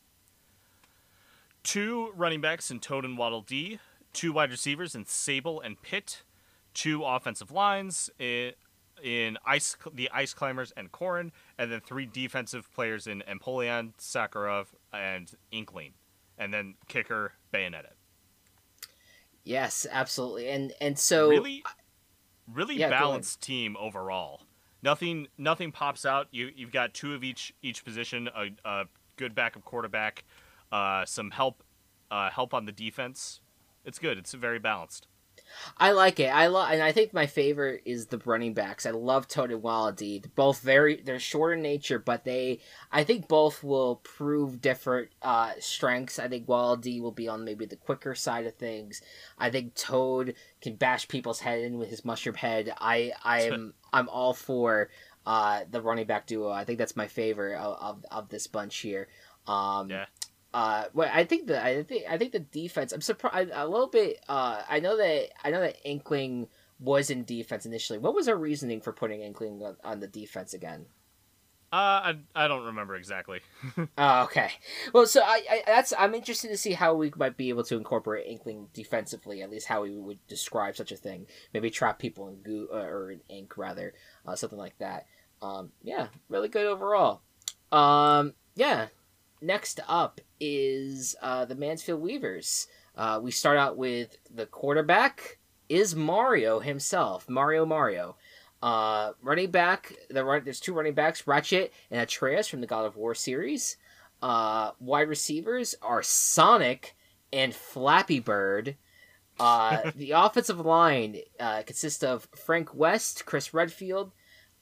Two 1.63 2.11
running 2.15 2.41
backs 2.41 2.69
in 2.69 2.79
Toad 2.79 3.05
and 3.05 3.17
Waddle 3.17 3.41
Dee. 3.41 3.79
Two 4.13 4.31
wide 4.33 4.51
receivers 4.51 4.93
in 4.93 5.05
Sable 5.05 5.59
and 5.59 5.81
Pit. 5.81 6.21
Two 6.75 7.03
offensive 7.03 7.49
lines 7.51 8.11
in, 8.19 8.53
in 9.03 9.37
Ice 9.45 9.75
the 9.93 10.09
Ice 10.11 10.33
Climbers 10.33 10.71
and 10.77 10.91
Korin, 10.91 11.31
and 11.57 11.71
then 11.71 11.81
three 11.81 12.05
defensive 12.05 12.71
players 12.73 13.07
in 13.07 13.23
Empoleon, 13.27 13.93
Sakharov, 13.97 14.67
and 14.93 15.31
Inkling, 15.51 15.93
and 16.37 16.53
then 16.53 16.75
kicker 16.87 17.33
Bayonetta. 17.53 17.91
yes, 19.43 19.85
absolutely. 19.89 20.49
And 20.49 20.73
and 20.81 20.97
so 20.99 21.29
really 21.29 21.63
really 22.47 22.77
Yeah, 22.77 22.89
balanced 22.89 23.41
team 23.41 23.75
overall. 23.79 24.41
Nothing 24.81 25.27
nothing 25.37 25.71
pops 25.71 26.05
out. 26.05 26.27
You 26.31 26.51
you've 26.55 26.71
got 26.71 26.93
two 26.93 27.13
of 27.13 27.23
each 27.23 27.53
each 27.61 27.83
position 27.83 28.29
a, 28.35 28.49
a 28.65 28.85
good 29.17 29.35
backup 29.35 29.65
quarterback 29.65 30.25
uh, 30.71 31.05
some 31.05 31.31
help 31.31 31.63
uh, 32.11 32.29
help 32.29 32.53
on 32.53 32.65
the 32.65 32.71
defense. 32.71 33.41
It's 33.85 33.99
good. 33.99 34.17
It's 34.17 34.33
very 34.33 34.59
balanced 34.59 35.07
I 35.77 35.91
like 35.91 36.19
it. 36.19 36.27
I 36.27 36.47
love, 36.47 36.71
and 36.71 36.81
I 36.81 36.91
think 36.91 37.13
my 37.13 37.25
favorite 37.25 37.81
is 37.85 38.07
the 38.07 38.17
running 38.25 38.53
backs. 38.53 38.85
I 38.85 38.91
love 38.91 39.27
Toad 39.27 39.51
and. 39.51 40.19
They're 40.19 40.31
Both 40.35 40.61
very, 40.61 41.01
they're 41.01 41.19
short 41.19 41.53
in 41.53 41.61
nature, 41.61 41.99
but 41.99 42.23
they, 42.23 42.59
I 42.91 43.03
think 43.03 43.27
both 43.27 43.63
will 43.63 43.97
prove 43.97 44.61
different 44.61 45.09
uh, 45.21 45.53
strengths. 45.59 46.19
I 46.19 46.27
think 46.27 46.47
Wallaby 46.47 46.99
will 46.99 47.11
be 47.11 47.27
on 47.27 47.45
maybe 47.45 47.65
the 47.65 47.75
quicker 47.75 48.15
side 48.15 48.45
of 48.45 48.55
things. 48.55 49.01
I 49.37 49.49
think 49.49 49.75
Toad 49.75 50.35
can 50.61 50.75
bash 50.75 51.07
people's 51.07 51.39
head 51.39 51.59
in 51.59 51.77
with 51.77 51.89
his 51.89 52.05
mushroom 52.05 52.35
head. 52.35 52.73
I, 52.79 53.13
I 53.23 53.41
am, 53.41 53.73
I'm 53.93 54.09
all 54.09 54.33
for 54.33 54.89
uh, 55.25 55.61
the 55.69 55.81
running 55.81 56.07
back 56.07 56.27
duo. 56.27 56.49
I 56.49 56.63
think 56.63 56.79
that's 56.79 56.95
my 56.95 57.07
favorite 57.07 57.57
of, 57.57 57.77
of, 57.81 58.05
of 58.11 58.29
this 58.29 58.47
bunch 58.47 58.77
here. 58.77 59.07
Um, 59.47 59.89
Yeah. 59.89 60.05
Uh, 60.53 60.85
well, 60.93 61.09
I 61.13 61.25
think 61.25 61.47
the 61.47 61.63
I 61.63 61.83
think 61.83 62.05
I 62.09 62.17
think 62.17 62.31
the 62.31 62.39
defense. 62.39 62.91
I'm 62.91 63.01
surprised 63.01 63.51
a 63.53 63.67
little 63.67 63.87
bit. 63.87 64.19
Uh, 64.27 64.61
I 64.67 64.79
know 64.79 64.97
that 64.97 65.29
I 65.43 65.51
know 65.51 65.61
that 65.61 65.77
Inkling 65.83 66.47
was 66.79 67.09
in 67.09 67.23
defense 67.23 67.65
initially. 67.65 67.99
What 67.99 68.15
was 68.15 68.27
our 68.27 68.37
reasoning 68.37 68.81
for 68.81 68.91
putting 68.91 69.21
Inkling 69.21 69.61
on, 69.61 69.77
on 69.83 69.99
the 69.99 70.07
defense 70.07 70.53
again? 70.53 70.87
uh, 71.71 71.75
I, 71.75 72.15
I 72.33 72.47
don't 72.47 72.65
remember 72.65 72.95
exactly 72.95 73.41
Oh, 73.97 74.23
okay. 74.23 74.49
Well, 74.91 75.05
so 75.05 75.21
I, 75.21 75.43
I 75.49 75.63
that's 75.67 75.93
I'm 75.97 76.15
interested 76.15 76.47
to 76.47 76.57
see 76.57 76.73
how 76.73 76.95
we 76.95 77.11
might 77.15 77.37
be 77.37 77.49
able 77.49 77.63
to 77.65 77.77
incorporate 77.77 78.25
Inkling 78.25 78.69
defensively. 78.73 79.43
At 79.43 79.51
least 79.51 79.67
how 79.67 79.83
we 79.83 79.95
would 79.95 80.25
describe 80.27 80.75
such 80.75 80.91
a 80.91 80.97
thing. 80.97 81.27
Maybe 81.53 81.69
trap 81.69 81.99
people 81.99 82.27
in 82.29 82.37
goo 82.37 82.69
uh, 82.73 82.77
or 82.77 83.11
in 83.11 83.21
ink 83.29 83.55
rather, 83.55 83.93
uh, 84.25 84.35
something 84.35 84.57
like 84.57 84.79
that. 84.79 85.05
Um, 85.43 85.71
yeah, 85.83 86.07
really 86.27 86.47
good 86.49 86.65
overall. 86.65 87.21
Um, 87.71 88.33
yeah. 88.55 88.87
Next 89.41 89.79
up 89.87 90.21
is 90.39 91.15
uh, 91.21 91.45
the 91.45 91.55
Mansfield 91.55 92.01
Weavers. 92.01 92.67
Uh, 92.95 93.19
we 93.21 93.31
start 93.31 93.57
out 93.57 93.77
with 93.77 94.17
the 94.33 94.45
quarterback 94.45 95.37
is 95.69 95.95
Mario 95.95 96.59
himself, 96.59 97.29
Mario 97.29 97.65
Mario. 97.65 98.17
Uh, 98.61 99.13
running 99.21 99.51
back, 99.51 99.93
the 100.09 100.25
run, 100.25 100.43
there's 100.43 100.59
two 100.59 100.73
running 100.73 100.93
backs, 100.93 101.25
Ratchet 101.25 101.71
and 101.89 102.01
Atreus 102.01 102.47
from 102.47 102.59
the 102.59 102.67
God 102.67 102.85
of 102.85 102.97
War 102.97 103.15
series. 103.15 103.77
Uh, 104.21 104.71
wide 104.79 105.07
receivers 105.07 105.75
are 105.81 106.03
Sonic 106.03 106.95
and 107.31 107.55
Flappy 107.55 108.19
Bird. 108.19 108.75
Uh, 109.39 109.91
the 109.95 110.11
offensive 110.11 110.59
line 110.59 111.19
uh, 111.39 111.61
consists 111.65 112.03
of 112.03 112.27
Frank 112.35 112.75
West, 112.75 113.25
Chris 113.25 113.53
Redfield, 113.53 114.11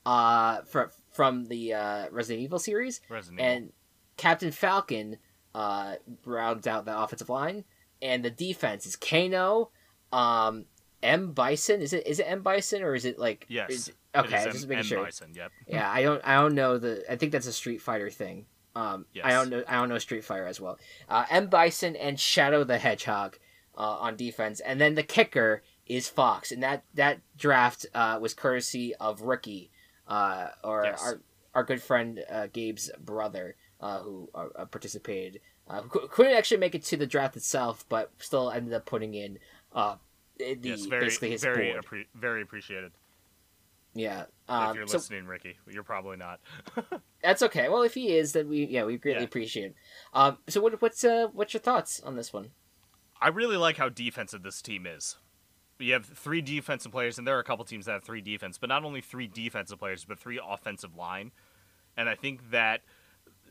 uh, 0.05 0.61
from 0.61 0.89
from 1.11 1.45
the 1.47 1.73
uh, 1.73 2.09
Resident 2.11 2.43
Evil 2.43 2.59
series, 2.59 3.01
Resident 3.09 3.39
Evil. 3.39 3.51
and 3.51 3.73
Captain 4.17 4.51
Falcon 4.51 5.17
uh, 5.55 5.95
rounds 6.25 6.67
out 6.67 6.85
the 6.85 6.99
offensive 6.99 7.29
line, 7.29 7.63
and 8.01 8.23
the 8.25 8.29
defense 8.29 8.85
is 8.85 8.95
Kano, 8.95 9.69
um, 10.11 10.65
M 11.03 11.31
Bison. 11.31 11.81
Is 11.81 11.93
it 11.93 12.05
is 12.07 12.19
it 12.19 12.23
M 12.23 12.41
Bison 12.41 12.81
or 12.83 12.95
is 12.95 13.05
it 13.05 13.17
like 13.19 13.45
Yes, 13.49 13.69
is- 13.71 13.91
okay, 14.15 14.37
is 14.39 14.53
just 14.53 14.63
M- 14.63 14.69
making 14.69 14.79
M. 14.79 14.85
sure. 14.85 15.03
Bison, 15.05 15.31
yep 15.35 15.51
Yeah, 15.67 15.89
I 15.89 16.01
don't 16.01 16.21
I 16.25 16.35
don't 16.35 16.55
know 16.55 16.77
the 16.77 17.03
I 17.11 17.15
think 17.15 17.31
that's 17.31 17.47
a 17.47 17.53
Street 17.53 17.81
Fighter 17.81 18.09
thing. 18.09 18.45
Um, 18.75 19.05
I 19.23 19.31
don't 19.31 19.49
know 19.49 19.63
I 19.67 19.75
don't 19.75 19.89
know 19.89 19.97
Street 19.97 20.23
Fighter 20.23 20.45
as 20.45 20.59
well. 20.61 20.77
Uh, 21.09 21.25
M 21.29 21.47
Bison 21.47 21.95
and 21.95 22.19
Shadow 22.19 22.63
the 22.63 22.77
Hedgehog 22.77 23.37
uh, 23.77 23.81
on 23.99 24.15
defense, 24.15 24.59
and 24.59 24.79
then 24.81 24.95
the 24.95 25.03
kicker 25.03 25.63
is 25.85 26.07
Fox, 26.09 26.51
and 26.51 26.61
that 26.63 26.83
that 26.95 27.19
draft 27.37 27.85
uh, 27.95 28.17
was 28.21 28.33
courtesy 28.33 28.93
of 28.95 29.21
Ricky, 29.21 29.71
uh, 30.07 30.47
or 30.63 30.83
Yes. 30.85 31.01
our 31.03 31.21
our 31.55 31.63
good 31.63 31.81
friend 31.81 32.23
uh, 32.29 32.47
Gabe's 32.53 32.91
brother, 32.99 33.55
uh, 33.79 33.99
who 33.99 34.29
uh, 34.33 34.47
uh, 34.55 34.65
participated. 34.65 35.41
Uh, 35.67 35.81
who 35.81 36.07
couldn't 36.07 36.33
actually 36.33 36.57
make 36.57 36.75
it 36.75 36.83
to 36.85 36.97
the 36.97 37.05
draft 37.07 37.35
itself, 37.35 37.85
but 37.89 38.11
still 38.19 38.49
ended 38.51 38.73
up 38.73 38.85
putting 38.85 39.13
in 39.13 39.37
uh, 39.73 39.95
the 40.37 40.55
yes 40.63 40.85
very 40.85 40.99
basically 41.05 41.31
his 41.31 41.41
very 41.41 41.71
board. 41.71 41.85
appre- 41.85 42.05
very 42.15 42.41
appreciated 42.41 42.91
yeah, 43.93 44.21
if 44.21 44.27
um, 44.49 44.75
you're 44.75 44.85
so 44.85 44.97
listening 44.97 45.25
ricky 45.25 45.57
you're 45.71 45.83
probably 45.83 46.17
not 46.17 46.39
That's 47.23 47.41
okay. 47.41 47.67
Well, 47.67 47.81
if 47.81 47.95
he 47.95 48.15
is, 48.15 48.33
then 48.33 48.47
we 48.47 48.65
yeah 48.65 48.85
we 48.85 48.97
greatly 48.97 49.21
Yeah. 49.21 49.25
appreciate 49.25 49.65
him. 49.65 49.73
Um, 50.13 50.37
so 50.47 50.61
what 50.61 50.79
what's 50.81 51.03
uh 51.03 51.27
what's 51.33 51.53
your 51.53 51.61
thoughts 51.61 51.99
on 52.01 52.15
this 52.15 52.31
one? 52.31 52.51
I 53.19 53.29
really 53.29 53.57
like 53.57 53.77
how 53.77 53.89
defensive 53.89 54.43
this 54.43 54.61
team 54.61 54.85
is. 54.85 55.17
You 55.79 55.93
have 55.93 56.05
three 56.05 56.41
defensive 56.41 56.91
players, 56.91 57.17
and 57.17 57.27
there 57.27 57.35
are 57.35 57.39
a 57.39 57.43
couple 57.43 57.65
teams 57.65 57.85
that 57.85 57.93
have 57.93 58.03
three 58.03 58.21
defense, 58.21 58.57
but 58.57 58.69
not 58.69 58.83
only 58.83 59.01
three 59.01 59.27
defensive 59.27 59.79
players, 59.79 60.05
but 60.05 60.19
three 60.19 60.39
offensive 60.43 60.95
line. 60.95 61.31
And 61.95 62.07
I 62.07 62.15
think 62.15 62.51
that 62.51 62.81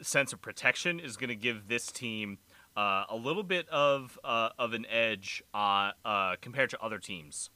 sense 0.02 0.32
of 0.32 0.40
protection 0.40 1.00
is 1.00 1.16
going 1.16 1.28
to 1.28 1.36
give 1.36 1.68
this 1.68 1.86
team 1.86 2.38
uh, 2.76 3.04
a 3.08 3.16
little 3.16 3.42
bit 3.42 3.68
of 3.68 4.18
uh, 4.22 4.50
of 4.58 4.72
an 4.72 4.86
edge 4.86 5.42
uh, 5.54 5.92
uh, 6.04 6.36
compared 6.40 6.70
to 6.70 6.80
other 6.80 6.98
teams. 6.98 7.50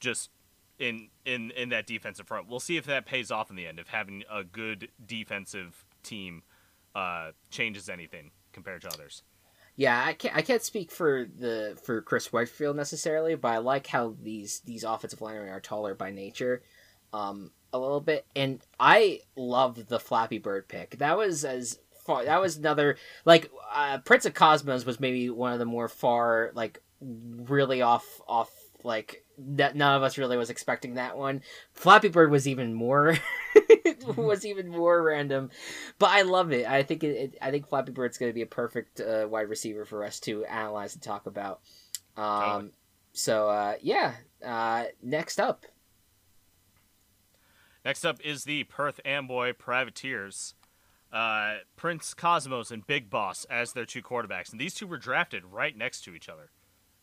Just 0.00 0.30
in 0.78 1.08
in 1.24 1.50
in 1.52 1.68
that 1.70 1.86
defensive 1.86 2.26
front, 2.26 2.48
we'll 2.48 2.60
see 2.60 2.76
if 2.76 2.84
that 2.86 3.06
pays 3.06 3.30
off 3.30 3.50
in 3.50 3.56
the 3.56 3.66
end. 3.66 3.78
If 3.78 3.88
having 3.88 4.24
a 4.30 4.42
good 4.42 4.88
defensive 5.04 5.84
team 6.02 6.42
uh, 6.94 7.30
changes 7.50 7.88
anything 7.88 8.30
compared 8.52 8.82
to 8.82 8.88
others. 8.88 9.22
Yeah, 9.76 10.02
I 10.04 10.12
can't 10.12 10.36
I 10.36 10.42
can't 10.42 10.62
speak 10.62 10.90
for 10.92 11.26
the 11.36 11.76
for 11.82 12.00
Chris 12.02 12.32
Whitefield 12.32 12.76
necessarily, 12.76 13.34
but 13.34 13.48
I 13.48 13.58
like 13.58 13.86
how 13.86 14.14
these 14.22 14.60
these 14.60 14.84
offensive 14.84 15.20
linemen 15.20 15.48
are 15.48 15.60
taller 15.60 15.94
by 15.94 16.10
nature, 16.12 16.62
um, 17.12 17.50
a 17.74 17.78
little 17.78 18.00
bit, 18.00 18.24
and 18.36 18.60
I 18.78 19.20
loved 19.36 19.88
the 19.88 19.98
Flappy 19.98 20.38
Bird 20.38 20.68
pick. 20.68 20.98
That 20.98 21.18
was 21.18 21.44
as 21.44 21.80
far 22.06 22.24
that 22.24 22.40
was 22.40 22.56
another 22.56 22.96
like 23.24 23.50
uh, 23.72 23.98
Prince 23.98 24.26
of 24.26 24.34
Cosmos 24.34 24.86
was 24.86 25.00
maybe 25.00 25.28
one 25.28 25.52
of 25.52 25.58
the 25.58 25.64
more 25.64 25.88
far 25.88 26.52
like 26.54 26.80
really 27.00 27.82
off 27.82 28.06
off 28.28 28.50
like 28.84 29.24
that 29.36 29.74
none 29.74 29.96
of 29.96 30.04
us 30.04 30.16
really 30.16 30.36
was 30.36 30.50
expecting 30.50 30.94
that 30.94 31.18
one. 31.18 31.42
Flappy 31.72 32.08
Bird 32.08 32.30
was 32.30 32.46
even 32.46 32.72
more 32.72 33.18
was 34.16 34.46
even 34.46 34.68
more 34.68 35.02
random, 35.02 35.50
but 35.98 36.10
I 36.10 36.22
love 36.22 36.52
it. 36.52 36.68
I 36.68 36.84
think 36.84 37.02
it, 37.02 37.16
it 37.16 37.38
I 37.42 37.50
think 37.50 37.68
Flappy 37.68 37.90
Bird's 37.90 38.18
going 38.18 38.30
to 38.30 38.34
be 38.34 38.42
a 38.42 38.46
perfect 38.46 39.00
uh, 39.00 39.26
wide 39.28 39.48
receiver 39.48 39.84
for 39.84 40.04
us 40.04 40.20
to 40.20 40.44
analyze 40.44 40.94
and 40.94 41.02
talk 41.02 41.26
about. 41.26 41.60
Um, 42.16 42.70
so 43.12 43.48
uh, 43.48 43.74
yeah. 43.80 44.12
Uh, 44.44 44.84
next 45.02 45.40
up, 45.40 45.64
Next 47.84 48.04
up 48.04 48.20
is 48.22 48.44
the 48.44 48.64
Perth 48.64 49.00
Amboy 49.04 49.52
Privateers. 49.52 50.54
Uh, 51.12 51.56
Prince 51.76 52.14
Cosmos 52.14 52.70
and 52.70 52.86
Big 52.86 53.08
Boss 53.08 53.44
as 53.50 53.72
their 53.72 53.84
two 53.84 54.02
quarterbacks, 54.02 54.50
and 54.50 54.60
these 54.60 54.74
two 54.74 54.86
were 54.86 54.98
drafted 54.98 55.44
right 55.44 55.76
next 55.76 56.02
to 56.04 56.14
each 56.14 56.28
other. 56.28 56.50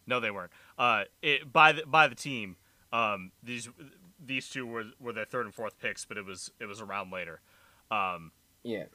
No, 0.06 0.20
they 0.20 0.32
weren't. 0.32 0.52
Uh, 0.78 1.04
it, 1.22 1.54
by 1.54 1.72
the 1.72 1.86
by 1.86 2.08
the 2.08 2.16
team. 2.16 2.58
Um, 2.92 3.32
these 3.42 3.70
these 4.20 4.50
two 4.50 4.66
were 4.66 4.86
were 5.00 5.14
their 5.14 5.26
third 5.26 5.46
and 5.46 5.56
fourth 5.56 5.80
picks, 5.80 6.04
but 6.04 6.18
it 6.18 6.26
was 6.26 6.52
it 6.60 6.66
was 6.66 6.82
around 6.82 7.14
later. 7.14 7.40
Um, 7.90 8.32
yeah, 8.64 8.86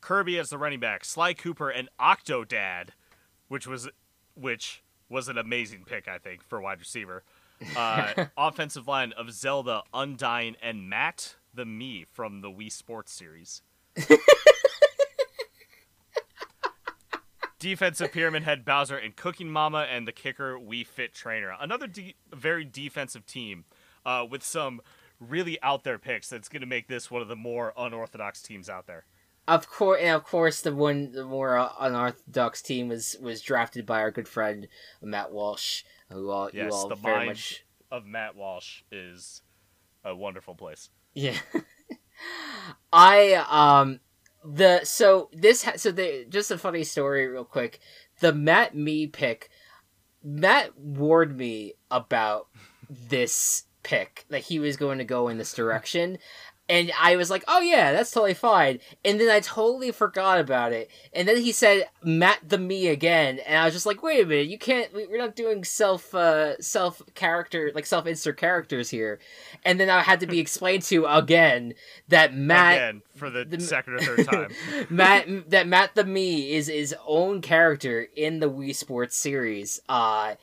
Kirby 0.00 0.38
as 0.38 0.48
the 0.48 0.56
running 0.56 0.80
back, 0.80 1.04
Sly 1.04 1.34
Cooper 1.34 1.68
and 1.68 1.88
Octodad, 2.00 2.90
which 3.48 3.66
was 3.66 3.88
which 4.34 4.82
was 5.08 5.28
an 5.28 5.38
amazing 5.38 5.84
pick, 5.84 6.08
I 6.08 6.18
think, 6.18 6.42
for 6.42 6.60
wide 6.60 6.78
receiver. 6.78 7.22
Uh, 7.76 8.26
offensive 8.36 8.86
line 8.86 9.12
of 9.12 9.32
Zelda, 9.32 9.82
Undyne, 9.92 10.56
and 10.62 10.88
Matt 10.88 11.36
the 11.54 11.64
Me 11.64 12.04
from 12.04 12.40
the 12.40 12.50
Wii 12.50 12.70
Sports 12.70 13.12
series. 13.12 13.62
defensive 17.58 18.12
pyramid 18.12 18.44
head 18.44 18.64
Bowser 18.64 18.96
and 18.96 19.16
Cooking 19.16 19.50
Mama 19.50 19.86
and 19.90 20.06
the 20.06 20.12
kicker 20.12 20.56
Wii 20.58 20.86
Fit 20.86 21.12
Trainer. 21.12 21.54
Another 21.58 21.88
de- 21.88 22.14
very 22.32 22.64
defensive 22.64 23.26
team 23.26 23.64
uh, 24.06 24.24
with 24.28 24.44
some 24.44 24.80
really 25.20 25.60
out 25.62 25.82
there 25.84 25.98
picks 25.98 26.28
that's 26.28 26.48
going 26.48 26.60
to 26.60 26.66
make 26.66 26.86
this 26.86 27.10
one 27.10 27.22
of 27.22 27.28
the 27.28 27.36
more 27.36 27.72
unorthodox 27.76 28.40
teams 28.42 28.68
out 28.68 28.86
there. 28.86 29.04
Of 29.48 29.66
course, 29.66 30.00
and 30.02 30.14
of 30.14 30.24
course, 30.24 30.60
the 30.60 30.74
one 30.74 31.12
the 31.12 31.24
more 31.24 31.56
uh, 31.56 31.70
unorthodox 31.80 32.60
team 32.60 32.88
was 32.88 33.16
was 33.18 33.40
drafted 33.40 33.86
by 33.86 34.00
our 34.00 34.10
good 34.10 34.28
friend 34.28 34.68
Matt 35.00 35.32
Walsh, 35.32 35.84
who 36.10 36.28
all 36.28 36.50
Yes, 36.52 36.66
you 36.66 36.70
all 36.70 36.88
the 36.88 36.94
very 36.96 37.16
mind 37.16 37.28
much 37.28 37.64
of 37.90 38.04
Matt 38.04 38.36
Walsh 38.36 38.82
is 38.92 39.40
a 40.04 40.14
wonderful 40.14 40.54
place. 40.54 40.90
Yeah. 41.14 41.38
I 42.92 43.42
um 43.48 44.00
the 44.44 44.84
so 44.84 45.30
this 45.32 45.64
ha- 45.64 45.76
so 45.76 45.92
the 45.92 46.26
just 46.28 46.50
a 46.50 46.58
funny 46.58 46.84
story 46.84 47.26
real 47.26 47.44
quick. 47.44 47.80
The 48.20 48.34
Matt 48.34 48.76
me 48.76 49.06
pick 49.06 49.48
Matt 50.22 50.78
warned 50.78 51.38
me 51.38 51.72
about 51.90 52.48
this 52.90 53.64
pick 53.82 54.26
that 54.28 54.42
he 54.42 54.58
was 54.58 54.76
going 54.76 54.98
to 54.98 55.04
go 55.04 55.28
in 55.28 55.38
this 55.38 55.54
direction. 55.54 56.18
And 56.68 56.92
I 57.00 57.16
was 57.16 57.30
like, 57.30 57.44
"Oh 57.48 57.60
yeah, 57.60 57.92
that's 57.92 58.10
totally 58.10 58.34
fine." 58.34 58.80
And 59.04 59.18
then 59.18 59.30
I 59.30 59.40
totally 59.40 59.90
forgot 59.90 60.38
about 60.38 60.72
it. 60.72 60.90
And 61.14 61.26
then 61.26 61.38
he 61.38 61.50
said 61.50 61.88
Matt 62.02 62.40
the 62.46 62.58
me 62.58 62.88
again, 62.88 63.38
and 63.40 63.56
I 63.58 63.64
was 63.64 63.72
just 63.74 63.86
like, 63.86 64.02
"Wait 64.02 64.22
a 64.22 64.26
minute, 64.26 64.48
you 64.48 64.58
can't. 64.58 64.92
we- 64.92 65.06
We're 65.06 65.18
not 65.18 65.34
doing 65.34 65.64
self 65.64 66.14
uh, 66.14 66.60
self 66.60 67.00
character 67.14 67.70
like 67.74 67.86
self 67.86 68.06
insert 68.06 68.36
characters 68.36 68.90
here." 68.90 69.18
And 69.64 69.80
then 69.80 69.88
I 69.88 70.02
had 70.02 70.20
to 70.20 70.26
be 70.26 70.38
explained 70.40 70.82
to 70.84 71.06
again 71.06 71.72
that 72.08 72.34
Matt 72.34 72.76
Again, 72.76 73.02
for 73.16 73.30
the, 73.30 73.44
the- 73.44 73.60
second 73.60 73.94
or 73.94 74.00
third 74.00 74.26
time. 74.26 74.50
Matt 74.90 75.50
that 75.50 75.66
Matt 75.66 75.94
the 75.94 76.04
Me 76.04 76.52
is 76.54 76.66
his 76.66 76.94
own 77.06 77.40
character 77.40 78.08
in 78.14 78.40
the 78.40 78.50
Wii 78.50 78.74
Sports 78.74 79.16
series. 79.16 79.80
Uh 79.88 80.34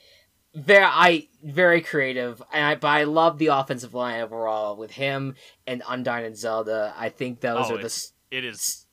very 0.55 0.83
I 0.85 1.27
very 1.43 1.81
creative 1.81 2.41
and 2.53 2.65
I 2.65 2.75
but 2.75 2.87
I 2.87 3.03
love 3.03 3.37
the 3.37 3.47
offensive 3.47 3.93
line 3.93 4.21
overall 4.21 4.75
with 4.77 4.91
him 4.91 5.35
and 5.67 5.81
Undyne 5.83 6.25
and 6.25 6.37
Zelda. 6.37 6.93
I 6.97 7.09
think 7.09 7.41
those 7.41 7.69
Oh, 7.69 7.75
are 7.75 7.81
the 7.81 8.07
it 8.31 8.45
is 8.45 8.85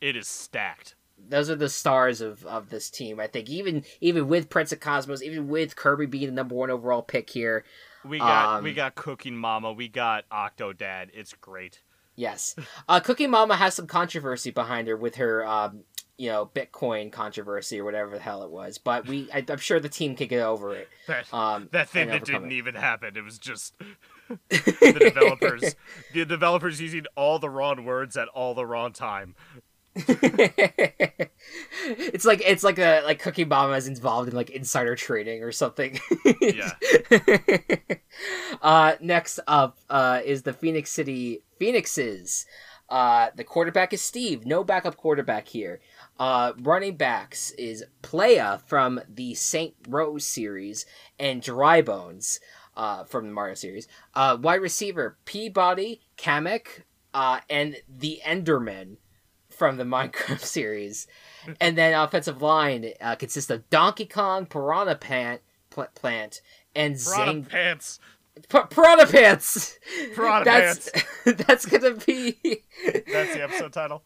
it 0.00 0.16
is 0.16 0.28
stacked. 0.28 0.94
those 1.18 1.50
are 1.50 1.56
the 1.56 1.68
stars 1.68 2.20
of, 2.20 2.46
of 2.46 2.70
this 2.70 2.88
team. 2.90 3.20
I 3.20 3.26
think 3.26 3.50
even 3.50 3.84
even 4.00 4.28
with 4.28 4.48
Prince 4.48 4.72
of 4.72 4.80
Cosmos, 4.80 5.22
even 5.22 5.48
with 5.48 5.76
Kirby 5.76 6.06
being 6.06 6.26
the 6.26 6.32
number 6.32 6.54
one 6.54 6.70
overall 6.70 7.02
pick 7.02 7.28
here, 7.30 7.64
We 8.04 8.18
got 8.18 8.62
we 8.62 8.70
Um, 8.70 8.76
got 8.76 8.94
Cooking 8.94 9.36
Mama, 9.36 9.72
we 9.72 9.88
got 9.88 10.28
Octodad. 10.30 11.08
It's 11.12 11.34
great. 11.34 11.80
Yes. 12.16 12.54
Uh, 12.88 13.00
Cookie 13.00 13.26
Mama 13.26 13.56
has 13.56 13.74
some 13.74 13.86
controversy 13.86 14.50
behind 14.50 14.88
her 14.88 14.96
with 14.96 15.14
her, 15.16 15.46
um, 15.46 15.84
you 16.20 16.28
know, 16.28 16.50
Bitcoin 16.54 17.10
controversy 17.10 17.80
or 17.80 17.84
whatever 17.84 18.10
the 18.10 18.22
hell 18.22 18.42
it 18.42 18.50
was. 18.50 18.76
But 18.76 19.08
we, 19.08 19.30
I, 19.32 19.42
I'm 19.48 19.56
sure 19.56 19.80
the 19.80 19.88
team 19.88 20.14
can 20.14 20.28
get 20.28 20.42
over 20.42 20.74
it. 20.74 20.86
That 21.06 21.32
Um, 21.32 21.70
that 21.72 21.88
thing 21.88 22.08
that 22.08 22.26
didn't 22.26 22.52
it. 22.52 22.56
even 22.56 22.74
happen. 22.74 23.16
It 23.16 23.24
was 23.24 23.38
just 23.38 23.74
the 24.28 24.96
developers 25.00 25.74
the 26.12 26.26
developers 26.26 26.78
using 26.80 27.06
all 27.16 27.38
the 27.38 27.48
wrong 27.48 27.86
words 27.86 28.18
at 28.18 28.28
all 28.28 28.54
the 28.54 28.66
wrong 28.66 28.92
time. 28.92 29.34
it's 29.96 30.08
like 32.24 32.40
it's 32.46 32.62
like 32.62 32.78
a 32.78 33.00
like 33.00 33.18
Cookie 33.18 33.44
Mama 33.46 33.72
is 33.72 33.88
involved 33.88 34.28
in 34.28 34.36
like 34.36 34.50
insider 34.50 34.94
trading 34.94 35.42
or 35.42 35.50
something. 35.50 35.98
Yeah. 36.40 36.70
uh, 38.62 38.92
next 39.00 39.40
up 39.48 39.78
uh, 39.88 40.20
is 40.24 40.42
the 40.42 40.52
Phoenix 40.52 40.92
City 40.92 41.40
Phoenixes. 41.58 42.46
Uh, 42.90 43.30
the 43.36 43.44
quarterback 43.44 43.92
is 43.92 44.02
Steve. 44.02 44.44
No 44.44 44.64
backup 44.64 44.96
quarterback 44.96 45.48
here. 45.48 45.80
Uh, 46.20 46.52
running 46.60 46.96
backs 46.96 47.50
is 47.52 47.82
Playa 48.02 48.58
from 48.66 49.00
the 49.08 49.34
Saints 49.34 49.78
Row 49.88 50.18
series 50.18 50.84
and 51.18 51.40
Dry 51.40 51.80
Bones 51.80 52.40
uh, 52.76 53.04
from 53.04 53.26
the 53.26 53.32
Mario 53.32 53.54
series. 53.54 53.88
Uh, 54.14 54.36
wide 54.38 54.60
receiver 54.60 55.16
P-body, 55.24 56.02
Kamek, 56.18 56.82
uh, 57.14 57.40
and 57.48 57.76
the 57.88 58.20
Enderman 58.22 58.98
from 59.48 59.78
the 59.78 59.84
Minecraft 59.96 60.40
series. 60.40 61.06
And 61.58 61.78
then 61.78 61.94
offensive 61.94 62.42
line 62.42 62.92
uh, 63.00 63.16
consists 63.16 63.50
of 63.50 63.70
Donkey 63.70 64.04
Kong, 64.04 64.44
Piranha 64.44 64.96
Plant, 64.96 65.40
pl- 65.70 65.88
Plant, 65.94 66.42
and 66.74 66.96
Piranha 67.02 67.32
Zang. 67.32 67.48
pants. 67.48 67.98
P- 68.46 68.58
Piranha 68.68 69.06
Pants. 69.06 69.78
Piranha 70.14 70.44
that's 70.44 70.90
that's 71.24 71.64
gonna 71.64 71.94
be. 71.94 72.38
That's 72.84 73.34
the 73.34 73.42
episode 73.42 73.72
title. 73.72 74.02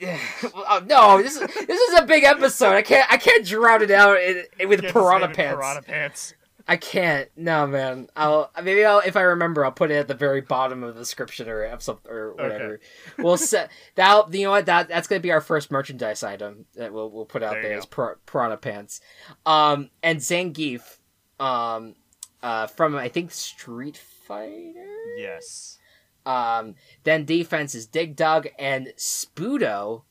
oh, 0.54 0.82
no, 0.86 1.22
this 1.22 1.36
is 1.36 1.40
this 1.66 1.80
is 1.80 1.98
a 1.98 2.02
big 2.04 2.24
episode. 2.24 2.74
I 2.74 2.82
can't 2.82 3.10
I 3.10 3.16
can't 3.16 3.44
drown 3.46 3.82
it 3.82 3.90
out 3.90 4.20
in, 4.20 4.44
in- 4.58 4.68
with 4.68 4.82
Piranha 4.82 5.28
Pants. 5.28 5.56
Piranha 5.56 5.82
pants. 5.82 6.34
I 6.68 6.76
can't. 6.76 7.28
No, 7.36 7.66
man. 7.68 8.08
I'll 8.16 8.50
maybe 8.60 8.84
I'll 8.84 8.98
if 8.98 9.16
I 9.16 9.20
remember, 9.22 9.64
I'll 9.64 9.70
put 9.70 9.92
it 9.92 9.94
at 9.94 10.08
the 10.08 10.14
very 10.14 10.40
bottom 10.40 10.82
of 10.82 10.94
the 10.94 11.00
description 11.00 11.48
or 11.48 11.62
episode 11.62 11.98
or 12.08 12.32
whatever. 12.32 12.74
Okay. 12.74 12.82
We'll 13.22 13.36
set 13.36 13.70
that. 13.94 14.34
You 14.34 14.44
know 14.46 14.50
what? 14.50 14.66
That 14.66 14.88
that's 14.88 15.06
gonna 15.06 15.20
be 15.20 15.30
our 15.30 15.40
first 15.40 15.70
merchandise 15.70 16.24
item 16.24 16.66
that 16.74 16.92
we'll 16.92 17.08
we'll 17.08 17.24
put 17.24 17.44
out 17.44 17.52
There 17.52 17.62
there 17.62 17.78
as 17.78 17.86
Pir- 17.86 18.18
Piranha 18.26 18.56
Pants. 18.56 19.00
Um, 19.44 19.90
and 20.02 20.18
Zangief, 20.18 20.98
um, 21.38 21.94
uh, 22.42 22.66
from 22.66 22.96
I 22.96 23.10
think 23.10 23.30
Street 23.30 23.96
Fighter. 23.96 24.86
Yes. 25.18 25.78
Um, 26.26 26.74
then 27.04 27.24
defense 27.24 27.74
is 27.74 27.86
Dig 27.86 28.16
Dug 28.16 28.48
and 28.58 28.88
Spudo. 28.96 30.02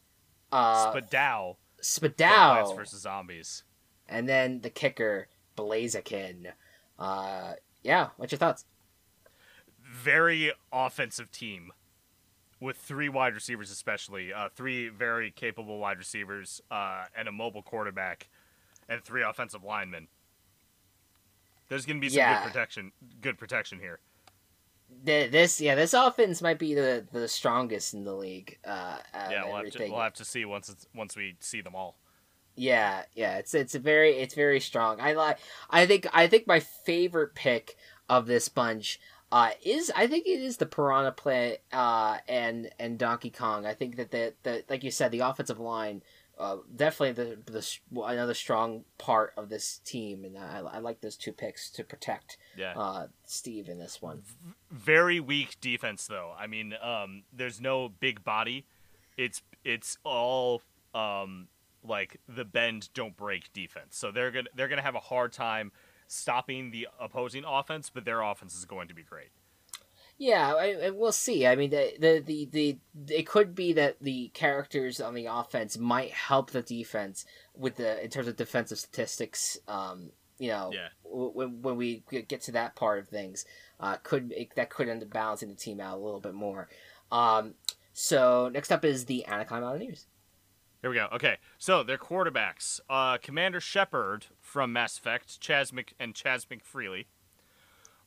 Uh, 0.51 0.91
Spadow. 0.93 1.57
Spadao. 1.81 2.73
versus 2.75 3.01
Zombies. 3.01 3.63
And 4.07 4.27
then 4.27 4.61
the 4.61 4.69
kicker, 4.69 5.27
Blaziken. 5.57 6.47
Uh, 6.97 7.53
yeah, 7.83 8.09
what's 8.17 8.31
your 8.31 8.39
thoughts? 8.39 8.65
Very 9.83 10.51
offensive 10.71 11.31
team. 11.31 11.71
With 12.61 12.77
three 12.77 13.09
wide 13.09 13.33
receivers, 13.35 13.69
especially 13.69 14.31
uh, 14.33 14.47
three 14.55 14.87
very 14.87 15.29
capable 15.29 15.77
wide 15.77 15.97
receivers, 15.97 16.61
uh, 16.71 17.03
and 17.15 17.27
a 17.27 17.31
mobile 17.31 17.61
quarterback, 17.61 18.29
and 18.87 19.03
three 19.03 19.21
offensive 19.21 19.63
linemen. 19.63 20.07
There's 21.67 21.85
going 21.85 21.97
to 21.97 22.01
be 22.01 22.09
some 22.09 22.19
Yeah. 22.19 22.41
good 22.41 22.47
protection. 22.47 22.91
Good 23.21 23.37
protection 23.37 23.79
here. 23.79 23.99
Th- 25.05 25.31
This, 25.31 25.61
yeah, 25.61 25.75
this 25.75 25.93
offense 25.93 26.41
might 26.41 26.59
be 26.59 26.73
the, 26.73 27.05
the 27.11 27.27
strongest 27.27 27.93
in 27.93 28.03
the 28.03 28.13
league. 28.13 28.57
Uh, 28.65 28.97
yeah, 29.13 29.45
we'll 29.45 29.57
have, 29.57 29.71
to, 29.71 29.89
we'll 29.89 29.99
have 29.99 30.13
to 30.13 30.25
see 30.25 30.45
once 30.45 30.69
it's 30.69 30.87
once 30.95 31.15
we 31.15 31.35
see 31.39 31.61
them 31.61 31.75
all. 31.75 31.97
Yeah, 32.55 33.03
yeah, 33.13 33.37
it's 33.37 33.53
it's 33.53 33.75
very 33.75 34.11
it's 34.11 34.33
very 34.33 34.59
strong. 34.59 35.01
I 35.01 35.13
like. 35.13 35.39
I 35.69 35.85
think 35.85 36.07
I 36.13 36.27
think 36.27 36.47
my 36.47 36.61
favorite 36.61 37.35
pick 37.35 37.75
of 38.07 38.27
this 38.27 38.47
bunch 38.47 38.99
uh, 39.31 39.51
is 39.61 39.91
I 39.95 40.07
think 40.07 40.25
it 40.25 40.39
is 40.39 40.57
the 40.57 40.65
Piranha 40.65 41.11
play 41.11 41.57
uh, 41.73 42.17
and 42.29 42.69
and 42.79 42.97
Donkey 42.97 43.29
Kong. 43.29 43.65
I 43.65 43.73
think 43.73 43.97
that 43.97 44.11
the, 44.11 44.33
the 44.43 44.63
like 44.69 44.83
you 44.83 44.91
said 44.91 45.11
the 45.11 45.19
offensive 45.19 45.59
line 45.59 46.01
uh, 46.37 46.57
definitely 46.75 47.13
the 47.45 47.51
the 47.51 48.01
another 48.03 48.33
strong 48.33 48.83
part 48.97 49.33
of 49.37 49.49
this 49.49 49.79
team, 49.85 50.23
and 50.25 50.37
I, 50.37 50.59
I 50.59 50.79
like 50.79 51.01
those 51.01 51.15
two 51.15 51.31
picks 51.31 51.69
to 51.71 51.83
protect 51.83 52.37
Yeah. 52.57 52.73
uh, 52.75 53.07
Steve 53.25 53.69
in 53.69 53.79
this 53.79 54.01
one. 54.01 54.23
very 54.71 55.19
weak 55.19 55.57
defense 55.61 56.07
though. 56.07 56.33
I 56.37 56.47
mean, 56.47 56.73
um, 56.81 57.23
there's 57.31 57.61
no 57.61 57.89
big 57.89 58.23
body. 58.23 58.65
It's 59.17 59.41
it's 59.63 59.97
all 60.03 60.61
um, 60.93 61.47
like 61.83 62.19
the 62.27 62.43
bend 62.45 62.89
don't 62.93 63.15
break 63.15 63.53
defense. 63.53 63.97
So 63.97 64.11
they're 64.11 64.31
gonna 64.31 64.49
they're 64.55 64.67
gonna 64.67 64.81
have 64.81 64.95
a 64.95 64.99
hard 64.99 65.31
time 65.31 65.71
stopping 66.07 66.71
the 66.71 66.87
opposing 66.99 67.43
offense, 67.47 67.89
but 67.89 68.05
their 68.05 68.21
offense 68.21 68.55
is 68.55 68.65
going 68.65 68.87
to 68.89 68.93
be 68.93 69.03
great. 69.03 69.29
Yeah, 70.17 70.53
I, 70.55 70.85
I, 70.85 70.89
we'll 70.91 71.11
see. 71.11 71.45
I 71.45 71.55
mean, 71.57 71.71
the, 71.71 71.91
the 71.99 72.19
the 72.25 72.45
the 72.51 73.13
it 73.13 73.27
could 73.27 73.53
be 73.53 73.73
that 73.73 73.97
the 73.99 74.29
characters 74.33 75.01
on 75.01 75.13
the 75.13 75.25
offense 75.25 75.77
might 75.77 76.11
help 76.11 76.51
the 76.51 76.61
defense 76.61 77.25
with 77.53 77.75
the 77.75 78.01
in 78.03 78.09
terms 78.09 78.27
of 78.29 78.37
defensive 78.37 78.79
statistics. 78.79 79.57
Um, 79.67 80.11
you 80.37 80.49
know, 80.49 80.71
Yeah. 80.73 80.87
w- 81.03 81.31
when 81.33 81.61
when 81.61 81.75
we 81.75 82.03
get 82.09 82.41
to 82.43 82.51
that 82.53 82.75
part 82.75 82.99
of 82.99 83.09
things, 83.09 83.45
uh, 83.79 83.97
could 84.03 84.31
it, 84.35 84.55
that 84.55 84.69
could 84.69 84.87
end 84.87 85.03
up 85.03 85.09
balancing 85.09 85.49
the 85.49 85.55
team 85.55 85.81
out 85.81 85.97
a 85.97 86.01
little 86.01 86.21
bit 86.21 86.33
more. 86.33 86.69
Um, 87.11 87.55
so 87.91 88.49
next 88.53 88.71
up 88.71 88.85
is 88.85 89.05
the 89.05 89.25
Anaheim 89.25 89.61
Mountaineers. 89.63 90.07
Here 90.81 90.89
we 90.89 90.95
go. 90.97 91.07
Okay, 91.13 91.37
so 91.57 91.83
their 91.83 91.97
quarterbacks: 91.97 92.79
uh, 92.89 93.17
Commander 93.17 93.59
Shepard 93.59 94.27
from 94.39 94.71
Mass 94.71 94.97
Effect, 94.97 95.41
Chaz 95.41 95.73
Mc 95.73 95.93
and 95.99 96.13
Chaz 96.13 96.45
McFreely. 96.47 97.05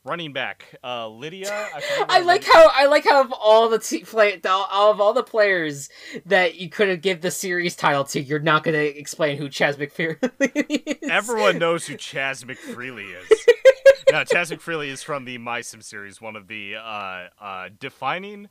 Running 0.09 0.33
back: 0.33 0.75
uh, 0.83 1.09
Lydia. 1.09 1.51
I, 1.53 2.05
I 2.09 2.21
like 2.21 2.45
how 2.45 2.71
I 2.73 2.87
like 2.87 3.05
how 3.05 3.23
of 3.23 3.33
all 3.33 3.69
the 3.69 3.79
te- 3.79 4.05
play 4.05 4.41
of 4.45 5.01
all 5.01 5.13
the 5.13 5.23
players 5.23 5.89
that 6.27 6.57
you 6.57 6.69
could 6.71 6.89
have 6.89 7.03
give 7.03 7.21
the 7.21 7.31
series 7.31 7.77
title 7.77 8.05
to, 8.05 8.21
you're 8.21 8.39
not 8.39 8.65
going 8.65 8.75
to 8.77 8.99
explain 8.99 9.37
who 9.37 9.49
Chaz 9.49 9.77
McFreely 9.77 11.03
is. 11.03 11.11
Everyone 11.11 11.59
knows 11.61 11.87
who 11.87 11.97
Chaz 11.97 12.45
McFreely 12.45 13.15
is. 13.15 13.47
no, 14.11 14.25
Chaz 14.25 14.51
McFreely 14.57 14.89
is 14.89 15.03
from 15.03 15.25
the 15.25 15.37
My 15.39 15.61
Sim 15.61 15.83
series, 15.83 16.21
one 16.21 16.37
of 16.37 16.49
the 16.49 16.77
uh, 16.77 17.25
uh, 17.41 17.69
defining, 17.79 18.49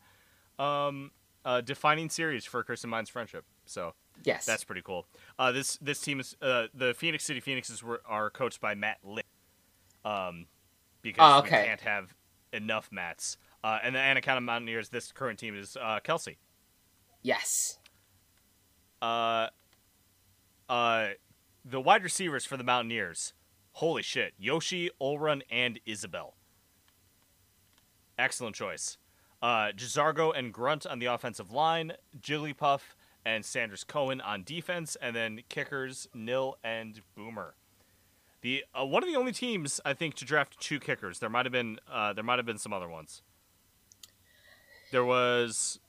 um, 0.60 1.12
uh, 1.44 1.62
defining 1.62 2.10
series 2.10 2.46
for 2.46 2.64
Kristen 2.64 2.90
Mine's 2.90 3.10
friendship. 3.10 3.46
So 3.66 3.94
Yes. 4.24 4.46
that's 4.46 4.64
pretty 4.64 4.82
cool. 4.82 5.06
Uh, 5.40 5.52
this 5.52 5.78
this 5.78 6.02
team 6.02 6.20
is 6.20 6.36
uh, 6.42 6.68
the 6.74 6.94
Phoenix 6.94 7.24
City 7.24 7.40
Phoenixes 7.40 7.84
were, 7.84 8.02
are 8.06 8.30
coached 8.30 8.60
by 8.60 8.74
Matt 8.76 8.98
Lick, 9.04 9.26
um, 10.04 10.46
because 11.12 11.34
Oh, 11.34 11.42
we 11.42 11.48
okay. 11.48 11.66
can't 11.66 11.82
have 11.82 12.14
enough 12.54 12.90
mats. 12.92 13.38
Uh, 13.64 13.80
and 13.84 13.96
the 13.96 14.00
Anaconda 14.00 14.42
Mountaineers, 14.42 14.90
this 14.90 15.12
current 15.12 15.38
team 15.40 15.58
is 15.58 15.76
uh, 15.76 16.00
Kelcie. 16.04 16.38
yes. 17.22 17.78
Uh, 19.02 19.48
uh, 20.70 21.10
the 21.64 21.80
wide 21.80 22.04
receivers 22.04 22.46
for 22.46 22.58
the 22.58 22.64
Mountaineers. 22.64 23.34
Holy 23.74 24.02
shit. 24.02 24.34
Yoshi, 24.40 24.90
Olrun, 25.02 25.42
and 25.52 25.80
Isabelle. 25.86 26.36
Excellent 28.18 28.56
choice. 28.56 28.98
Uh, 29.42 29.68
J'zargo 29.76 30.34
and 30.36 30.52
Grunt 30.52 30.86
on 30.88 30.98
the 31.00 31.06
offensive 31.06 31.52
line, 31.52 31.94
Jigglypuff 32.20 32.82
and 33.24 33.46
Sanders 33.46 33.84
Cohen 33.84 34.20
on 34.22 34.44
defense, 34.44 34.98
and 35.00 35.16
then 35.16 35.42
kickers 35.50 36.08
Nil 36.16 36.58
and 36.64 37.02
Boomer. 37.16 37.54
The 38.48 38.64
uh, 38.74 38.86
one 38.86 39.04
of 39.04 39.10
the 39.10 39.18
only 39.18 39.34
teams 39.34 39.82
I 39.84 39.94
think 39.94 40.16
to 40.16 40.26
draft 40.26 40.58
two 40.62 40.80
kickers. 40.80 41.20
There 41.20 41.30
might 41.30 41.46
have 41.46 41.52
been 41.52 41.80
uh, 41.92 42.14
there 42.14 42.24
might 42.24 42.40
have 42.40 42.46
been 42.46 42.58
some 42.58 42.72
other 42.72 42.88
ones. 42.88 43.22
There 44.94 45.04
was 45.04 45.80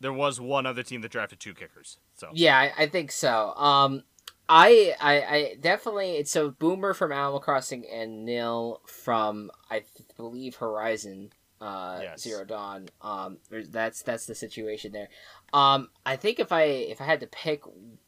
there 0.00 0.12
was 0.12 0.40
one 0.40 0.66
other 0.66 0.82
team 0.82 1.02
that 1.02 1.12
drafted 1.12 1.38
two 1.38 1.54
kickers. 1.54 1.98
So 2.16 2.30
Yeah, 2.32 2.58
I, 2.58 2.72
I 2.82 2.86
think 2.88 3.12
so. 3.12 3.54
Um, 3.54 4.02
I, 4.48 4.96
I, 5.00 5.14
I 5.22 5.56
definitely. 5.60 6.16
It's 6.16 6.32
so 6.32 6.50
Boomer 6.50 6.94
from 6.94 7.12
Animal 7.12 7.38
Crossing 7.38 7.86
and 7.86 8.24
Nil 8.24 8.80
from 8.88 9.52
I 9.70 9.78
th- 9.78 10.08
believe 10.16 10.56
Horizon 10.56 11.32
uh, 11.60 12.00
Yes. 12.02 12.22
Zero 12.22 12.44
Dawn. 12.44 12.88
Um, 13.02 13.38
that's 13.50 14.02
that's 14.02 14.26
the 14.26 14.34
situation 14.34 14.90
there. 14.90 15.10
Um, 15.52 15.90
I 16.04 16.16
think 16.16 16.40
if 16.40 16.50
I 16.50 16.62
if 16.64 17.00
I 17.00 17.04
had 17.04 17.20
to 17.20 17.28
pick 17.28 17.62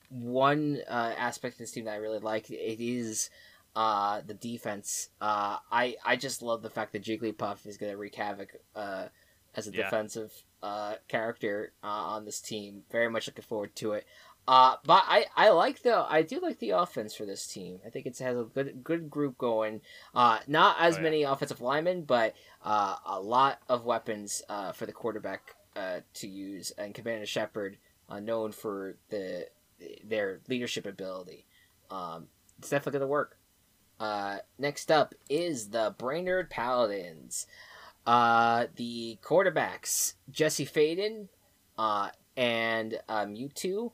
one 0.09 0.81
uh, 0.89 1.15
aspect 1.17 1.55
of 1.55 1.59
this 1.59 1.71
team 1.71 1.85
that 1.85 1.93
I 1.93 1.99
really 1.99 2.19
like, 2.19 2.51
it 2.51 2.85
is 2.85 3.31
uh, 3.77 4.23
the 4.27 4.35
defense. 4.35 5.11
Uh, 5.21 5.59
I 5.71 5.97
I 6.05 6.17
just 6.17 6.43
love 6.43 6.63
the 6.63 6.71
fact 6.71 6.93
that 6.95 7.05
Jigglypuff 7.05 7.67
is 7.67 7.77
going 7.77 7.93
to 7.93 7.99
wreak 7.99 8.17
havoc 8.17 8.57
uh, 8.75 9.07
as 9.55 9.69
a 9.69 9.73
Yeah. 9.73 9.85
defensive 9.85 10.33
uh, 10.63 10.95
character 11.07 11.73
uh, 11.85 11.87
on 11.87 12.25
this 12.25 12.41
team. 12.41 12.83
Very 12.91 13.09
much 13.09 13.29
looking 13.29 13.45
forward 13.45 13.77
to 13.77 13.93
it. 13.93 14.07
Uh, 14.49 14.77
but 14.85 15.03
I, 15.09 15.27
I 15.37 15.51
like 15.51 15.83
the 15.83 16.07
I 16.09 16.23
do 16.23 16.39
like 16.41 16.61
the 16.61 16.71
offense 16.71 17.15
for 17.15 17.27
this 17.27 17.47
team. 17.49 17.81
I 17.85 17.91
think 17.91 18.07
it 18.07 18.17
has 18.19 18.37
a 18.39 18.45
good 18.45 18.83
good 18.85 19.11
group 19.11 19.37
going. 19.39 19.81
Uh, 20.15 20.39
not 20.47 20.77
as 20.81 20.95
Oh, 20.95 21.01
yeah. 21.01 21.03
many 21.03 21.23
offensive 21.25 21.61
linemen, 21.61 22.03
but 22.05 22.35
uh, 22.65 22.97
a 23.05 23.21
lot 23.21 23.59
of 23.69 23.85
weapons 23.85 24.43
uh, 24.49 24.73
for 24.73 24.87
the 24.87 24.93
quarterback 24.93 25.57
uh, 25.75 26.01
to 26.15 26.29
use. 26.29 26.71
And 26.79 26.95
Commander 26.95 27.27
Shepard, 27.27 27.79
uh, 28.09 28.21
known 28.21 28.53
for 28.53 28.97
the 29.11 29.49
their 30.05 30.41
leadership 30.49 30.87
ability, 30.87 31.45
um, 31.91 32.29
it's 32.59 32.71
definitely 32.71 33.01
going 33.01 33.09
to 33.09 33.13
work. 33.13 33.36
Uh, 33.99 34.39
next 34.59 34.91
up 34.91 35.15
is 35.29 35.71
the 35.71 35.95
Brainerd 35.99 36.51
Paladins. 36.51 37.47
Uh, 38.07 38.67
the 38.77 39.19
quarterbacks 39.23 40.15
Jesse 40.31 40.67
Faden, 40.67 41.29
uh, 41.79 42.11
and 42.37 42.99
uh, 43.09 43.25
Mewtwo. 43.25 43.93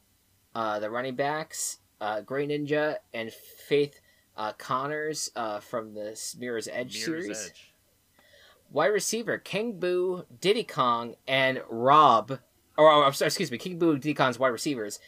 Uh, 0.54 0.78
the 0.80 0.90
running 0.90 1.14
backs 1.14 1.78
uh, 2.02 2.20
Grey 2.20 2.46
Ninja 2.46 2.96
and 3.14 3.32
Faith 3.32 4.00
uh, 4.36 4.52
Connors 4.52 5.30
uh, 5.36 5.60
from 5.60 5.94
the 5.94 6.18
Mirror's 6.38 6.68
Edge 6.68 6.94
Mirror's 7.06 7.24
series. 7.24 7.46
Edge. 7.46 7.74
Wide 8.70 8.86
receiver 8.86 9.38
King 9.38 9.78
Boo, 9.78 10.24
Diddy 10.40 10.64
Kong, 10.64 11.14
and 11.28 11.62
Rob. 11.70 12.40
Or, 12.76 12.90
or, 12.90 13.12
sorry, 13.12 13.28
excuse 13.28 13.50
me, 13.50 13.58
King 13.58 13.78
Boo, 13.78 13.98
Diddy 13.98 14.14
Kong's 14.14 14.38
wide 14.38 14.48
receivers. 14.48 14.98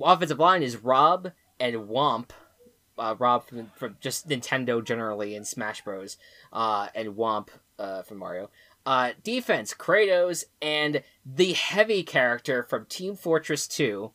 Offensive 0.00 0.38
line 0.38 0.62
is 0.62 0.76
Rob 0.76 1.32
and 1.58 1.76
Whomp. 1.76 2.30
Uh, 3.00 3.16
Rob 3.18 3.46
from, 3.46 3.70
from 3.74 3.96
just 4.00 4.28
Nintendo 4.28 4.84
generally 4.84 5.34
and 5.34 5.46
Smash 5.46 5.82
Bros. 5.82 6.18
Uh, 6.52 6.88
and 6.94 7.16
Whomp 7.16 7.48
uh, 7.78 8.02
from 8.02 8.18
Mario. 8.18 8.50
Uh, 8.86 9.12
defense 9.22 9.74
Kratos 9.74 10.44
and 10.60 11.02
the 11.24 11.52
heavy 11.54 12.02
character 12.02 12.62
from 12.62 12.86
Team 12.86 13.16
Fortress 13.16 13.66
2. 13.66 14.10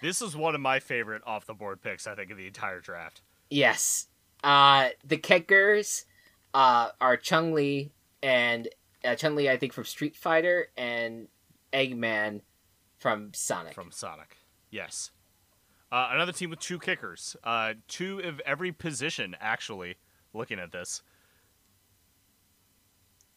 This 0.00 0.20
is 0.20 0.36
one 0.36 0.54
of 0.54 0.60
my 0.60 0.80
favorite 0.80 1.22
off 1.26 1.46
the 1.46 1.54
board 1.54 1.80
picks, 1.80 2.06
I 2.06 2.14
think, 2.14 2.30
of 2.30 2.36
the 2.36 2.46
entire 2.46 2.80
draft. 2.80 3.22
Yes. 3.50 4.08
Uh, 4.42 4.90
the 5.04 5.16
kickers 5.16 6.04
uh, 6.52 6.90
are 7.00 7.16
Chung 7.16 7.52
Li 7.54 7.90
and 8.22 8.68
uh, 9.04 9.14
Chun 9.14 9.34
Li, 9.34 9.48
I 9.48 9.56
think, 9.56 9.72
from 9.72 9.84
Street 9.84 10.16
Fighter, 10.16 10.68
and 10.76 11.28
Eggman 11.72 12.42
from 12.98 13.32
Sonic. 13.34 13.74
from 13.74 13.90
Sonic. 13.90 14.36
Yes. 14.70 15.10
Uh, 15.94 16.08
another 16.10 16.32
team 16.32 16.50
with 16.50 16.58
two 16.58 16.80
kickers. 16.80 17.36
Uh, 17.44 17.74
two 17.86 18.18
of 18.18 18.40
every 18.40 18.72
position, 18.72 19.36
actually, 19.40 19.94
looking 20.32 20.58
at 20.58 20.72
this. 20.72 21.04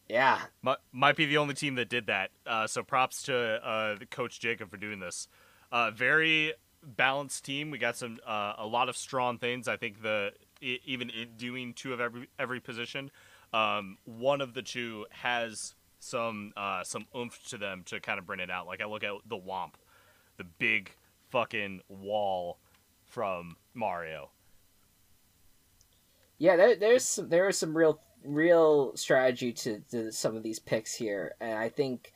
Yeah. 0.08 0.40
Might, 0.60 0.78
might 0.90 1.14
be 1.14 1.24
the 1.26 1.36
only 1.36 1.54
team 1.54 1.76
that 1.76 1.88
did 1.88 2.06
that. 2.06 2.30
Uh, 2.44 2.66
so 2.66 2.82
props 2.82 3.22
to 3.24 3.36
uh, 3.64 3.96
coach 4.10 4.40
Jacob 4.40 4.72
for 4.72 4.76
doing 4.76 4.98
this. 4.98 5.28
Uh, 5.70 5.92
very 5.92 6.52
balanced 6.82 7.44
team. 7.44 7.70
We 7.70 7.78
got 7.78 7.96
some 7.96 8.18
uh, 8.26 8.54
a 8.58 8.66
lot 8.66 8.88
of 8.88 8.96
strong 8.96 9.38
things. 9.38 9.68
I 9.68 9.76
think 9.76 10.02
the 10.02 10.32
even 10.60 11.10
in 11.10 11.36
doing 11.36 11.74
two 11.74 11.92
of 11.92 12.00
every 12.00 12.28
every 12.40 12.58
position, 12.58 13.12
um, 13.52 13.98
one 14.04 14.40
of 14.40 14.54
the 14.54 14.62
two 14.62 15.06
has 15.10 15.76
some 16.00 16.52
uh, 16.56 16.82
some 16.82 17.06
oomph 17.16 17.38
to 17.50 17.56
them 17.56 17.84
to 17.86 18.00
kind 18.00 18.18
of 18.18 18.26
bring 18.26 18.40
it 18.40 18.50
out. 18.50 18.66
Like 18.66 18.82
I 18.82 18.86
look 18.86 19.04
at 19.04 19.12
the 19.28 19.38
Whomp, 19.38 19.74
the 20.38 20.44
big 20.44 20.90
fucking 21.30 21.80
wall 21.88 22.58
from 23.04 23.56
Mario. 23.74 24.30
Yeah, 26.38 26.56
there, 26.56 26.76
there's 26.76 27.04
some, 27.04 27.28
there 27.28 27.48
is 27.48 27.58
some 27.58 27.76
real 27.76 28.00
real 28.24 28.96
strategy 28.96 29.52
to, 29.52 29.80
to 29.90 30.12
some 30.12 30.36
of 30.36 30.42
these 30.42 30.58
picks 30.58 30.94
here, 30.94 31.34
and 31.40 31.58
I 31.58 31.68
think 31.68 32.12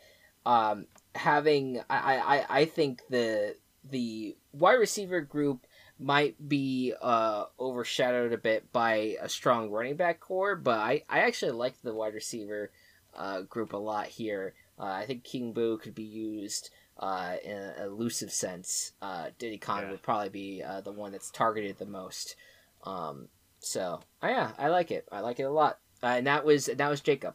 um, 0.47 0.87
having 1.15 1.81
I, 1.91 2.19
I, 2.19 2.61
I 2.61 2.65
think 2.65 3.03
the 3.11 3.57
the 3.91 4.37
wide 4.53 4.75
receiver 4.75 5.21
group 5.21 5.67
might 5.99 6.49
be 6.49 6.93
uh, 7.01 7.45
overshadowed 7.59 8.33
a 8.33 8.39
bit 8.39 8.73
by 8.73 9.17
a 9.21 9.29
strong 9.29 9.71
running 9.71 9.97
back 9.97 10.21
core, 10.21 10.57
but 10.57 10.79
I, 10.79 11.05
I 11.09 11.21
actually 11.21 11.53
like 11.53 11.81
the 11.83 11.95
wide 11.95 12.15
receiver 12.15 12.71
uh, 13.15 13.43
group 13.43 13.73
a 13.73 13.79
lot 13.79 14.07
here. 14.07 14.55
Uh, 14.79 14.85
I 14.85 15.07
think 15.07 15.25
King 15.25 15.53
Boo 15.53 15.79
could 15.79 15.95
be 15.95 16.03
used 16.03 16.71
uh, 16.99 17.37
in 17.45 17.57
an 17.57 17.83
elusive 17.83 18.33
sense. 18.33 18.93
Uh, 19.03 19.31
Diddy 19.39 19.59
Kong 19.59 19.83
Yeah. 19.83 19.91
would 19.91 20.03
probably 20.03 20.29
be 20.29 20.63
uh, 20.63 20.81
the 20.81 20.93
one 20.93 21.13
that's 21.13 21.31
targeted 21.31 21.79
the 21.79 21.87
most. 21.87 22.37
Um, 22.85 23.29
so 23.61 24.01
oh 24.23 24.29
yeah, 24.29 24.53
I 24.59 24.69
like 24.69 24.91
it. 24.91 25.07
I 25.13 25.21
like 25.21 25.39
it 25.41 25.45
a 25.45 25.51
lot. 25.51 25.79
Uh, 26.03 26.07
and 26.09 26.27
that 26.27 26.45
was 26.45 26.67
that 26.67 26.89
was 26.89 27.01
Jacob 27.01 27.35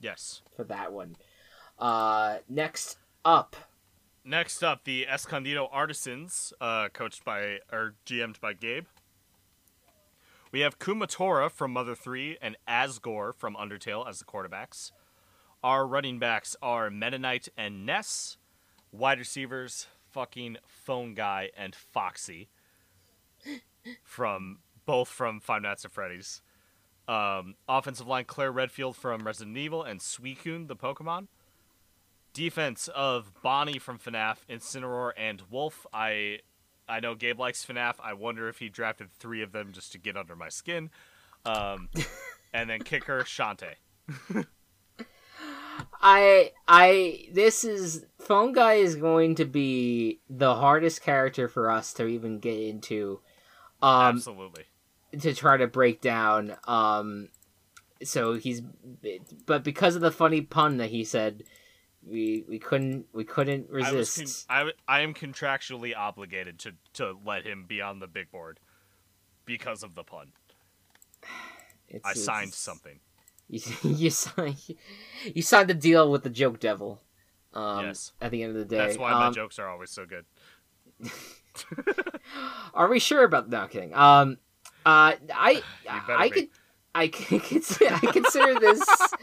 Yes. 0.00 0.42
for 0.56 0.64
that 0.64 0.92
one. 0.92 1.16
Uh, 1.78 2.38
next 2.48 2.98
up, 3.24 3.56
Next 4.24 4.62
up, 4.62 4.84
the 4.84 5.06
Escondido 5.08 5.68
Artisans, 5.72 6.52
uh, 6.60 6.88
coached 6.92 7.24
by 7.24 7.60
or 7.72 7.94
GM'd 8.04 8.38
by 8.42 8.52
Gabe. 8.52 8.84
We 10.52 10.60
have 10.60 10.78
Kumatora 10.78 11.50
from 11.50 11.72
Mother 11.72 11.94
3 11.94 12.36
and 12.42 12.56
Asgore 12.68 13.34
from 13.34 13.54
Undertale 13.54 14.06
as 14.08 14.18
the 14.18 14.24
quarterbacks. 14.26 14.92
Our 15.62 15.86
running 15.86 16.18
backs 16.18 16.56
are 16.60 16.90
Knight 16.90 17.48
and 17.56 17.86
Ness. 17.86 18.36
Wide 18.92 19.18
receivers, 19.18 19.86
fucking 20.10 20.58
Phone 20.66 21.14
Guy 21.14 21.50
and 21.56 21.74
Foxy. 21.74 22.48
From 24.02 24.58
both 24.84 25.08
from 25.08 25.40
Five 25.40 25.62
Nights 25.62 25.84
at 25.84 25.92
Freddy's. 25.92 26.42
Um, 27.06 27.54
offensive 27.68 28.06
line 28.06 28.24
Claire 28.24 28.52
Redfield 28.52 28.96
from 28.96 29.26
Resident 29.26 29.56
Evil 29.56 29.82
and 29.82 30.00
Suicune 30.00 30.66
the 30.66 30.76
Pokemon 30.76 31.28
defense 32.38 32.88
of 32.94 33.32
Bonnie 33.42 33.80
from 33.80 33.98
FNAF, 33.98 34.36
Incineroar, 34.48 35.10
and 35.16 35.42
Wolf. 35.50 35.86
I 35.92 36.38
I 36.88 37.00
know 37.00 37.14
Gabe 37.14 37.38
likes 37.38 37.66
FNAF. 37.66 37.96
I 38.00 38.12
wonder 38.14 38.48
if 38.48 38.58
he 38.58 38.68
drafted 38.68 39.10
three 39.10 39.42
of 39.42 39.50
them 39.52 39.72
just 39.72 39.90
to 39.92 39.98
get 39.98 40.16
under 40.16 40.36
my 40.36 40.48
skin. 40.48 40.90
Um, 41.44 41.88
and 42.52 42.70
then 42.70 42.80
kicker 42.80 43.22
Shantae. 43.24 43.74
I 46.00 46.52
I 46.66 47.28
this 47.32 47.64
is 47.64 48.06
phone 48.18 48.52
guy 48.52 48.74
is 48.74 48.96
going 48.96 49.34
to 49.36 49.44
be 49.44 50.20
the 50.30 50.54
hardest 50.54 51.02
character 51.02 51.48
for 51.48 51.70
us 51.70 51.92
to 51.94 52.06
even 52.06 52.38
get 52.38 52.58
into, 52.60 53.20
um, 53.82 54.16
Absolutely. 54.16 54.64
to 55.20 55.34
try 55.34 55.56
to 55.56 55.66
break 55.66 56.00
down. 56.00 56.56
Um, 56.66 57.28
so 58.02 58.34
he's, 58.34 58.62
but 59.46 59.64
because 59.64 59.96
of 59.96 60.02
the 60.02 60.12
funny 60.12 60.40
pun 60.40 60.76
that 60.76 60.90
he 60.90 61.02
said, 61.04 61.42
we 62.06 62.44
we 62.48 62.58
couldn't 62.60 63.06
we 63.12 63.24
couldn't 63.24 63.66
I, 63.70 63.90
resist. 63.90 64.46
I 64.48 64.54
I, 64.54 64.58
w- 64.58 64.76
I 64.86 65.00
am 65.00 65.14
contractually 65.14 65.96
obligated 65.96 66.58
to, 66.60 66.72
to 66.94 67.16
let 67.26 67.44
him 67.44 67.64
be 67.66 67.82
on 67.82 67.98
the 67.98 68.06
big 68.06 68.30
board 68.30 68.60
because 69.44 69.82
of 69.82 69.94
the 69.94 70.04
pun. 70.04 70.32
It's, 71.90 72.04
I 72.06 72.12
signed 72.12 72.48
it's- 72.48 72.58
something. 72.58 73.00
You, 73.48 73.60
you 73.82 74.10
signed 74.10 74.56
you 75.34 75.42
signed 75.42 75.68
the 75.70 75.74
deal 75.74 76.10
with 76.10 76.22
the 76.22 76.30
joke 76.30 76.60
devil. 76.60 77.00
Um, 77.54 77.86
Yes. 77.86 78.12
At 78.20 78.30
the 78.30 78.42
end 78.42 78.50
of 78.50 78.58
the 78.58 78.64
day, 78.66 78.76
That's 78.78 78.98
why 78.98 79.12
my 79.14 79.26
Um, 79.26 79.34
jokes 79.34 79.58
are 79.58 79.68
always 79.68 79.90
so 79.90 80.04
good. 80.06 80.24
Are 82.74 82.88
we 82.88 82.98
sure 82.98 83.24
about? 83.24 83.48
No, 83.48 83.60
I'm 83.60 83.68
kidding. 83.68 83.94
Um, 83.94 84.38
uh, 84.86 85.14
I 85.34 85.62
I 85.90 86.28
be. 86.28 86.34
could 86.34 86.48
I 86.94 87.08
consider, 87.08 87.94
I 87.94 88.06
consider 88.12 88.58
this 88.58 89.14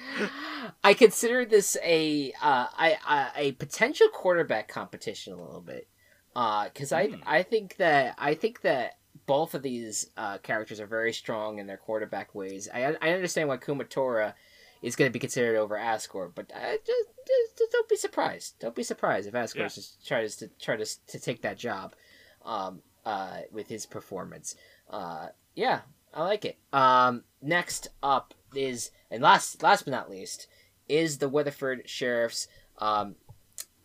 I 0.83 0.93
consider 0.93 1.45
this 1.45 1.77
a 1.83 2.31
uh 2.41 2.67
I, 2.77 2.97
I 3.05 3.31
a 3.37 3.51
potential 3.53 4.07
quarterback 4.13 4.67
competition 4.67 5.33
a 5.33 5.41
little 5.41 5.61
bit. 5.61 5.87
Uh, 6.35 6.65
because 6.65 6.91
I 6.91 7.07
Hmm. 7.07 7.15
I 7.25 7.43
think 7.43 7.77
that 7.77 8.15
I 8.17 8.33
think 8.33 8.61
that 8.61 8.97
both 9.25 9.53
of 9.55 9.61
these 9.63 10.09
uh, 10.17 10.37
characters 10.39 10.79
are 10.79 10.85
very 10.87 11.13
strong 11.13 11.59
in 11.59 11.67
their 11.67 11.77
quarterback 11.77 12.33
ways. 12.35 12.69
I 12.73 12.95
I 13.01 13.11
understand 13.11 13.49
why 13.49 13.57
Kumatora 13.57 14.33
is 14.81 14.95
going 14.95 15.09
to 15.09 15.13
be 15.13 15.19
considered 15.19 15.55
over 15.57 15.75
Asgore, 15.75 16.31
but 16.33 16.51
uh, 16.53 16.59
just, 16.85 17.09
just, 17.27 17.57
just 17.57 17.71
don't 17.71 17.89
be 17.89 17.95
surprised. 17.95 18.59
Don't 18.59 18.75
be 18.75 18.83
surprised 18.83 19.27
if 19.27 19.33
Asgore 19.33 19.55
Yeah. 19.61 19.67
just 19.67 20.05
tries 20.07 20.35
to 20.37 20.47
try 20.59 20.75
to 20.75 20.85
to 21.07 21.19
take 21.19 21.41
that 21.41 21.57
job, 21.57 21.95
um, 22.43 22.81
uh, 23.05 23.39
with 23.51 23.67
his 23.67 23.85
performance. 23.85 24.55
Uh, 24.89 25.27
yeah, 25.55 25.81
I 26.13 26.23
like 26.23 26.45
it. 26.45 26.57
Um, 26.73 27.23
next 27.41 27.87
up 28.03 28.33
is 28.53 28.91
and 29.09 29.23
last 29.23 29.63
last 29.63 29.85
but 29.85 29.91
not 29.91 30.09
least 30.09 30.47
is 30.87 31.17
the 31.17 31.29
Weatherford 31.29 31.89
Sheriffs. 31.89 32.47
Um, 32.77 33.15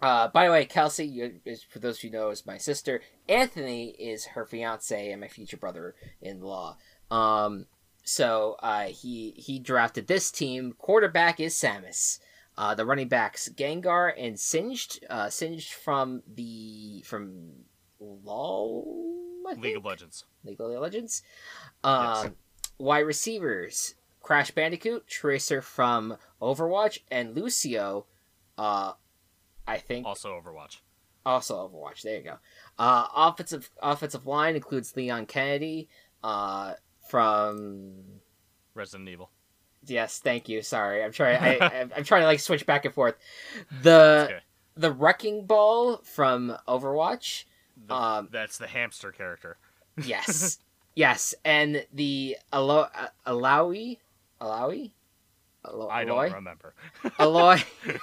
uh, 0.02 0.28
by 0.28 0.46
the 0.46 0.52
way, 0.52 0.66
Kelcie, 0.66 1.40
is, 1.44 1.62
for 1.62 1.78
those 1.78 1.98
of 1.98 2.04
you 2.04 2.10
who 2.10 2.16
know, 2.16 2.30
is 2.30 2.46
my 2.46 2.58
sister. 2.58 3.00
Anthony 3.28 3.90
is 3.90 4.26
her 4.26 4.46
fiance 4.46 5.10
and 5.10 5.20
my 5.20 5.28
future 5.28 5.56
brother-in-law. 5.56 6.76
Um, 7.10 7.66
so 8.02 8.56
uh, 8.62 8.84
he 8.84 9.34
he 9.36 9.58
drafted 9.58 10.06
this 10.06 10.30
team. 10.30 10.74
Quarterback 10.78 11.38
is 11.38 11.54
Samus. 11.54 12.18
Uh, 12.56 12.74
the 12.74 12.84
running 12.84 13.08
backs 13.08 13.48
Gengar 13.54 14.12
and 14.18 14.38
Singed. 14.38 15.04
Uh, 15.08 15.28
Singed 15.28 15.72
from 15.72 16.22
the 16.26 17.02
from 17.06 17.50
LOL. 18.00 19.06
League 19.58 19.76
of 19.76 19.84
Legends. 19.84 20.24
League 20.44 20.60
of 20.60 20.70
Legends. 20.70 21.22
Um, 21.84 22.36
Wide 22.78 23.00
receivers: 23.00 23.94
Crash 24.22 24.50
Bandicoot, 24.50 25.06
Tracer 25.06 25.60
from 25.60 26.16
Overwatch, 26.40 27.00
and 27.10 27.36
Lucio. 27.36 28.06
Uh, 28.56 28.92
I 29.70 29.78
think 29.78 30.06
Also 30.06 30.30
Overwatch. 30.32 30.78
also 31.24 31.68
Overwatch. 31.68 32.02
There 32.02 32.16
you 32.16 32.22
go. 32.24 32.36
Uh, 32.78 33.06
offensive 33.14 33.70
offensive 33.82 34.26
line 34.26 34.56
includes 34.56 34.96
Leon 34.96 35.26
Kennedy. 35.26 35.88
Uh, 36.22 36.74
from 37.08 37.94
Resident 38.74 39.08
Evil. 39.08 39.30
yes, 39.86 40.18
thank 40.20 40.48
you. 40.48 40.62
Sorry, 40.62 41.02
I'm 41.02 41.12
trying. 41.12 41.38
I, 41.42 41.56
I'm- 41.78 41.92
I'm 41.96 42.04
trying 42.04 42.22
to 42.22 42.26
like 42.26 42.40
switch 42.40 42.66
back 42.66 42.84
and 42.84 42.94
forth. 42.94 43.16
The 43.82 44.26
Okay. 44.30 44.38
the 44.76 44.92
Wrecking 44.92 45.46
Ball 45.46 45.96
from 45.98 46.56
Overwatch. 46.68 47.44
The- 47.86 47.94
Um, 47.94 48.28
that's 48.30 48.58
the 48.58 48.66
hamster 48.68 49.10
character. 49.12 49.56
Yes, 50.04 50.58
yes, 50.94 51.34
and 51.44 51.84
the 51.92 52.36
Alo- 52.52 52.88
uh, 52.94 53.08
Alawi, 53.26 53.98
Alawi, 54.40 54.92
Alo- 55.64 55.88
I 55.88 56.04
don't 56.04 56.16
Aloy? 56.16 56.34
remember. 56.34 56.74
Aloy. 57.18 57.64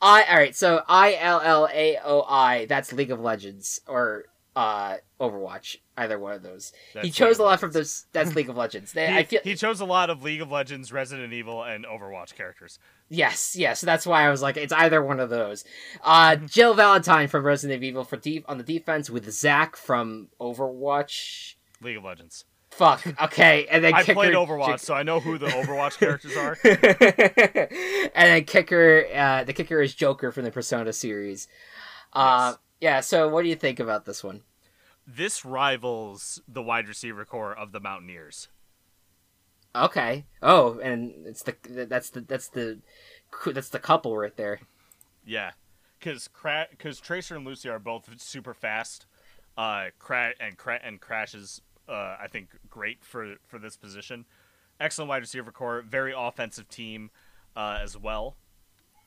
I 0.00 0.24
all 0.24 0.36
right. 0.36 0.54
So 0.56 0.82
I 0.88 1.14
L 1.20 1.40
L 1.42 1.68
A 1.72 1.98
O 2.04 2.22
I. 2.22 2.66
That's 2.66 2.92
League 2.92 3.10
of 3.10 3.20
Legends 3.20 3.80
or 3.86 4.24
uh 4.54 4.96
Overwatch. 5.20 5.76
Either 5.98 6.18
one 6.18 6.34
of 6.34 6.42
those. 6.42 6.72
he 7.00 7.10
chose 7.10 7.38
a 7.38 7.42
lot 7.42 7.58
from 7.58 7.72
those. 7.72 8.04
That's 8.12 8.34
League 8.34 8.50
of 8.50 8.56
Legends. 8.56 8.92
They, 8.92 9.06
He, 9.10 9.14
I 9.16 9.24
feel 9.24 9.40
he 9.42 9.54
chose 9.54 9.80
a 9.80 9.86
lot 9.86 10.10
of 10.10 10.22
League 10.22 10.42
of 10.42 10.50
Legends, 10.50 10.92
Resident 10.92 11.32
Evil, 11.32 11.62
and 11.62 11.86
Overwatch 11.86 12.34
characters. 12.34 12.78
yes, 13.08 13.56
yes. 13.56 13.80
that's 13.80 14.04
why 14.06 14.26
I 14.26 14.30
was 14.30 14.42
like, 14.42 14.58
it's 14.58 14.74
either 14.74 15.02
one 15.02 15.20
of 15.20 15.30
those. 15.30 15.64
Uh, 16.04 16.36
Jill 16.46 16.74
Valentine 16.74 17.28
from 17.28 17.44
Resident 17.46 17.82
Evil 17.82 18.04
for 18.04 18.18
deep 18.18 18.44
on 18.46 18.58
the 18.58 18.64
defense 18.64 19.08
with 19.08 19.30
Zac 19.32 19.74
from 19.74 20.28
Overwatch. 20.38 21.54
League 21.80 21.96
of 21.96 22.04
Legends. 22.04 22.44
Fuck. 22.76 23.06
Okay, 23.22 23.66
and 23.70 23.82
then 23.82 23.94
I 23.94 24.02
kicker, 24.02 24.14
played 24.14 24.34
Overwatch, 24.34 24.80
so 24.80 24.94
I 24.94 25.02
know 25.02 25.18
who 25.20 25.38
the 25.38 25.46
Overwatch 25.46 25.96
characters 25.98 26.36
are. 26.36 26.56
and 28.14 28.28
then 28.32 28.44
kicker, 28.44 29.06
uh, 29.14 29.44
the 29.44 29.52
kicker 29.52 29.80
is 29.80 29.94
Joker 29.94 30.30
from 30.32 30.44
the 30.44 30.50
Persona 30.50 30.92
series. 30.92 31.48
Uh, 32.12 32.54
Yes. 32.54 32.58
yeah. 32.80 33.00
So, 33.00 33.28
what 33.28 33.42
do 33.42 33.48
you 33.48 33.56
think 33.56 33.80
about 33.80 34.04
this 34.04 34.22
one? 34.22 34.42
This 35.06 35.44
rivals 35.44 36.42
the 36.48 36.62
wide 36.62 36.88
receiver 36.88 37.24
corps 37.24 37.54
of 37.56 37.72
the 37.72 37.80
Mountaineers. 37.80 38.48
Okay. 39.74 40.24
Oh, 40.42 40.78
and 40.80 41.26
it's 41.26 41.42
the 41.42 41.54
that's 41.88 42.10
the 42.10 42.20
that's 42.22 42.48
the 42.48 42.78
that's 43.52 43.68
the 43.68 43.78
couple 43.78 44.16
right 44.16 44.36
there. 44.36 44.60
Yeah, 45.24 45.52
because 45.98 46.28
Cra- 46.28 46.68
cause 46.78 46.98
Tracer 47.00 47.36
and 47.36 47.44
Lucy 47.46 47.68
are 47.68 47.78
both 47.78 48.08
super 48.20 48.54
fast. 48.54 49.06
Uh, 49.56 49.86
Cra- 49.98 50.34
and 50.40 50.56
Cra- 50.56 50.80
and 50.82 51.00
Crash 51.00 51.34
is, 51.34 51.60
uh, 51.88 52.16
I 52.20 52.26
think, 52.30 52.50
great 52.68 53.04
for 53.04 53.36
for 53.46 53.58
this 53.58 53.76
position. 53.76 54.24
Excellent 54.78 55.08
wide 55.08 55.22
receiver 55.22 55.50
corps, 55.50 55.82
very 55.82 56.12
offensive 56.16 56.68
team 56.68 57.10
uh, 57.56 57.78
as 57.82 57.96
well. 57.96 58.36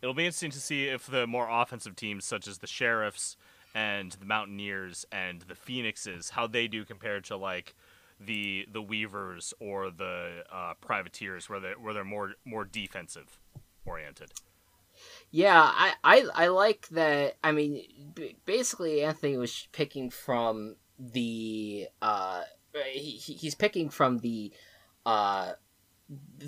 It'll 0.02 0.16
be 0.16 0.26
interesting 0.26 0.52
to 0.52 0.60
see 0.60 0.88
if 0.88 1.06
the 1.06 1.28
more 1.28 1.48
offensive 1.50 1.96
teams, 1.96 2.26
such 2.26 2.48
as 2.48 2.60
the 2.60 2.68
Sheriffs 2.68 3.36
and 3.76 4.14
the 4.14 4.26
Mountaineers 4.26 5.06
and 5.12 5.42
the 5.42 5.56
Phoenixes, 5.56 6.32
how 6.32 6.48
they 6.48 6.68
do 6.68 6.86
compared 6.86 7.24
to 7.26 7.38
like 7.38 7.76
the 8.20 8.66
the 8.72 8.82
Weavers 8.82 9.54
or 9.60 9.92
the 9.92 10.44
uh, 10.52 10.74
Privateers, 10.82 11.50
where 11.50 11.60
they 11.60 11.72
where 11.80 11.94
they're 11.94 12.04
more 12.04 12.34
more 12.46 12.66
defensive 12.66 13.40
oriented. 13.86 14.32
Yeah, 15.32 15.62
I, 15.62 15.94
I 16.04 16.26
I 16.34 16.48
like 16.48 16.88
that. 16.90 17.36
I 17.44 17.52
mean, 17.52 17.84
b- 18.14 18.36
basically, 18.46 19.04
Anthony 19.04 19.38
was 19.38 19.68
picking 19.72 20.10
from 20.10 20.76
the 20.98 21.88
uh, 22.02 22.42
he, 22.92 23.12
he- 23.12 23.34
he's 23.34 23.56
picking 23.56 23.90
from 23.90 24.20
the 24.20 24.52
uh, 25.06 25.54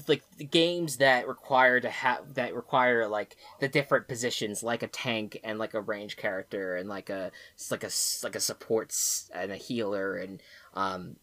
like 0.08 0.24
the 0.38 0.44
games 0.44 0.98
that 0.98 1.28
require 1.28 1.80
to 1.80 1.90
have 1.90 2.34
that 2.34 2.56
require 2.56 3.08
like 3.08 3.36
the 3.60 3.68
different 3.68 4.08
positions, 4.08 4.64
like 4.64 4.82
a 4.82 4.88
tank 4.88 5.40
and 5.44 5.60
like 5.60 5.74
a 5.74 5.82
range 5.82 6.18
character 6.18 6.76
and 6.76 6.90
like 6.90 7.10
a 7.10 7.32
like 7.70 7.84
a 7.84 7.92
like 8.24 8.36
a 8.36 8.40
supports 8.40 9.30
and 9.34 9.52
a 9.52 9.56
healer 9.58 10.16
and 10.16 10.42
um 10.74 11.16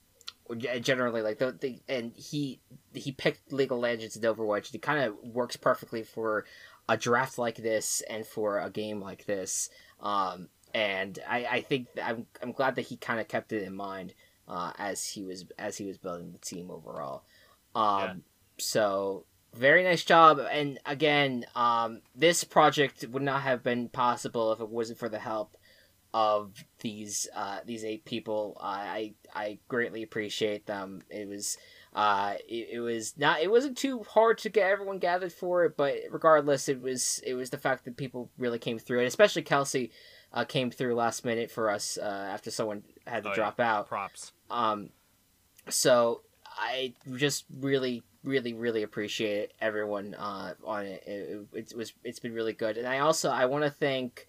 generally 0.80 1.20
like 1.20 1.38
the, 1.38 1.52
the 1.52 1.80
and 1.88 2.12
he 2.16 2.60
he 2.94 3.12
picked 3.12 3.52
League 3.52 3.72
of 3.72 3.78
Legends 3.78 4.16
and 4.16 4.24
Overwatch. 4.24 4.74
It 4.74 4.82
kind 4.82 5.04
of 5.04 5.14
works 5.22 5.56
perfectly 5.56 6.02
for 6.02 6.44
a 6.88 6.96
draft 6.96 7.38
like 7.38 7.56
this 7.56 8.02
and 8.08 8.24
for 8.26 8.58
a 8.60 8.70
game 8.70 9.00
like 9.00 9.26
this. 9.26 9.68
Um, 10.00 10.48
and 10.74 11.18
I, 11.28 11.44
I 11.46 11.60
think 11.60 11.88
I'm, 12.02 12.26
I'm 12.42 12.52
glad 12.52 12.76
that 12.76 12.86
he 12.86 12.96
kind 12.96 13.20
of 13.20 13.28
kept 13.28 13.52
it 13.52 13.62
in 13.62 13.74
mind 13.74 14.14
uh, 14.48 14.72
as 14.78 15.06
he 15.06 15.22
was 15.22 15.44
as 15.58 15.76
he 15.76 15.86
was 15.86 15.98
building 15.98 16.32
the 16.32 16.38
team 16.38 16.70
overall. 16.70 17.24
Um, 17.74 18.00
Yeah. 18.00 18.14
So 18.58 19.24
very 19.54 19.82
nice 19.82 20.04
job. 20.04 20.40
And 20.50 20.78
again, 20.84 21.46
um, 21.54 22.00
this 22.14 22.44
project 22.44 23.06
would 23.08 23.22
not 23.22 23.42
have 23.42 23.62
been 23.62 23.88
possible 23.88 24.52
if 24.52 24.60
it 24.60 24.68
wasn't 24.68 24.98
for 24.98 25.08
the 25.08 25.18
help 25.18 25.56
of 26.14 26.52
these 26.80 27.28
uh, 27.34 27.60
these 27.64 27.84
eight 27.84 28.04
people. 28.04 28.56
I 28.60 29.14
I 29.34 29.58
greatly 29.68 30.02
appreciate 30.02 30.66
them. 30.66 31.02
It 31.10 31.28
was 31.28 31.58
uh, 31.94 32.34
it, 32.48 32.68
it 32.72 32.80
was 32.80 33.16
not 33.18 33.40
it 33.40 33.50
wasn't 33.50 33.76
too 33.76 34.02
hard 34.08 34.38
to 34.38 34.48
get 34.48 34.70
everyone 34.70 34.98
gathered 34.98 35.32
for 35.32 35.64
it, 35.64 35.76
but 35.76 35.96
regardless, 36.10 36.68
it 36.68 36.80
was 36.80 37.20
it 37.26 37.34
was 37.34 37.50
the 37.50 37.58
fact 37.58 37.84
that 37.84 37.96
people 37.96 38.30
really 38.38 38.58
came 38.58 38.78
through, 38.78 38.98
and 38.98 39.08
especially 39.08 39.42
Kelcie 39.42 39.90
uh, 40.32 40.44
came 40.44 40.70
through 40.70 40.94
last 40.94 41.24
minute 41.24 41.50
for 41.50 41.70
us 41.70 41.98
uh, 42.00 42.04
after 42.32 42.50
someone 42.50 42.82
had 43.06 43.22
to 43.24 43.28
Oh, 43.28 43.32
yeah. 43.32 43.36
drop 43.36 43.60
out. 43.60 43.88
Props. 43.88 44.32
Um, 44.50 44.90
so 45.68 46.22
I 46.58 46.94
just 47.16 47.44
really, 47.60 48.02
really, 48.24 48.52
really 48.52 48.82
appreciate 48.82 49.52
everyone 49.60 50.14
uh, 50.14 50.54
on 50.64 50.86
it. 50.86 51.02
It, 51.06 51.46
it. 51.52 51.70
it 51.72 51.76
was 51.76 51.92
it's 52.04 52.18
been 52.18 52.34
really 52.34 52.52
good, 52.52 52.76
and 52.76 52.86
I 52.86 52.98
also 53.00 53.30
I 53.30 53.46
want 53.46 53.64
to 53.64 53.70
thank 53.70 54.26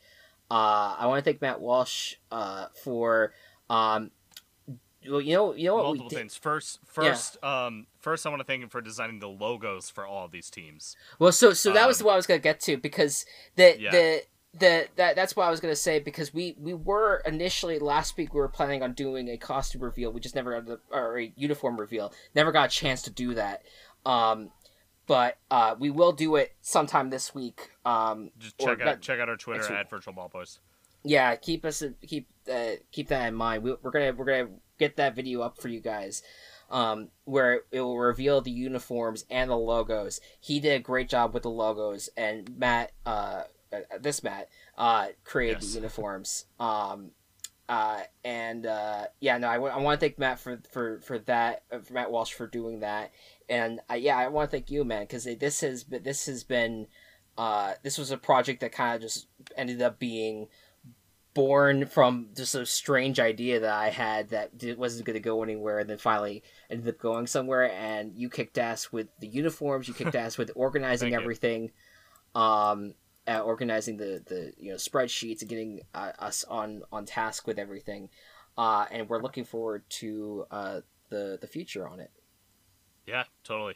uh, 0.51 0.95
I 0.97 1.05
want 1.07 1.23
to 1.23 1.29
thank 1.29 1.41
Matt 1.41 1.59
Walsh 1.61 2.15
uh, 2.31 2.67
for 2.83 3.33
um, 3.69 4.11
well, 5.09 5.21
you 5.21 5.33
know 5.33 5.53
you 5.53 5.65
know 5.67 5.75
what 5.75 5.83
multiple 5.83 6.09
things. 6.09 6.35
First, 6.35 6.79
first, 6.85 7.41
um, 7.43 7.87
first, 7.99 8.25
I 8.25 8.29
want 8.29 8.41
to 8.41 8.43
thank 8.45 8.61
him 8.61 8.69
for 8.69 8.81
designing 8.81 9.19
the 9.19 9.29
logos 9.29 9.89
for 9.89 10.05
all 10.05 10.25
of 10.25 10.31
these 10.31 10.49
teams. 10.49 10.95
Well, 11.19 11.31
so 11.31 11.53
so 11.53 11.71
that 11.73 11.87
was 11.87 12.01
Um, 12.01 12.07
what 12.07 12.13
I 12.13 12.15
was 12.17 12.27
gonna 12.27 12.39
get 12.39 12.59
to 12.61 12.77
because 12.77 13.25
the 13.55 13.79
Yeah. 13.79 13.91
the 13.91 14.23
the 14.57 14.87
that 14.95 15.15
that's 15.15 15.35
what 15.35 15.45
I 15.45 15.51
was 15.51 15.59
gonna 15.59 15.75
say 15.75 15.99
because 15.99 16.33
we 16.33 16.55
we 16.59 16.73
were 16.73 17.21
initially 17.25 17.77
last 17.79 18.17
week 18.17 18.33
we 18.33 18.39
were 18.39 18.47
planning 18.49 18.81
on 18.81 18.93
doing 18.93 19.29
a 19.29 19.37
costume 19.37 19.83
reveal. 19.83 20.11
We 20.11 20.19
just 20.19 20.35
never 20.35 20.53
got 20.59 20.65
the 20.65 20.79
or 20.95 21.19
a 21.19 21.31
uniform 21.35 21.79
reveal. 21.79 22.11
Never 22.33 22.51
got 22.51 22.67
a 22.67 22.69
chance 22.69 23.03
to 23.03 23.11
do 23.11 23.35
that. 23.35 23.61
Um, 24.05 24.49
but 25.05 25.37
uh, 25.51 25.75
we 25.79 25.89
will 25.89 26.11
do 26.11 26.35
it 26.35 26.53
sometime 26.61 27.09
this 27.09 27.33
week. 27.33 27.71
Um, 27.85 28.31
Just 28.39 28.57
check 28.59 28.79
out 28.81 28.85
not- 28.85 29.01
check 29.01 29.19
out 29.19 29.29
our 29.29 29.37
Twitter 29.37 29.73
at 29.73 29.89
Virtual 29.89 30.13
Ball 30.13 30.29
Boys. 30.29 30.59
yeah, 31.03 31.35
keep 31.35 31.63
us 31.65 31.83
keep 32.07 32.27
uh, 32.51 32.71
keep 32.91 33.07
that 33.09 33.27
in 33.27 33.35
mind. 33.35 33.63
We, 33.63 33.75
we're 33.81 33.91
gonna 33.91 34.13
we're 34.13 34.25
gonna 34.25 34.49
get 34.79 34.97
that 34.97 35.15
video 35.15 35.41
up 35.41 35.61
for 35.61 35.67
you 35.67 35.79
guys. 35.79 36.23
um, 36.71 37.09
where 37.25 37.61
it 37.71 37.81
will 37.81 37.97
reveal 37.97 38.41
the 38.41 38.51
uniforms 38.51 39.25
and 39.29 39.49
the 39.49 39.57
logos. 39.57 40.19
He 40.39 40.59
did 40.59 40.75
a 40.75 40.83
great 40.83 41.09
job 41.09 41.33
with 41.33 41.41
the 41.43 41.49
logos, 41.49 42.09
and 42.15 42.55
Matt, 42.57 42.91
uh, 43.07 43.43
uh 43.71 43.97
this 43.99 44.23
Matt, 44.23 44.49
uh, 44.77 45.07
created 45.23 45.61
yes. 45.61 45.71
the 45.71 45.75
uniforms. 45.79 46.45
Um, 46.59 47.11
uh, 47.69 48.01
and 48.25 48.65
uh, 48.65 49.05
yeah, 49.19 49.37
no, 49.37 49.47
I, 49.47 49.53
w- 49.53 49.71
I 49.71 49.77
want 49.77 49.99
to 49.99 50.03
thank 50.03 50.17
Matt 50.17 50.39
for 50.39 50.59
for 50.71 50.99
for 51.01 51.19
that, 51.19 51.63
uh, 51.71 51.77
for 51.79 51.93
Matt 51.93 52.11
Walsh 52.11 52.33
for 52.33 52.47
doing 52.47 52.79
that, 52.79 53.11
and 53.47 53.79
uh, 53.89 53.93
yeah, 53.93 54.17
I 54.17 54.27
want 54.29 54.49
to 54.49 54.57
thank 54.57 54.71
you, 54.71 54.83
man, 54.83 55.03
because 55.03 55.25
this 55.25 55.61
has 55.61 55.83
been, 55.83 56.01
this 56.01 56.25
has 56.25 56.43
been, 56.43 56.87
uh, 57.37 57.73
this 57.83 57.99
was 57.99 58.09
a 58.09 58.17
project 58.17 58.61
that 58.61 58.71
kind 58.71 58.95
of 58.95 59.01
just 59.01 59.27
ended 59.55 59.83
up 59.83 59.99
being 59.99 60.47
born 61.35 61.85
from 61.85 62.29
just 62.35 62.55
a 62.55 62.65
strange 62.65 63.19
idea 63.19 63.59
that 63.59 63.73
I 63.73 63.89
had 63.89 64.29
that 64.29 64.51
wasn't 64.77 65.05
going 65.05 65.13
to 65.13 65.19
go 65.19 65.43
anywhere, 65.43 65.77
and 65.77 65.89
then 65.89 65.99
finally 65.99 66.43
ended 66.71 66.87
up 66.87 66.99
going 66.99 67.27
somewhere. 67.27 67.71
And 67.71 68.15
you 68.15 68.29
kicked 68.31 68.57
ass 68.57 68.91
with 68.91 69.09
the 69.19 69.27
uniforms, 69.27 69.87
you 69.87 69.93
kicked 69.93 70.15
ass 70.15 70.39
with 70.39 70.51
organizing 70.55 71.13
everything. 71.13 71.71
Um, 72.33 72.95
uh, 73.29 73.39
organizing 73.41 73.97
the 73.97 74.23
the 74.25 74.53
you 74.57 74.71
know 74.71 74.77
spreadsheets 74.77 75.41
and 75.41 75.49
getting 75.49 75.81
uh, 75.93 76.11
us 76.19 76.43
on 76.45 76.81
on 76.91 77.05
task 77.05 77.45
with 77.45 77.59
everything, 77.59 78.09
uh, 78.57 78.85
and 78.91 79.07
we're 79.07 79.21
looking 79.21 79.43
forward 79.43 79.83
to 79.89 80.45
uh, 80.49 80.81
the 81.09 81.37
the 81.39 81.47
future 81.47 81.87
on 81.87 81.99
it. 81.99 82.11
Yeah, 83.05 83.23
totally. 83.43 83.75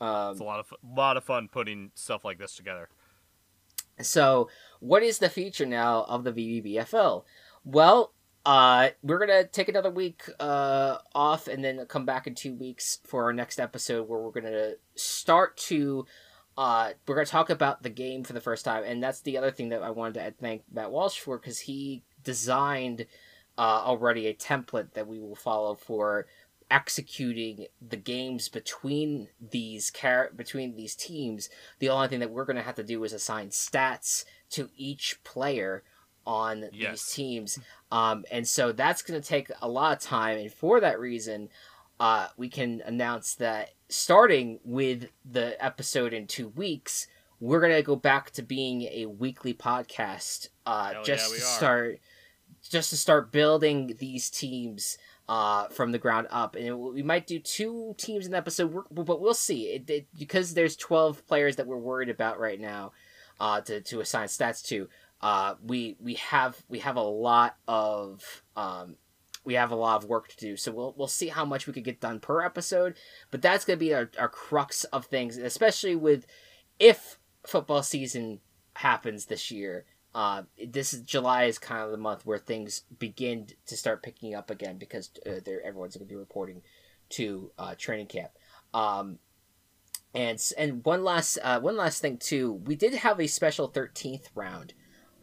Um, 0.00 0.32
it's 0.32 0.40
a 0.40 0.44
lot 0.44 0.60
of 0.60 0.72
lot 0.84 1.16
of 1.16 1.24
fun 1.24 1.48
putting 1.50 1.90
stuff 1.94 2.24
like 2.24 2.38
this 2.38 2.54
together. 2.54 2.88
So, 4.00 4.48
what 4.80 5.02
is 5.02 5.18
the 5.18 5.28
future 5.28 5.66
now 5.66 6.04
of 6.04 6.24
the 6.24 6.32
VBBFL? 6.32 7.24
Well, 7.64 8.12
uh, 8.44 8.90
we're 9.02 9.18
gonna 9.18 9.44
take 9.46 9.68
another 9.68 9.90
week 9.90 10.22
uh, 10.38 10.98
off 11.14 11.48
and 11.48 11.64
then 11.64 11.84
come 11.86 12.04
back 12.04 12.26
in 12.26 12.34
two 12.34 12.54
weeks 12.54 13.00
for 13.04 13.24
our 13.24 13.32
next 13.32 13.58
episode 13.58 14.08
where 14.08 14.20
we're 14.20 14.30
gonna 14.30 14.72
start 14.94 15.56
to 15.56 16.06
uh, 16.56 16.90
we're 17.06 17.16
going 17.16 17.26
to 17.26 17.30
talk 17.30 17.50
about 17.50 17.82
the 17.82 17.90
game 17.90 18.22
for 18.22 18.32
the 18.32 18.40
first 18.40 18.64
time, 18.64 18.84
and 18.84 19.02
that's 19.02 19.20
the 19.20 19.36
other 19.36 19.50
thing 19.50 19.70
that 19.70 19.82
I 19.82 19.90
wanted 19.90 20.14
to 20.14 20.34
thank 20.40 20.62
Matt 20.72 20.90
Walsh 20.90 21.18
for 21.18 21.38
because 21.38 21.60
he 21.60 22.02
designed 22.22 23.06
uh, 23.58 23.82
already 23.84 24.26
a 24.26 24.34
template 24.34 24.92
that 24.92 25.06
we 25.06 25.18
will 25.18 25.34
follow 25.34 25.74
for 25.74 26.26
executing 26.70 27.66
the 27.86 27.96
games 27.96 28.48
between 28.48 29.28
these 29.40 29.90
car- 29.90 30.30
between 30.34 30.76
these 30.76 30.94
teams. 30.94 31.48
The 31.78 31.88
only 31.88 32.08
thing 32.08 32.20
that 32.20 32.30
we're 32.30 32.44
going 32.44 32.56
to 32.56 32.62
have 32.62 32.76
to 32.76 32.84
do 32.84 33.02
is 33.04 33.12
assign 33.12 33.48
stats 33.48 34.24
to 34.50 34.70
each 34.76 35.22
player 35.24 35.82
on 36.26 36.70
yes. 36.72 36.90
these 36.90 37.12
teams, 37.12 37.58
um, 37.90 38.24
and 38.30 38.46
so 38.46 38.72
that's 38.72 39.02
going 39.02 39.20
to 39.20 39.28
take 39.28 39.50
a 39.60 39.68
lot 39.68 39.96
of 39.96 40.02
time. 40.02 40.38
And 40.38 40.52
for 40.52 40.80
that 40.80 40.98
reason, 40.98 41.48
uh, 42.00 42.28
we 42.36 42.48
can 42.48 42.82
announce 42.84 43.34
that 43.36 43.70
starting 43.88 44.58
with 44.64 45.08
the 45.24 45.62
episode 45.64 46.12
in 46.12 46.26
two 46.26 46.48
weeks, 46.48 47.06
we're 47.40 47.60
gonna 47.60 47.82
go 47.82 47.96
back 47.96 48.30
to 48.32 48.42
being 48.42 48.82
a 48.82 49.06
weekly 49.06 49.54
podcast. 49.54 50.48
Uh, 50.66 51.02
just 51.04 51.30
yeah, 51.30 51.38
to 51.38 51.42
start, 51.42 52.00
just 52.68 52.90
to 52.90 52.96
start 52.96 53.30
building 53.30 53.94
these 53.98 54.30
teams 54.30 54.98
uh, 55.28 55.68
from 55.68 55.92
the 55.92 55.98
ground 55.98 56.26
up, 56.30 56.56
and 56.56 56.66
it, 56.66 56.74
we 56.74 57.02
might 57.02 57.26
do 57.26 57.38
two 57.38 57.94
teams 57.96 58.26
in 58.26 58.32
the 58.32 58.38
episode, 58.38 58.74
but 58.90 59.20
we'll 59.20 59.34
see. 59.34 59.68
It, 59.68 59.90
it, 59.90 60.06
because 60.18 60.54
there's 60.54 60.76
twelve 60.76 61.26
players 61.26 61.56
that 61.56 61.66
we're 61.66 61.76
worried 61.76 62.10
about 62.10 62.40
right 62.40 62.60
now 62.60 62.92
uh, 63.40 63.60
to 63.62 63.80
to 63.80 64.00
assign 64.00 64.28
stats 64.28 64.64
to. 64.66 64.88
Uh, 65.20 65.54
we 65.62 65.96
we 66.00 66.14
have 66.14 66.62
we 66.68 66.80
have 66.80 66.96
a 66.96 67.02
lot 67.02 67.56
of 67.66 68.42
um, 68.56 68.96
we 69.44 69.54
have 69.54 69.70
a 69.70 69.76
lot 69.76 70.02
of 70.02 70.08
work 70.08 70.28
to 70.28 70.36
do. 70.36 70.56
So 70.56 70.72
we'll 70.72 70.94
we'll 70.96 71.08
see 71.08 71.28
how 71.28 71.44
much 71.44 71.66
we 71.66 71.72
could 71.72 71.84
get 71.84 72.00
done 72.00 72.20
per 72.20 72.42
episode. 72.42 72.94
But 73.30 73.42
that's 73.42 73.64
gonna 73.64 73.76
be 73.76 73.94
our, 73.94 74.10
our 74.18 74.28
crux 74.28 74.84
of 74.84 75.06
things, 75.06 75.36
especially 75.36 75.96
with 75.96 76.26
if 76.78 77.18
football 77.46 77.82
season 77.82 78.40
happens 78.74 79.26
this 79.26 79.50
year. 79.50 79.84
Uh, 80.14 80.42
this 80.64 80.94
is 80.94 81.02
July 81.02 81.44
is 81.44 81.58
kind 81.58 81.82
of 81.82 81.90
the 81.90 81.96
month 81.96 82.24
where 82.24 82.38
things 82.38 82.82
begin 82.98 83.48
to 83.66 83.76
start 83.76 84.02
picking 84.02 84.34
up 84.34 84.48
again 84.48 84.78
because 84.78 85.10
uh, 85.26 85.40
everyone's 85.64 85.96
going 85.96 86.06
to 86.06 86.12
be 86.12 86.14
reporting 86.14 86.62
to 87.10 87.50
uh, 87.58 87.74
training 87.76 88.06
camp. 88.06 88.30
Um, 88.72 89.18
and 90.14 90.40
and 90.56 90.84
one 90.84 91.02
last 91.02 91.38
uh, 91.42 91.60
one 91.60 91.76
last 91.76 92.00
thing 92.00 92.18
too, 92.18 92.52
we 92.52 92.76
did 92.76 92.94
have 92.94 93.20
a 93.20 93.26
special 93.26 93.66
thirteenth 93.66 94.30
round 94.34 94.72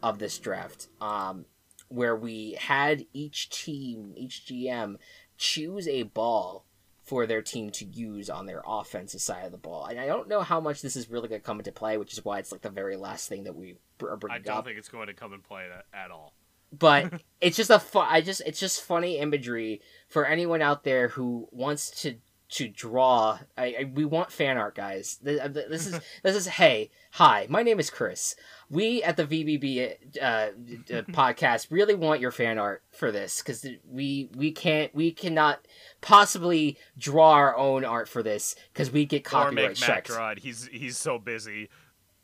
of 0.02 0.18
this 0.18 0.38
draft. 0.38 0.88
Um, 1.00 1.46
where 1.92 2.16
we 2.16 2.56
had 2.58 3.06
each 3.12 3.50
team, 3.50 4.14
each 4.16 4.46
GM, 4.46 4.96
choose 5.36 5.86
a 5.86 6.04
ball 6.04 6.64
for 7.02 7.26
their 7.26 7.42
team 7.42 7.70
to 7.70 7.84
use 7.84 8.30
on 8.30 8.46
their 8.46 8.62
offensive 8.66 9.20
side 9.20 9.44
of 9.44 9.52
the 9.52 9.58
ball. 9.58 9.86
And 9.86 10.00
I 10.00 10.06
don't 10.06 10.28
know 10.28 10.40
how 10.40 10.60
much 10.60 10.82
this 10.82 10.96
is 10.96 11.10
really 11.10 11.28
going 11.28 11.40
to 11.40 11.44
come 11.44 11.58
into 11.58 11.72
play, 11.72 11.98
which 11.98 12.12
is 12.12 12.24
why 12.24 12.38
it's 12.38 12.52
like 12.52 12.62
the 12.62 12.70
very 12.70 12.96
last 12.96 13.28
thing 13.28 13.44
that 13.44 13.54
we 13.54 13.76
are 14.02 14.16
bringing 14.16 14.40
up. 14.40 14.46
I 14.46 14.48
don't 14.48 14.58
up. 14.58 14.64
think 14.64 14.78
it's 14.78 14.88
going 14.88 15.08
to 15.08 15.14
come 15.14 15.32
into 15.32 15.46
play 15.46 15.66
at, 15.92 16.10
all. 16.10 16.32
But 16.76 17.20
it's 17.40 17.56
just 17.56 17.70
a 17.70 17.78
fun. 17.78 18.06
I 18.08 18.20
just 18.20 18.40
it's 18.46 18.60
just 18.60 18.80
funny 18.80 19.18
imagery 19.18 19.82
for 20.08 20.24
anyone 20.24 20.62
out 20.62 20.84
there 20.84 21.08
who 21.08 21.48
wants 21.50 21.90
to 22.02 22.14
to 22.52 22.68
draw. 22.68 23.38
I, 23.56 23.64
I, 23.64 23.90
we 23.92 24.04
want 24.04 24.30
fan 24.30 24.58
art, 24.58 24.74
guys. 24.74 25.18
This, 25.22 25.40
uh, 25.40 25.48
this 25.48 25.86
is 25.86 26.00
this 26.22 26.36
is 26.36 26.46
hey, 26.46 26.90
hi. 27.12 27.46
My 27.50 27.62
name 27.62 27.80
is 27.80 27.90
Chris. 27.90 28.36
We 28.72 29.02
at 29.02 29.18
the 29.18 29.24
VBB 29.26 30.16
uh, 30.20 30.24
uh, 30.24 30.50
podcast 31.12 31.70
really 31.70 31.94
want 31.94 32.20
your 32.20 32.30
fan 32.30 32.58
art 32.58 32.82
for 32.90 33.12
this 33.12 33.40
because 33.42 33.66
we 33.86 34.30
we 34.34 34.50
can't 34.50 34.94
we 34.94 35.12
cannot 35.12 35.66
possibly 36.00 36.78
draw 36.96 37.32
our 37.32 37.56
own 37.56 37.84
art 37.84 38.08
for 38.08 38.22
this 38.22 38.56
because 38.72 38.90
we 38.90 39.04
get 39.04 39.24
copyright 39.24 39.52
or 39.52 39.68
make 39.68 39.76
strikes. 39.76 40.08
Matt 40.08 40.16
draw 40.16 40.30
it. 40.30 40.38
He's 40.38 40.66
he's 40.68 40.96
so 40.96 41.18
busy. 41.18 41.68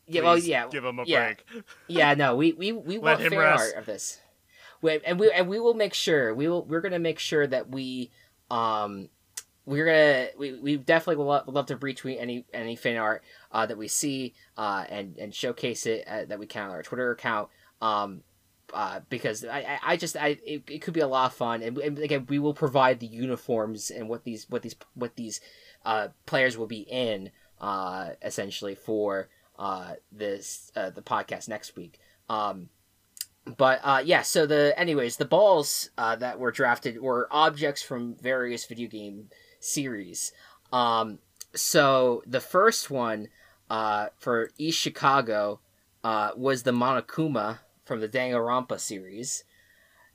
Yeah, 0.07 0.23
well, 0.23 0.39
yeah, 0.39 0.67
give 0.69 0.83
him 0.83 0.97
a 0.97 1.03
yeah. 1.05 1.25
break. 1.25 1.45
yeah, 1.87 2.15
no, 2.15 2.35
we 2.35 2.53
we, 2.53 2.71
we 2.71 2.97
want 2.97 3.21
fan 3.21 3.37
rest. 3.37 3.75
art 3.75 3.79
of 3.79 3.85
this. 3.85 4.19
We, 4.81 4.99
and 5.05 5.19
we 5.19 5.31
and 5.31 5.47
we 5.47 5.59
will 5.59 5.75
make 5.75 5.93
sure 5.93 6.33
we 6.33 6.47
will 6.47 6.65
we're 6.65 6.81
gonna 6.81 6.97
make 6.97 7.19
sure 7.19 7.45
that 7.45 7.69
we 7.69 8.09
um 8.49 9.09
we're 9.69 9.85
gonna 9.85 10.27
we, 10.37 10.59
we 10.59 10.77
definitely 10.77 11.17
will 11.17 11.25
love, 11.25 11.47
love 11.47 11.67
to 11.67 11.77
retweet 11.77 12.19
any 12.19 12.43
any 12.53 12.75
fan 12.75 12.97
art 12.97 13.23
uh, 13.51 13.65
that 13.65 13.77
we 13.77 13.87
see 13.87 14.33
uh, 14.57 14.83
and 14.89 15.17
and 15.17 15.33
showcase 15.33 15.85
it 15.85 16.07
uh, 16.07 16.25
that 16.25 16.39
we 16.39 16.47
can 16.47 16.65
on 16.65 16.71
our 16.71 16.83
Twitter 16.83 17.11
account. 17.11 17.49
Um, 17.81 18.23
uh, 18.73 18.99
because 19.09 19.45
I, 19.45 19.79
I 19.83 19.97
just 19.97 20.15
I 20.17 20.37
it, 20.45 20.63
it 20.69 20.81
could 20.81 20.93
be 20.93 20.99
a 20.99 21.07
lot 21.07 21.31
of 21.31 21.33
fun 21.33 21.63
and, 21.63 21.77
and, 21.79 21.97
again 21.97 22.27
we 22.29 22.37
will 22.37 22.53
provide 22.53 22.99
the 22.99 23.07
uniforms 23.07 23.89
and 23.89 24.07
what 24.07 24.25
these 24.25 24.47
what 24.47 24.61
these 24.61 24.75
what 24.93 25.15
these 25.15 25.41
uh, 25.85 26.09
players 26.27 26.55
will 26.55 26.67
be 26.67 26.81
in 26.81 27.31
uh, 27.59 28.09
essentially 28.21 28.75
for 28.75 29.29
uh, 29.57 29.93
this 30.11 30.71
uh, 30.75 30.89
the 30.89 31.01
podcast 31.01 31.49
next 31.49 31.75
week. 31.75 31.99
Um, 32.29 32.69
but 33.57 33.79
uh, 33.83 34.01
yeah, 34.05 34.21
so 34.21 34.45
the 34.45 34.73
anyways 34.77 35.17
the 35.17 35.25
balls 35.25 35.89
uh, 35.97 36.15
that 36.17 36.39
were 36.39 36.51
drafted 36.51 37.01
were 37.01 37.27
objects 37.31 37.81
from 37.81 38.15
various 38.15 38.65
video 38.65 38.87
game 38.87 39.29
series. 39.59 40.31
Um, 40.71 41.19
so 41.53 42.23
the 42.25 42.39
first 42.39 42.89
one 42.89 43.27
uh, 43.69 44.07
for 44.17 44.51
East 44.57 44.79
Chicago 44.79 45.59
uh, 46.03 46.31
was 46.35 46.63
the 46.63 46.71
Monokuma 46.71 47.59
from 47.85 47.99
the 48.01 48.07
Danganronpa 48.07 48.79
series. 48.79 49.43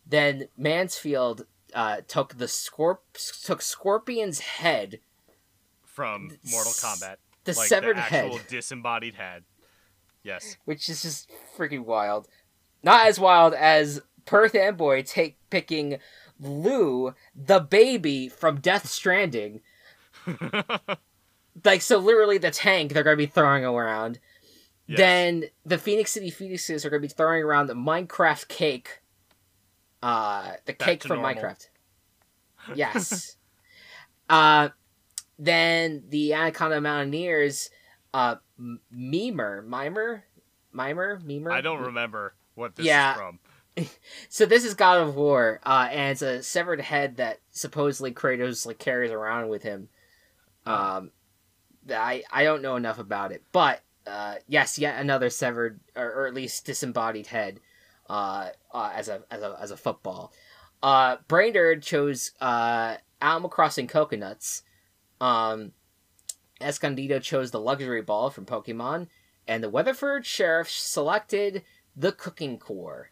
Then 0.06 0.48
Mansfield 0.56 1.46
uh, 1.74 1.98
took 2.06 2.38
the 2.38 2.46
Scorp- 2.46 3.42
took 3.44 3.62
Scorpion's 3.62 4.40
head 4.40 5.00
from 5.82 6.38
Mortal 6.50 6.72
Kombat. 6.72 7.16
The 7.44 7.52
like 7.52 7.68
severed 7.68 7.96
the 7.96 8.00
actual 8.00 8.38
head, 8.38 8.46
disembodied 8.48 9.14
head. 9.14 9.44
Yes, 10.22 10.56
which 10.64 10.88
is 10.88 11.02
just 11.02 11.30
freaking 11.56 11.84
wild. 11.84 12.28
Not 12.82 13.06
as 13.06 13.18
wild 13.18 13.54
as 13.54 14.00
Perth 14.24 14.54
Amboy 14.54 15.02
take 15.02 15.38
picking 15.50 15.98
Lou, 16.44 17.14
the 17.34 17.60
baby 17.60 18.28
from 18.28 18.60
Death 18.60 18.88
Stranding. 18.88 19.60
like 21.64 21.82
so 21.82 21.98
literally 21.98 22.38
the 22.38 22.50
tank 22.50 22.92
they're 22.92 23.02
gonna 23.02 23.16
be 23.16 23.26
throwing 23.26 23.64
around. 23.64 24.18
Yes. 24.86 24.98
Then 24.98 25.44
the 25.64 25.78
Phoenix 25.78 26.12
City 26.12 26.30
Phoenixes 26.30 26.84
are 26.84 26.90
gonna 26.90 27.00
be 27.00 27.08
throwing 27.08 27.42
around 27.42 27.66
the 27.68 27.74
Minecraft 27.74 28.48
cake. 28.48 29.00
Uh 30.02 30.52
the 30.64 30.72
Back 30.72 30.88
cake 30.88 31.02
from 31.02 31.20
normal. 31.22 31.42
Minecraft. 31.42 31.68
Yes. 32.74 33.36
uh 34.30 34.70
then 35.38 36.04
the 36.08 36.32
Anaconda 36.32 36.80
Mountaineers 36.80 37.70
uh 38.14 38.36
Mimir, 38.90 39.62
Mimir, 39.62 40.24
Mimir, 40.72 41.20
Mimir. 41.24 41.52
I 41.52 41.60
don't 41.60 41.80
remember 41.82 42.34
what 42.54 42.76
this 42.76 42.86
yeah. 42.86 43.12
is 43.12 43.18
from. 43.18 43.38
so 44.28 44.46
this 44.46 44.64
is 44.64 44.74
God 44.74 45.00
of 45.00 45.16
War, 45.16 45.60
uh, 45.64 45.88
and 45.90 46.12
it's 46.12 46.22
a 46.22 46.42
severed 46.42 46.80
head 46.80 47.16
that 47.16 47.40
supposedly 47.50 48.12
Kratos 48.12 48.66
like 48.66 48.78
carries 48.78 49.10
around 49.10 49.48
with 49.48 49.62
him. 49.62 49.88
Um, 50.66 51.10
I 51.90 52.22
I 52.30 52.44
don't 52.44 52.62
know 52.62 52.76
enough 52.76 52.98
about 52.98 53.32
it, 53.32 53.42
but 53.52 53.80
uh, 54.06 54.36
yes, 54.46 54.78
yet 54.78 55.00
another 55.00 55.30
severed 55.30 55.80
or, 55.96 56.10
or 56.12 56.26
at 56.26 56.34
least 56.34 56.66
disembodied 56.66 57.28
head, 57.28 57.60
uh, 58.08 58.50
uh, 58.72 58.92
as 58.94 59.08
a 59.08 59.22
as 59.30 59.42
a 59.42 59.56
as 59.60 59.70
a 59.70 59.76
football. 59.76 60.32
Uh, 60.82 61.16
Brainerd 61.28 61.82
chose 61.82 62.32
uh 62.40 62.96
Animal 63.20 63.50
Crossing 63.50 63.86
coconuts. 63.86 64.62
Um, 65.20 65.72
Escondido 66.60 67.18
chose 67.18 67.50
the 67.50 67.60
luxury 67.60 68.02
ball 68.02 68.30
from 68.30 68.46
Pokemon, 68.46 69.08
and 69.48 69.62
the 69.62 69.70
Weatherford 69.70 70.24
Sheriff 70.24 70.70
selected 70.70 71.64
the 71.96 72.12
cooking 72.12 72.58
core. 72.58 73.10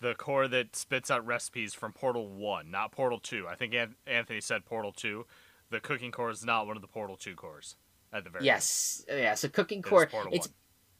The 0.00 0.14
core 0.14 0.46
that 0.48 0.76
spits 0.76 1.10
out 1.10 1.24
recipes 1.26 1.72
from 1.72 1.92
Portal 1.92 2.28
One, 2.28 2.70
not 2.70 2.92
Portal 2.92 3.18
Two. 3.18 3.46
I 3.48 3.54
think 3.54 3.72
An- 3.74 3.96
Anthony 4.06 4.40
said 4.40 4.64
Portal 4.66 4.92
Two. 4.92 5.26
The 5.70 5.80
cooking 5.80 6.12
core 6.12 6.30
is 6.30 6.44
not 6.44 6.66
one 6.66 6.76
of 6.76 6.82
the 6.82 6.88
Portal 6.88 7.16
Two 7.16 7.34
cores. 7.34 7.76
At 8.12 8.24
the 8.24 8.30
very 8.30 8.44
Yes, 8.44 9.04
yeah. 9.08 9.34
So 9.34 9.48
cooking 9.48 9.78
It 9.80 9.84
core. 9.84 10.06
Portal 10.06 10.32
It's 10.34 10.48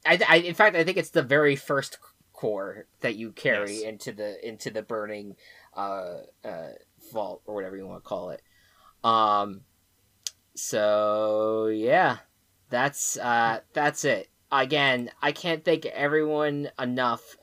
1. 0.07 0.19
I, 0.21 0.21
I, 0.29 0.37
in 0.39 0.55
fact, 0.55 0.77
I 0.77 0.85
think 0.85 0.97
it's 0.97 1.11
the 1.11 1.23
very 1.23 1.57
first 1.57 1.99
core 2.33 2.87
that 3.01 3.17
you 3.17 3.33
carry 3.33 3.77
Yes. 3.77 3.83
into 3.85 4.13
the 4.13 4.47
into 4.49 4.71
the 4.71 4.83
burning 4.83 5.37
uh, 5.77 6.19
uh, 6.45 6.69
vault 7.13 7.43
or 7.47 7.55
whatever 7.55 7.77
you 7.77 7.87
want 7.87 8.03
to 8.03 8.09
call 8.09 8.31
it. 8.31 8.43
Um, 9.05 9.63
so 10.55 11.67
yeah, 11.67 12.19
that's 12.71 13.17
uh, 13.19 13.61
that's 13.73 14.05
it. 14.05 14.29
Again, 14.51 15.11
I 15.21 15.33
can't 15.33 15.65
thank 15.65 15.87
everyone 15.87 16.71
enough. 16.81 17.37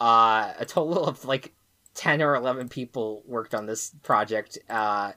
Uh, 0.00 0.52
a 0.58 0.64
total 0.64 1.04
of 1.04 1.24
like 1.24 1.54
ten 1.94 2.22
or 2.22 2.34
eleven 2.34 2.68
people 2.68 3.22
worked 3.26 3.54
on 3.54 3.66
this 3.66 3.92
project. 4.02 4.58
Uh, 4.68 5.12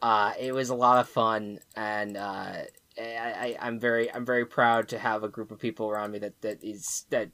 uh, 0.00 0.32
it 0.40 0.52
was 0.52 0.70
a 0.70 0.74
lot 0.74 0.98
of 0.98 1.08
fun, 1.08 1.60
and 1.76 2.16
uh, 2.16 2.54
I, 2.98 2.98
I, 2.98 3.56
I'm 3.60 3.78
very 3.78 4.12
I'm 4.12 4.24
very 4.24 4.46
proud 4.46 4.88
to 4.88 4.98
have 4.98 5.22
a 5.22 5.28
group 5.28 5.50
of 5.50 5.58
people 5.58 5.90
around 5.90 6.12
me 6.12 6.18
that, 6.20 6.40
that 6.42 6.62
is 6.62 7.06
that 7.10 7.30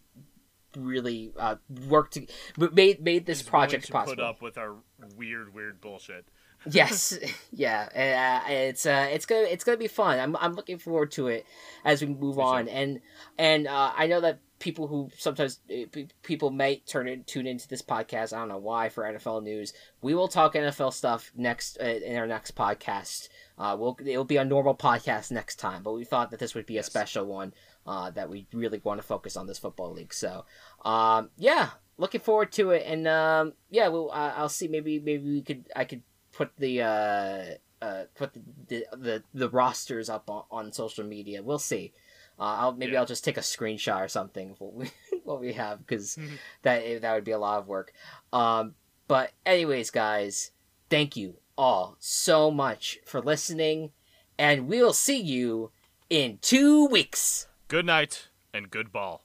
really 0.77 1.33
uh, 1.39 1.57
worked 1.89 2.15
to 2.15 2.27
made 2.73 3.03
made 3.03 3.27
this 3.27 3.41
He's 3.41 3.49
project 3.49 3.91
possible. 3.91 4.17
Put 4.17 4.25
up 4.25 4.43
with 4.43 4.59
our 4.59 4.77
weird, 5.17 5.55
weird 5.55 5.81
bullshit. 5.81 6.27
yes, 6.71 7.17
yeah, 7.53 8.43
uh, 8.47 8.51
it's 8.51 8.87
uh, 8.87 9.09
it's 9.11 9.27
gonna 9.27 9.43
it's 9.43 9.65
gonna 9.65 9.79
be 9.79 9.89
fun. 9.89 10.19
I'm 10.19 10.37
I'm 10.37 10.55
looking 10.55 10.79
forward 10.79 11.13
to 11.13 11.29
it 11.29 11.47
as 11.85 12.03
we 12.03 12.09
move 12.09 12.39
on, 12.39 12.69
and 12.69 13.01
and 13.39 13.67
uh, 13.67 13.93
I 13.97 14.07
know 14.07 14.21
that 14.21 14.41
people 14.59 14.87
who 14.87 15.11
sometimes 15.17 15.61
uh, 15.71 16.01
people 16.23 16.51
might 16.51 16.87
turn 16.87 17.09
in 17.09 17.25
tune 17.25 17.47
into 17.47 17.69
this 17.69 17.83
podcast. 17.83 18.33
I 18.33 18.39
don't 18.39 18.49
know 18.49 18.59
why 18.59 18.89
for 18.89 19.05
NFL 19.05 19.43
news. 19.43 19.73
We 20.03 20.15
will 20.15 20.29
talk 20.29 20.55
NFL 20.55 20.93
stuff 20.93 21.31
next 21.37 21.79
uh, 21.81 21.85
in 21.85 22.17
our 22.17 22.27
next 22.27 22.57
podcast. 22.57 23.29
Uh, 23.59 23.77
we'll 23.79 23.97
it'll 24.05 24.25
be 24.25 24.37
a 24.37 24.45
normal 24.45 24.75
podcast 24.75 25.31
next 25.31 25.57
time, 25.57 25.83
but 25.83 25.93
we 25.93 26.05
thought 26.05 26.31
that 26.31 26.41
this 26.41 26.55
would 26.55 26.67
be 26.67 26.79
a 26.79 26.83
special 26.83 27.25
one. 27.25 27.53
Uh, 27.87 28.11
that 28.11 28.29
we 28.29 28.47
really 28.53 28.81
want 28.85 29.01
to 29.01 29.07
focus 29.07 29.35
on 29.35 29.47
this 29.47 29.59
football 29.59 29.93
league. 29.93 30.13
So, 30.13 30.45
um, 30.85 31.31
yeah, 31.39 31.71
looking 31.97 32.21
forward 32.21 32.53
to 32.53 32.71
it, 32.73 32.83
and 32.87 33.09
um, 33.09 33.55
yeah, 33.71 33.89
well, 33.89 34.11
I'll 34.13 34.51
see. 34.51 34.69
Maybe 34.69 34.99
maybe 34.99 35.25
we 35.25 35.43
could 35.43 35.65
I 35.75 35.85
could 35.85 36.03
put 36.33 36.57
the 36.59 36.83
uh, 36.83 37.45
uh, 37.81 38.05
put 38.15 38.35
the, 38.35 38.41
the 38.69 38.85
the 38.97 39.23
the 39.35 39.49
rosters 39.49 40.09
up 40.09 40.29
on, 40.29 40.45
on 40.51 40.73
social 40.73 41.05
media. 41.05 41.43
We'll 41.43 41.59
see. 41.59 41.93
Uh, 42.39 42.43
I'll 42.61 42.73
maybe 42.73 42.93
Yeah. 42.93 43.01
I'll 43.01 43.07
just 43.07 43.25
take 43.25 43.37
a 43.37 43.41
screenshot 43.41 44.01
or 44.05 44.09
something 44.09 44.51
of 44.51 44.61
what 44.61 44.75
we 44.75 44.91
what 45.25 45.41
we 45.41 45.53
have 45.55 45.79
because 45.85 46.17
Mhm. 46.17 46.39
that 46.63 47.03
that 47.03 47.15
would 47.15 47.25
be 47.25 47.33
a 47.33 47.39
lot 47.39 47.59
of 47.59 47.67
work. 47.69 47.93
Um, 48.33 48.75
but 49.09 49.33
anyways, 49.45 49.91
guys, 49.91 50.53
thank 50.91 51.17
you 51.17 51.39
all 51.57 51.97
so 51.99 52.51
much 52.51 52.99
for 53.05 53.21
listening, 53.21 53.91
and 54.39 54.69
we'll 54.69 54.93
see 54.93 55.21
you 55.21 55.73
in 56.09 56.39
two 56.41 56.87
weeks. 56.87 57.49
Good 57.67 57.85
night 57.87 58.29
and 58.55 58.71
good 58.71 58.93
ball. 58.93 59.25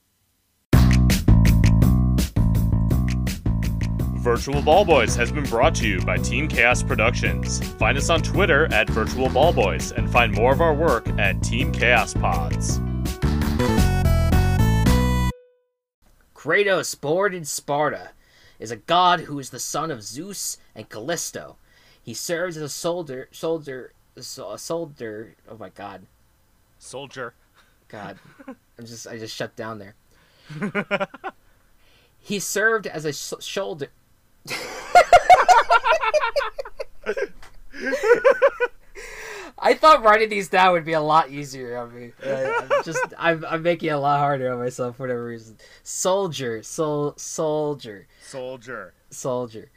Virtual 4.24 4.62
Ball 4.62 4.86
Boys 4.86 5.16
has 5.18 5.32
been 5.34 5.44
brought 5.44 5.76
to 5.76 5.88
you 5.88 6.00
by 6.02 6.16
Team 6.18 6.48
Chaos 6.48 6.82
Productions. 6.82 7.60
Find 7.74 7.98
us 7.98 8.10
on 8.10 8.22
Twitter 8.22 8.72
at 8.74 8.90
Virtual 8.90 9.28
Ball 9.28 9.52
Boys 9.52 9.92
and 9.92 10.10
find 10.10 10.34
more 10.34 10.54
of 10.54 10.62
our 10.62 10.74
work 10.74 11.08
at 11.20 11.44
Team 11.44 11.74
Chaos 11.74 12.14
Pods. 12.14 12.80
Kratos, 16.44 17.00
born 17.00 17.34
in 17.34 17.46
Sparta, 17.46 18.10
is 18.60 18.70
a 18.70 18.76
god 18.76 19.22
who 19.22 19.40
is 19.40 19.50
the 19.50 19.62
son 19.62 19.90
of 19.90 20.04
Zeus 20.04 20.58
and 20.76 20.90
Callisto. 20.90 21.56
He 22.04 22.14
serves 22.14 22.58
as 22.58 22.64
a 22.64 22.68
soldier, 22.68 23.30
soldier, 23.32 23.94
a 24.18 24.22
soldier. 24.22 25.36
Oh 25.48 25.56
my 25.58 25.70
god, 25.70 26.06
Soldier. 26.80 27.34
god, 27.88 28.20
I'm 28.78 28.86
just, 28.86 29.08
I 29.08 29.18
just 29.18 29.34
shut 29.34 29.56
down 29.56 29.80
there. 29.80 29.96
he 32.20 32.40
served 32.40 32.88
as 32.88 33.06
a 33.06 33.14
sh- 33.14 33.36
shoulder. 33.40 33.88
I 39.58 39.74
thought 39.76 40.04
writing 40.04 40.30
these 40.30 40.50
down 40.50 40.74
would 40.74 40.86
be 40.86 40.94
a 40.94 41.02
lot 41.02 41.30
easier 41.30 41.78
on 41.78 41.94
me. 41.94 42.12
Uh, 42.24 42.62
I'm 42.72 42.84
just, 42.84 43.00
I'm, 43.18 43.46
I'm 43.48 43.62
making 43.64 43.90
it 43.90 43.94
a 43.94 44.00
lot 44.00 44.20
harder 44.20 44.52
on 44.52 44.60
myself 44.60 44.98
for 44.98 45.04
whatever 45.04 45.26
reason. 45.26 45.58
Soldier, 45.84 46.64
sol, 46.64 47.14
soldier, 47.18 48.08
Soldier. 48.22 48.94
soldier. 49.10 49.70